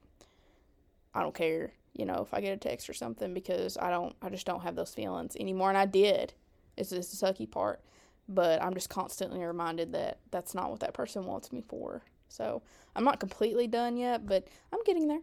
I 1.14 1.22
don't 1.22 1.36
care. 1.36 1.74
You 1.94 2.06
know, 2.06 2.22
if 2.22 2.34
I 2.34 2.42
get 2.42 2.54
a 2.54 2.58
text 2.58 2.90
or 2.90 2.94
something 2.94 3.34
because 3.34 3.78
I 3.78 3.92
don't, 3.92 4.16
I 4.22 4.30
just 4.30 4.46
don't 4.46 4.62
have 4.62 4.76
those 4.76 4.94
feelings 4.94 5.36
anymore. 5.36 5.70
And 5.70 5.78
I 5.78 5.86
did. 5.86 6.34
It's 6.76 6.90
the 6.90 6.98
sucky 6.98 7.50
part, 7.50 7.82
but 8.28 8.62
I'm 8.64 8.74
just 8.74 8.90
constantly 8.90 9.44
reminded 9.44 9.94
that 9.94 10.18
that's 10.32 10.56
not 10.56 10.72
what 10.72 10.80
that 10.80 10.94
person 10.94 11.26
wants 11.26 11.52
me 11.52 11.62
for. 11.62 12.02
So 12.30 12.64
I'm 12.96 13.04
not 13.04 13.20
completely 13.20 13.68
done 13.68 13.96
yet, 13.96 14.26
but 14.26 14.48
I'm 14.72 14.84
getting 14.86 15.08
there. 15.08 15.22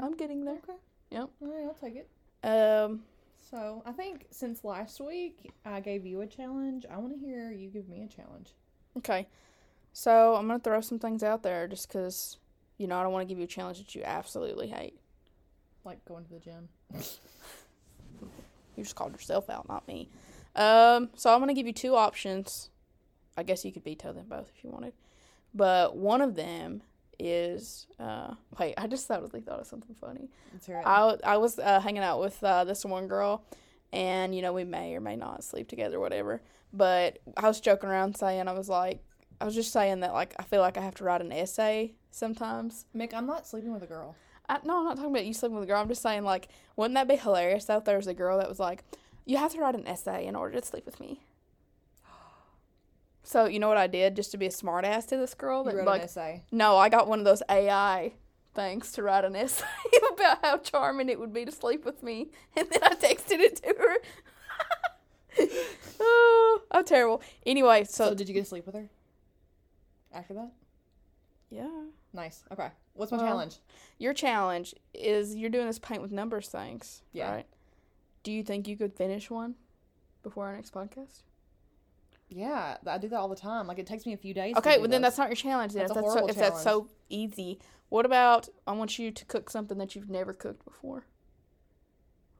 I'm 0.00 0.16
getting 0.16 0.44
there. 0.44 0.54
Okay. 0.54 0.78
Yep. 1.10 1.28
All 1.42 1.48
right, 1.48 1.64
I'll 1.64 1.74
take 1.74 1.96
it. 1.96 2.08
Um. 2.42 3.02
So 3.50 3.82
I 3.86 3.92
think 3.92 4.26
since 4.30 4.64
last 4.64 5.00
week 5.00 5.52
I 5.64 5.80
gave 5.80 6.04
you 6.04 6.20
a 6.20 6.26
challenge, 6.26 6.84
I 6.90 6.98
want 6.98 7.12
to 7.14 7.18
hear 7.18 7.50
you 7.50 7.68
give 7.68 7.88
me 7.88 8.02
a 8.02 8.08
challenge. 8.08 8.54
Okay. 8.96 9.26
So 9.92 10.34
I'm 10.34 10.46
gonna 10.46 10.58
throw 10.58 10.80
some 10.80 10.98
things 10.98 11.22
out 11.22 11.42
there 11.42 11.66
just 11.66 11.88
because, 11.88 12.38
you 12.76 12.86
know, 12.86 12.98
I 12.98 13.02
don't 13.02 13.12
want 13.12 13.26
to 13.26 13.32
give 13.32 13.38
you 13.38 13.44
a 13.44 13.48
challenge 13.48 13.78
that 13.78 13.94
you 13.94 14.02
absolutely 14.04 14.68
hate. 14.68 14.98
Like 15.88 16.04
going 16.04 16.24
to 16.24 16.30
the 16.30 16.38
gym. 16.38 16.68
You 18.76 18.84
just 18.84 18.94
called 18.94 19.10
yourself 19.10 19.50
out, 19.50 19.68
not 19.68 19.88
me. 19.88 20.08
Um. 20.54 21.10
So 21.16 21.34
I'm 21.34 21.40
gonna 21.40 21.52
give 21.52 21.66
you 21.66 21.72
two 21.72 21.96
options. 21.96 22.70
I 23.36 23.42
guess 23.42 23.64
you 23.64 23.72
could 23.72 23.82
veto 23.82 24.12
them 24.12 24.26
both 24.28 24.52
if 24.56 24.62
you 24.62 24.70
wanted, 24.70 24.92
but 25.52 25.96
one 25.96 26.20
of 26.20 26.36
them 26.36 26.82
is 27.18 27.88
uh 27.98 28.34
wait 28.60 28.74
I 28.78 28.86
just 28.86 29.08
suddenly 29.08 29.40
thought 29.40 29.58
of 29.58 29.66
something 29.66 29.96
funny. 30.00 30.28
It. 30.54 30.74
I 30.86 31.16
I 31.24 31.36
was 31.38 31.58
uh, 31.58 31.80
hanging 31.80 32.04
out 32.04 32.20
with 32.20 32.44
uh, 32.44 32.62
this 32.62 32.84
one 32.84 33.08
girl, 33.08 33.42
and 33.92 34.32
you 34.32 34.42
know 34.42 34.52
we 34.52 34.62
may 34.62 34.94
or 34.94 35.00
may 35.00 35.16
not 35.16 35.42
sleep 35.42 35.68
together, 35.68 35.98
whatever. 35.98 36.40
But 36.72 37.18
I 37.36 37.48
was 37.48 37.60
joking 37.60 37.90
around 37.90 38.16
saying 38.16 38.46
I 38.46 38.52
was 38.52 38.68
like 38.68 39.02
I 39.40 39.44
was 39.44 39.56
just 39.56 39.72
saying 39.72 40.00
that 40.00 40.12
like 40.12 40.34
I 40.38 40.44
feel 40.44 40.60
like 40.60 40.76
I 40.76 40.82
have 40.82 40.94
to 40.96 41.04
write 41.04 41.20
an 41.20 41.32
essay 41.32 41.94
sometimes. 42.12 42.84
Mick, 42.94 43.12
I'm 43.12 43.26
not 43.26 43.48
sleeping 43.48 43.72
with 43.72 43.82
a 43.82 43.86
girl. 43.86 44.14
I, 44.48 44.58
no, 44.64 44.78
I'm 44.78 44.84
not 44.84 44.96
talking 44.96 45.10
about 45.10 45.26
you 45.26 45.34
sleeping 45.34 45.56
with 45.56 45.64
a 45.64 45.66
girl. 45.66 45.80
I'm 45.80 45.88
just 45.88 46.02
saying 46.02 46.24
like 46.24 46.48
wouldn't 46.76 46.94
that 46.94 47.08
be 47.08 47.16
hilarious? 47.16 47.64
Though 47.66 47.78
if 47.78 47.84
there 47.84 47.96
was 47.96 48.06
a 48.06 48.14
girl 48.14 48.38
that 48.38 48.48
was 48.48 48.58
like, 48.60 48.84
you 49.24 49.36
have 49.38 49.52
to 49.52 49.60
write 49.60 49.74
an 49.74 49.86
essay 49.86 50.26
in 50.26 50.34
order 50.36 50.58
to 50.60 50.66
sleep 50.66 50.86
with 50.86 51.00
me. 51.00 51.20
So 53.22 53.44
you 53.44 53.58
know 53.58 53.68
what 53.68 53.76
I 53.76 53.86
did 53.86 54.16
just 54.16 54.30
to 54.30 54.38
be 54.38 54.46
a 54.46 54.50
smartass 54.50 55.06
to 55.08 55.16
this 55.16 55.34
girl? 55.34 55.58
You 55.64 55.70
That 55.72 55.76
wrote 55.78 55.86
like 55.86 56.00
an 56.00 56.04
essay. 56.06 56.42
no, 56.50 56.76
I 56.78 56.88
got 56.88 57.08
one 57.08 57.18
of 57.18 57.24
those 57.26 57.42
AI 57.50 58.12
things 58.54 58.90
to 58.92 59.02
write 59.02 59.24
an 59.24 59.36
essay 59.36 59.66
about 60.12 60.38
how 60.42 60.56
charming 60.58 61.08
it 61.10 61.20
would 61.20 61.32
be 61.34 61.44
to 61.44 61.52
sleep 61.52 61.84
with 61.84 62.02
me, 62.02 62.30
and 62.56 62.68
then 62.70 62.80
I 62.82 62.94
texted 62.94 63.38
it 63.38 63.56
to 63.56 63.74
her. 63.78 63.96
oh, 66.00 66.62
I'm 66.70 66.84
terrible. 66.84 67.20
Anyway, 67.44 67.84
so, 67.84 68.06
So, 68.08 68.14
did 68.14 68.28
you 68.28 68.34
get 68.34 68.44
to 68.44 68.48
sleep 68.48 68.64
with 68.66 68.74
her? 68.74 68.88
After 70.12 70.32
that? 70.34 70.50
yeah, 71.50 71.68
Nice. 72.12 72.44
Okay. 72.50 72.70
What's 72.94 73.12
my 73.12 73.18
Well, 73.18 73.26
challenge? 73.26 73.58
your 73.98 74.14
challenge 74.14 74.74
is 74.94 75.36
you're 75.36 75.50
doing 75.50 75.66
this 75.66 75.78
paint 75.78 76.02
with 76.02 76.10
numbers 76.10 76.48
things, 76.48 77.02
Yeah. 77.12 77.30
right? 77.30 77.46
Do 78.22 78.32
you 78.32 78.42
think 78.42 78.66
you 78.66 78.76
could 78.76 78.92
finish 78.94 79.30
one 79.30 79.54
before 80.22 80.46
our 80.46 80.54
next 80.54 80.72
podcast? 80.72 81.22
Yeah, 82.30 82.76
I 82.86 82.98
do 82.98 83.08
that 83.08 83.16
all 83.18 83.28
the 83.28 83.36
time. 83.36 83.66
Like 83.66 83.78
it 83.78 83.86
takes 83.86 84.04
me 84.04 84.12
a 84.12 84.16
few 84.16 84.34
days. 84.34 84.54
to 84.54 84.58
Okay, 84.58 84.78
well 84.78 84.88
then 84.88 85.00
that's 85.02 85.16
not 85.18 85.28
your 85.28 85.36
challenge. 85.36 85.72
Then 85.72 85.86
That's 85.86 85.92
if 85.92 85.96
a 85.96 86.00
that's 86.02 86.12
so, 86.14 86.26
if 86.28 86.36
that's 86.36 86.62
so 86.62 86.88
easy, 87.08 87.58
what 87.88 88.04
about 88.04 88.48
I 88.66 88.72
want 88.72 88.98
you 88.98 89.10
to 89.10 89.24
cook 89.24 89.48
something 89.48 89.78
that 89.78 89.94
you've 89.94 90.10
never 90.10 90.32
cooked 90.34 90.64
before, 90.64 91.06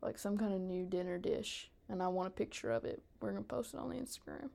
like 0.02 0.18
some 0.18 0.36
kind 0.36 0.52
of 0.52 0.60
new 0.60 0.84
dinner 0.84 1.16
dish, 1.18 1.70
and 1.88 2.02
I 2.02 2.08
want 2.08 2.28
a 2.28 2.30
picture 2.32 2.70
of 2.70 2.84
it. 2.84 3.02
We're 3.20 3.30
gonna 3.30 3.42
post 3.44 3.72
it 3.74 3.80
on 3.80 3.88
the 3.90 3.96
Instagram. 3.96 4.50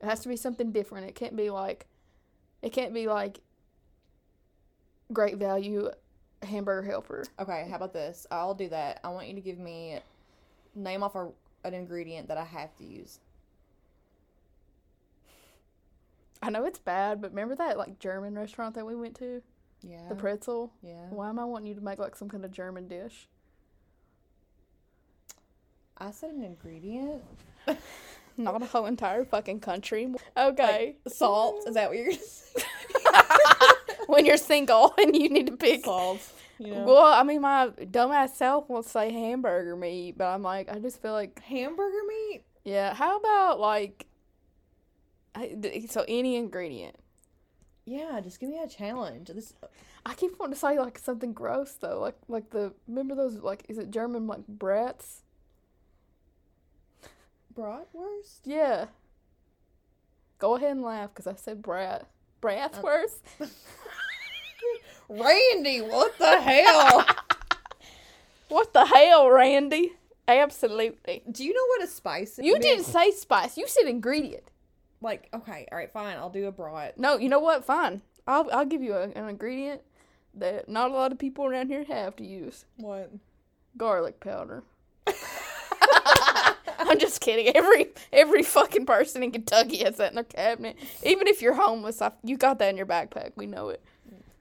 It 0.00 0.06
has 0.06 0.20
to 0.20 0.28
be 0.28 0.36
something 0.36 0.72
different. 0.72 1.08
It 1.08 1.14
can't 1.14 1.36
be 1.36 1.50
like, 1.50 1.86
it 2.60 2.70
can't 2.72 2.92
be 2.92 3.06
like 3.06 3.40
great 5.14 5.36
value 5.38 5.88
hamburger 6.42 6.86
helper. 6.86 7.24
Okay, 7.38 7.66
how 7.70 7.76
about 7.76 7.94
this? 7.94 8.26
I'll 8.30 8.54
do 8.54 8.68
that. 8.68 9.00
I 9.02 9.08
want 9.08 9.28
you 9.28 9.34
to 9.34 9.40
give 9.40 9.58
me 9.58 9.98
name 10.74 11.02
off 11.02 11.14
a, 11.14 11.28
an 11.64 11.72
ingredient 11.72 12.28
that 12.28 12.36
I 12.36 12.44
have 12.44 12.76
to 12.76 12.84
use. 12.84 13.20
I 16.42 16.50
know 16.50 16.66
it's 16.66 16.78
bad, 16.78 17.22
but 17.22 17.30
remember 17.30 17.54
that 17.56 17.78
like 17.78 17.98
German 17.98 18.34
restaurant 18.34 18.74
that 18.74 18.84
we 18.84 18.94
went 18.94 19.14
to, 19.16 19.40
Yeah. 19.82 20.06
the 20.10 20.14
pretzel. 20.14 20.70
yeah. 20.82 21.06
Why 21.08 21.30
am 21.30 21.38
I 21.38 21.44
wanting 21.46 21.68
you 21.68 21.74
to 21.74 21.80
make 21.80 21.98
like 21.98 22.14
some 22.16 22.28
kind 22.28 22.44
of 22.44 22.50
German 22.50 22.86
dish? 22.88 23.26
I 25.96 26.10
said 26.10 26.30
an 26.30 26.42
ingredient. 26.42 27.22
Not 28.36 28.60
a 28.60 28.66
whole 28.66 28.86
entire 28.86 29.24
fucking 29.24 29.60
country. 29.60 30.12
Okay. 30.36 30.96
Salt. 31.06 31.66
Is 31.68 31.74
that 31.76 31.88
what 31.88 31.96
you're 31.96 32.08
gonna 32.08 32.18
say? 32.18 32.62
when 34.06 34.26
you're 34.26 34.36
single 34.36 34.94
and 34.98 35.14
you 35.14 35.28
need 35.28 35.46
to 35.46 35.56
pick. 35.56 35.84
Salt. 35.84 36.20
You 36.58 36.72
know? 36.72 36.84
Well, 36.84 37.06
I 37.06 37.22
mean, 37.24 37.40
my 37.40 37.68
dumbass 37.68 38.30
self 38.30 38.68
will 38.68 38.82
say 38.82 39.12
hamburger 39.12 39.76
meat, 39.76 40.16
but 40.16 40.26
I'm 40.26 40.42
like, 40.42 40.68
I 40.70 40.78
just 40.78 41.02
feel 41.02 41.12
like, 41.12 41.40
Hamburger 41.42 42.02
meat. 42.06 42.42
yeah. 42.64 42.94
How 42.94 43.18
about 43.18 43.58
like, 43.58 44.06
so 45.88 46.04
any 46.06 46.36
ingredient? 46.36 46.96
Yeah, 47.86 48.20
just 48.20 48.40
give 48.40 48.48
me 48.48 48.58
a 48.62 48.68
challenge. 48.68 49.28
This 49.28 49.52
uh, 49.62 49.66
I 50.06 50.14
keep 50.14 50.38
wanting 50.38 50.54
to 50.54 50.60
say 50.60 50.78
like 50.78 50.98
something 50.98 51.32
gross 51.32 51.72
though, 51.74 52.00
like 52.00 52.16
like 52.28 52.50
the 52.50 52.72
remember 52.88 53.14
those 53.14 53.36
like 53.42 53.64
is 53.68 53.78
it 53.78 53.90
German 53.90 54.26
like 54.26 54.46
brats? 54.46 55.22
bratwurst. 57.54 58.40
Yeah. 58.44 58.86
Go 60.38 60.56
ahead 60.56 60.72
and 60.72 60.82
laugh 60.82 61.10
because 61.14 61.26
I 61.26 61.34
said 61.36 61.62
brat. 61.62 62.08
Bratwurst. 62.44 63.20
Uh, 63.40 63.46
Randy, 65.08 65.80
what 65.80 66.18
the 66.18 66.40
hell? 66.40 67.06
what 68.48 68.72
the 68.74 68.84
hell, 68.84 69.30
Randy? 69.30 69.92
Absolutely. 70.28 71.22
do 71.30 71.44
you 71.44 71.54
know 71.54 71.66
what 71.68 71.82
a 71.84 71.86
spice 71.86 72.38
is? 72.38 72.44
You 72.44 72.58
didn't 72.58 72.84
say 72.84 73.10
spice. 73.10 73.56
You 73.56 73.66
said 73.66 73.88
ingredient. 73.88 74.50
like. 75.00 75.28
Okay, 75.32 75.66
all 75.72 75.78
right, 75.78 75.90
fine. 75.90 76.16
I'll 76.16 76.30
do 76.30 76.46
a 76.46 76.52
brat. 76.52 76.98
No, 76.98 77.16
you 77.16 77.28
know 77.28 77.40
what? 77.40 77.64
Fine. 77.64 78.02
I'll 78.26 78.48
I'll 78.52 78.64
give 78.64 78.82
you 78.82 78.94
a, 78.94 79.02
an 79.02 79.28
ingredient 79.28 79.82
that 80.34 80.68
not 80.68 80.90
a 80.90 80.94
lot 80.94 81.12
of 81.12 81.18
people 81.18 81.46
around 81.46 81.68
here 81.68 81.84
have 81.84 82.16
to 82.16 82.24
use. 82.24 82.64
What? 82.76 83.10
Garlic 83.76 84.20
powder. 84.20 84.62
I'm 86.88 86.98
just 86.98 87.20
kidding. 87.20 87.54
Every 87.54 87.88
every 88.12 88.42
fucking 88.42 88.86
person 88.86 89.22
in 89.22 89.30
Kentucky 89.30 89.78
has 89.78 89.96
that 89.96 90.10
in 90.10 90.14
their 90.16 90.24
cabinet. 90.24 90.76
Even 91.04 91.26
if 91.26 91.40
you're 91.40 91.54
homeless, 91.54 92.02
I, 92.02 92.12
you 92.22 92.36
got 92.36 92.58
that 92.58 92.68
in 92.68 92.76
your 92.76 92.86
backpack. 92.86 93.32
We 93.36 93.46
know 93.46 93.70
it. 93.70 93.82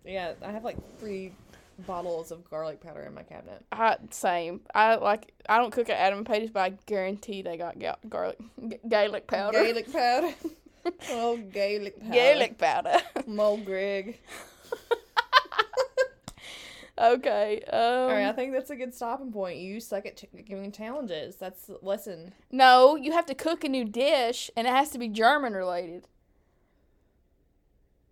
Yeah, 0.05 0.33
I 0.43 0.51
have 0.51 0.63
like 0.63 0.77
three 0.99 1.33
bottles 1.79 2.31
of 2.31 2.47
garlic 2.49 2.81
powder 2.81 3.03
in 3.03 3.13
my 3.13 3.23
cabinet. 3.23 3.63
I 3.71 3.97
same. 4.09 4.61
I 4.75 4.95
like. 4.95 5.33
I 5.47 5.57
don't 5.57 5.71
cook 5.71 5.89
at 5.89 5.97
Adam 5.97 6.19
and 6.19 6.27
Patty's, 6.27 6.51
but 6.51 6.59
I 6.59 6.69
guarantee 6.85 7.41
they 7.41 7.57
got 7.57 7.79
ga- 7.79 7.95
garlic, 8.09 8.37
g- 8.67 8.79
Gaelic 8.87 9.27
powder. 9.27 9.63
Gaelic 9.63 9.91
powder. 9.91 10.33
oh, 11.09 11.37
Gaelic 11.37 11.99
powder. 11.99 12.13
Gaelic 12.13 12.57
powder. 12.57 12.97
Mo 13.25 13.57
Greg. 13.57 14.19
okay. 16.97 17.61
Um, 17.71 17.79
All 17.81 18.07
right, 18.07 18.27
I 18.27 18.31
think 18.33 18.53
that's 18.53 18.69
a 18.69 18.75
good 18.75 18.93
stopping 18.93 19.31
point. 19.31 19.59
You 19.59 19.79
suck 19.79 20.05
at 20.05 20.17
ch- 20.17 20.45
giving 20.45 20.71
challenges. 20.71 21.35
That's 21.35 21.67
the 21.67 21.79
lesson. 21.81 22.33
No, 22.51 22.95
you 22.95 23.11
have 23.11 23.25
to 23.27 23.35
cook 23.35 23.63
a 23.63 23.69
new 23.69 23.85
dish, 23.85 24.49
and 24.55 24.67
it 24.67 24.71
has 24.71 24.89
to 24.91 24.99
be 24.99 25.07
German 25.07 25.53
related. 25.53 26.07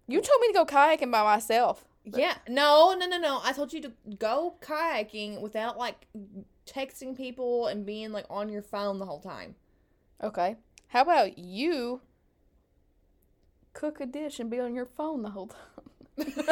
You 0.07 0.19
told 0.19 0.41
me 0.41 0.47
to 0.47 0.53
go 0.53 0.65
kayaking 0.65 1.11
by 1.11 1.23
myself. 1.23 1.85
Yeah, 2.03 2.35
no, 2.47 2.95
no, 2.97 3.05
no, 3.05 3.17
no. 3.17 3.41
I 3.43 3.53
told 3.53 3.73
you 3.73 3.81
to 3.81 3.91
go 4.17 4.55
kayaking 4.61 5.41
without 5.41 5.77
like 5.77 6.07
texting 6.65 7.15
people 7.15 7.67
and 7.67 7.85
being 7.85 8.11
like 8.11 8.25
on 8.29 8.49
your 8.49 8.61
phone 8.61 8.99
the 8.99 9.05
whole 9.05 9.21
time. 9.21 9.55
Okay. 10.23 10.55
How 10.87 11.01
about 11.01 11.37
you 11.37 12.01
cook 13.73 13.99
a 13.99 14.05
dish 14.05 14.39
and 14.39 14.49
be 14.49 14.59
on 14.59 14.75
your 14.75 14.85
phone 14.85 15.21
the 15.21 15.29
whole 15.29 15.47
time? 15.47 16.33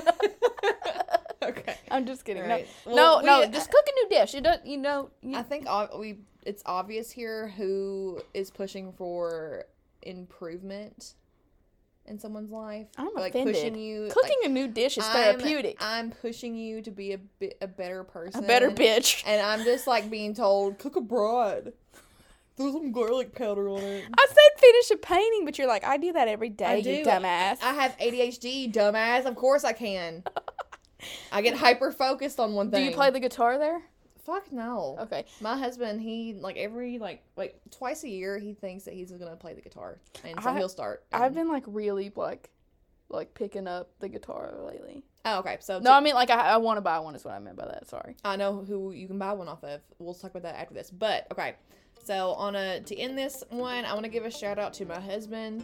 okay. 1.44 1.76
I'm 1.92 2.06
just 2.06 2.26
kidding. 2.26 2.44
Right. 2.44 2.68
No, 2.86 2.94
Well, 2.94 3.24
no, 3.24 3.40
we- 3.40 3.46
no. 3.46 3.52
Just 3.52 3.70
uh, 3.70 3.72
cook 3.74 3.86
a 3.88 3.96
new 4.04 4.20
dish. 4.20 4.34
You 4.34 4.42
don't. 4.42 4.66
You 4.66 4.78
know. 4.78 5.10
You, 5.22 5.38
I 5.38 5.44
think 5.44 5.68
we 5.98 6.20
it's 6.46 6.64
obvious 6.66 7.12
here 7.12 7.50
who 7.50 8.22
is 8.34 8.50
pushing 8.50 8.92
for 8.94 9.66
improvement 10.02 11.14
in 12.06 12.20
someone's 12.20 12.52
life. 12.52 12.88
I'm 12.98 13.10
like 13.16 13.34
offended. 13.34 13.56
pushing 13.56 13.76
you 13.76 14.04
like, 14.04 14.14
cooking 14.14 14.38
a 14.46 14.50
new 14.50 14.68
dish 14.68 14.98
is 14.98 15.06
I'm- 15.06 15.38
therapeutic. 15.38 15.78
I'm, 15.80 16.12
pushing 16.12 16.56
you 16.56 16.82
to 16.82 16.92
be 16.92 17.14
a 17.14 17.18
bit 17.18 17.58
a 17.62 17.68
better 17.68 18.04
person. 18.04 18.44
a 18.44 18.48
better 18.48 18.72
bitch. 18.72 19.24
And 19.28 19.42
I'm 19.42 19.64
just 19.64 19.86
like 19.88 20.10
being 20.10 20.34
told, 20.34 20.80
cook 20.80 20.96
a 20.96 21.02
broad. 21.02 21.74
Throw 22.58 22.74
some 22.74 22.92
garlic 22.92 23.34
powder 23.34 23.70
on 23.70 23.80
it. 23.82 24.04
I 24.18 24.28
said 24.28 24.60
finish 24.60 24.92
a 24.92 24.98
painting, 24.98 25.46
but 25.46 25.58
you're 25.58 25.68
like, 25.68 25.86
I 25.86 25.96
do 25.96 26.12
that 26.12 26.28
every 26.28 26.50
day, 26.50 26.66
I 26.66 26.76
you 26.76 27.04
do. 27.04 27.10
dumbass. 27.10 27.60
I 27.62 27.74
have 27.74 27.98
ADHD, 28.00 28.74
dumbass. 28.74 29.24
Of 29.26 29.36
course 29.36 29.64
I 29.64 29.72
can. 29.72 30.24
I 31.32 31.42
get 31.42 31.56
hyper 31.56 31.92
focused 31.92 32.40
on 32.40 32.54
one 32.54 32.72
thing. 32.72 32.82
do 32.84 32.90
you 32.90 32.96
play 32.96 33.10
the 33.10 33.20
guitar 33.20 33.58
there? 33.58 33.82
Fuck 34.26 34.52
no. 34.52 34.98
Okay. 35.02 35.26
My 35.42 35.58
husband, 35.58 36.02
he 36.02 36.34
like 36.34 36.58
every 36.58 37.00
like 37.00 37.24
like 37.36 37.60
twice 37.72 38.04
a 38.04 38.10
year, 38.10 38.38
he 38.38 38.54
thinks 38.54 38.84
that 38.84 38.94
he's 38.94 39.12
gonna 39.12 39.36
play 39.36 39.54
the 39.54 39.62
guitar, 39.62 40.00
and 40.24 40.42
so 40.44 40.50
I- 40.50 40.58
he'll 40.58 40.70
start. 40.70 41.04
I've 41.12 41.34
been 41.34 41.48
like 41.50 41.64
really 41.66 42.12
like, 42.16 42.50
like 43.10 43.34
picking 43.34 43.68
up 43.68 43.90
the 44.00 44.08
guitar 44.10 44.54
lately. 44.66 45.04
Oh, 45.26 45.40
okay. 45.40 45.58
So 45.62 45.80
No, 45.80 45.92
I 45.94 46.00
mean 46.00 46.14
like 46.16 46.30
I, 46.30 46.50
I 46.52 46.58
want 46.58 46.78
to 46.78 46.82
buy 46.82 47.00
one 47.00 47.16
is 47.16 47.26
what 47.26 47.34
I 47.34 47.40
meant 47.40 47.58
by 47.58 47.66
that. 47.66 47.88
Sorry. 47.88 48.16
I 48.24 48.36
know 48.36 48.64
who 48.66 48.92
you 48.92 49.08
can 49.08 49.18
buy 49.18 49.34
one 49.34 49.48
off 49.48 49.64
of. 49.64 49.82
We'll 49.98 50.14
talk 50.14 50.32
about 50.32 50.44
that 50.44 50.56
after 50.60 50.74
this. 50.76 50.92
But 50.92 51.28
okay. 51.32 51.56
So 52.04 52.32
on 52.32 52.56
a 52.56 52.80
to 52.82 52.96
end 52.98 53.18
this 53.18 53.44
one, 53.50 53.86
I 53.86 53.94
want 53.94 54.04
to 54.06 54.10
give 54.10 54.26
a 54.26 54.32
shout 54.32 54.58
out 54.58 54.74
to 54.76 54.86
my 54.86 55.00
husband 55.00 55.64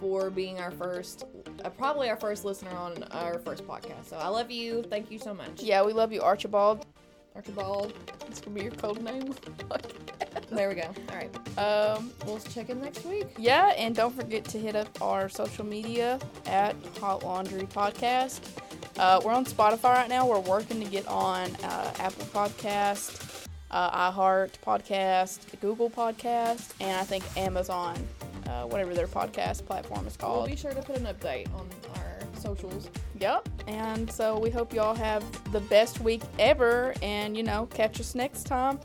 for 0.00 0.28
being 0.30 0.58
our 0.60 0.70
first, 0.70 1.24
uh, 1.64 1.70
probably 1.70 2.10
our 2.10 2.16
first 2.16 2.44
listener 2.44 2.70
on 2.70 3.02
our 3.12 3.38
first 3.38 3.66
podcast. 3.66 4.06
So 4.06 4.16
I 4.16 4.28
love 4.28 4.50
you. 4.50 4.82
Thank 4.90 5.10
you 5.10 5.18
so 5.18 5.32
much. 5.32 5.62
Yeah, 5.62 5.82
we 5.82 5.92
love 5.94 6.12
you, 6.12 6.20
Archibald. 6.20 6.84
Archibald. 7.34 7.92
It's 8.28 8.40
gonna 8.40 8.54
be 8.54 8.62
your 8.62 8.72
code 8.72 9.00
name. 9.02 9.34
There 10.50 10.68
we 10.68 10.76
go. 10.76 10.82
All 11.10 11.16
right. 11.16 11.58
um. 11.58 12.12
We'll 12.24 12.38
check 12.38 12.70
in 12.70 12.80
next 12.80 13.04
week. 13.04 13.26
Yeah, 13.36 13.68
and 13.76 13.96
don't 13.96 14.14
forget 14.14 14.44
to 14.46 14.58
hit 14.58 14.76
up 14.76 14.86
our 15.02 15.28
social 15.28 15.64
media 15.66 16.20
at 16.46 16.76
Hot 17.00 17.24
Laundry 17.24 17.62
Podcast. 17.64 18.40
Uh, 18.96 19.20
we're 19.24 19.32
on 19.32 19.44
Spotify 19.44 19.94
right 19.94 20.08
now. 20.08 20.24
We're 20.26 20.38
working 20.38 20.80
to 20.80 20.88
get 20.88 21.06
on 21.08 21.50
uh, 21.64 21.92
Apple 21.98 22.26
Podcast, 22.26 23.25
uh, 23.76 24.10
iHeart 24.10 24.52
Podcast, 24.66 25.60
Google 25.60 25.90
Podcast, 25.90 26.72
and 26.80 26.98
I 26.98 27.04
think 27.04 27.24
Amazon, 27.36 27.94
uh, 28.46 28.64
whatever 28.64 28.94
their 28.94 29.06
podcast 29.06 29.66
platform 29.66 30.06
is 30.06 30.16
called. 30.16 30.38
We'll 30.38 30.46
be 30.46 30.56
sure 30.56 30.72
to 30.72 30.80
put 30.80 30.96
an 30.96 31.04
update 31.04 31.52
on 31.54 31.68
our 31.96 32.40
socials. 32.40 32.88
Yep. 33.20 33.46
And 33.66 34.10
so 34.10 34.38
we 34.38 34.48
hope 34.48 34.72
y'all 34.72 34.94
have 34.94 35.22
the 35.52 35.60
best 35.60 36.00
week 36.00 36.22
ever, 36.38 36.94
and 37.02 37.36
you 37.36 37.42
know, 37.42 37.66
catch 37.66 38.00
us 38.00 38.14
next 38.14 38.44
time. 38.44 38.80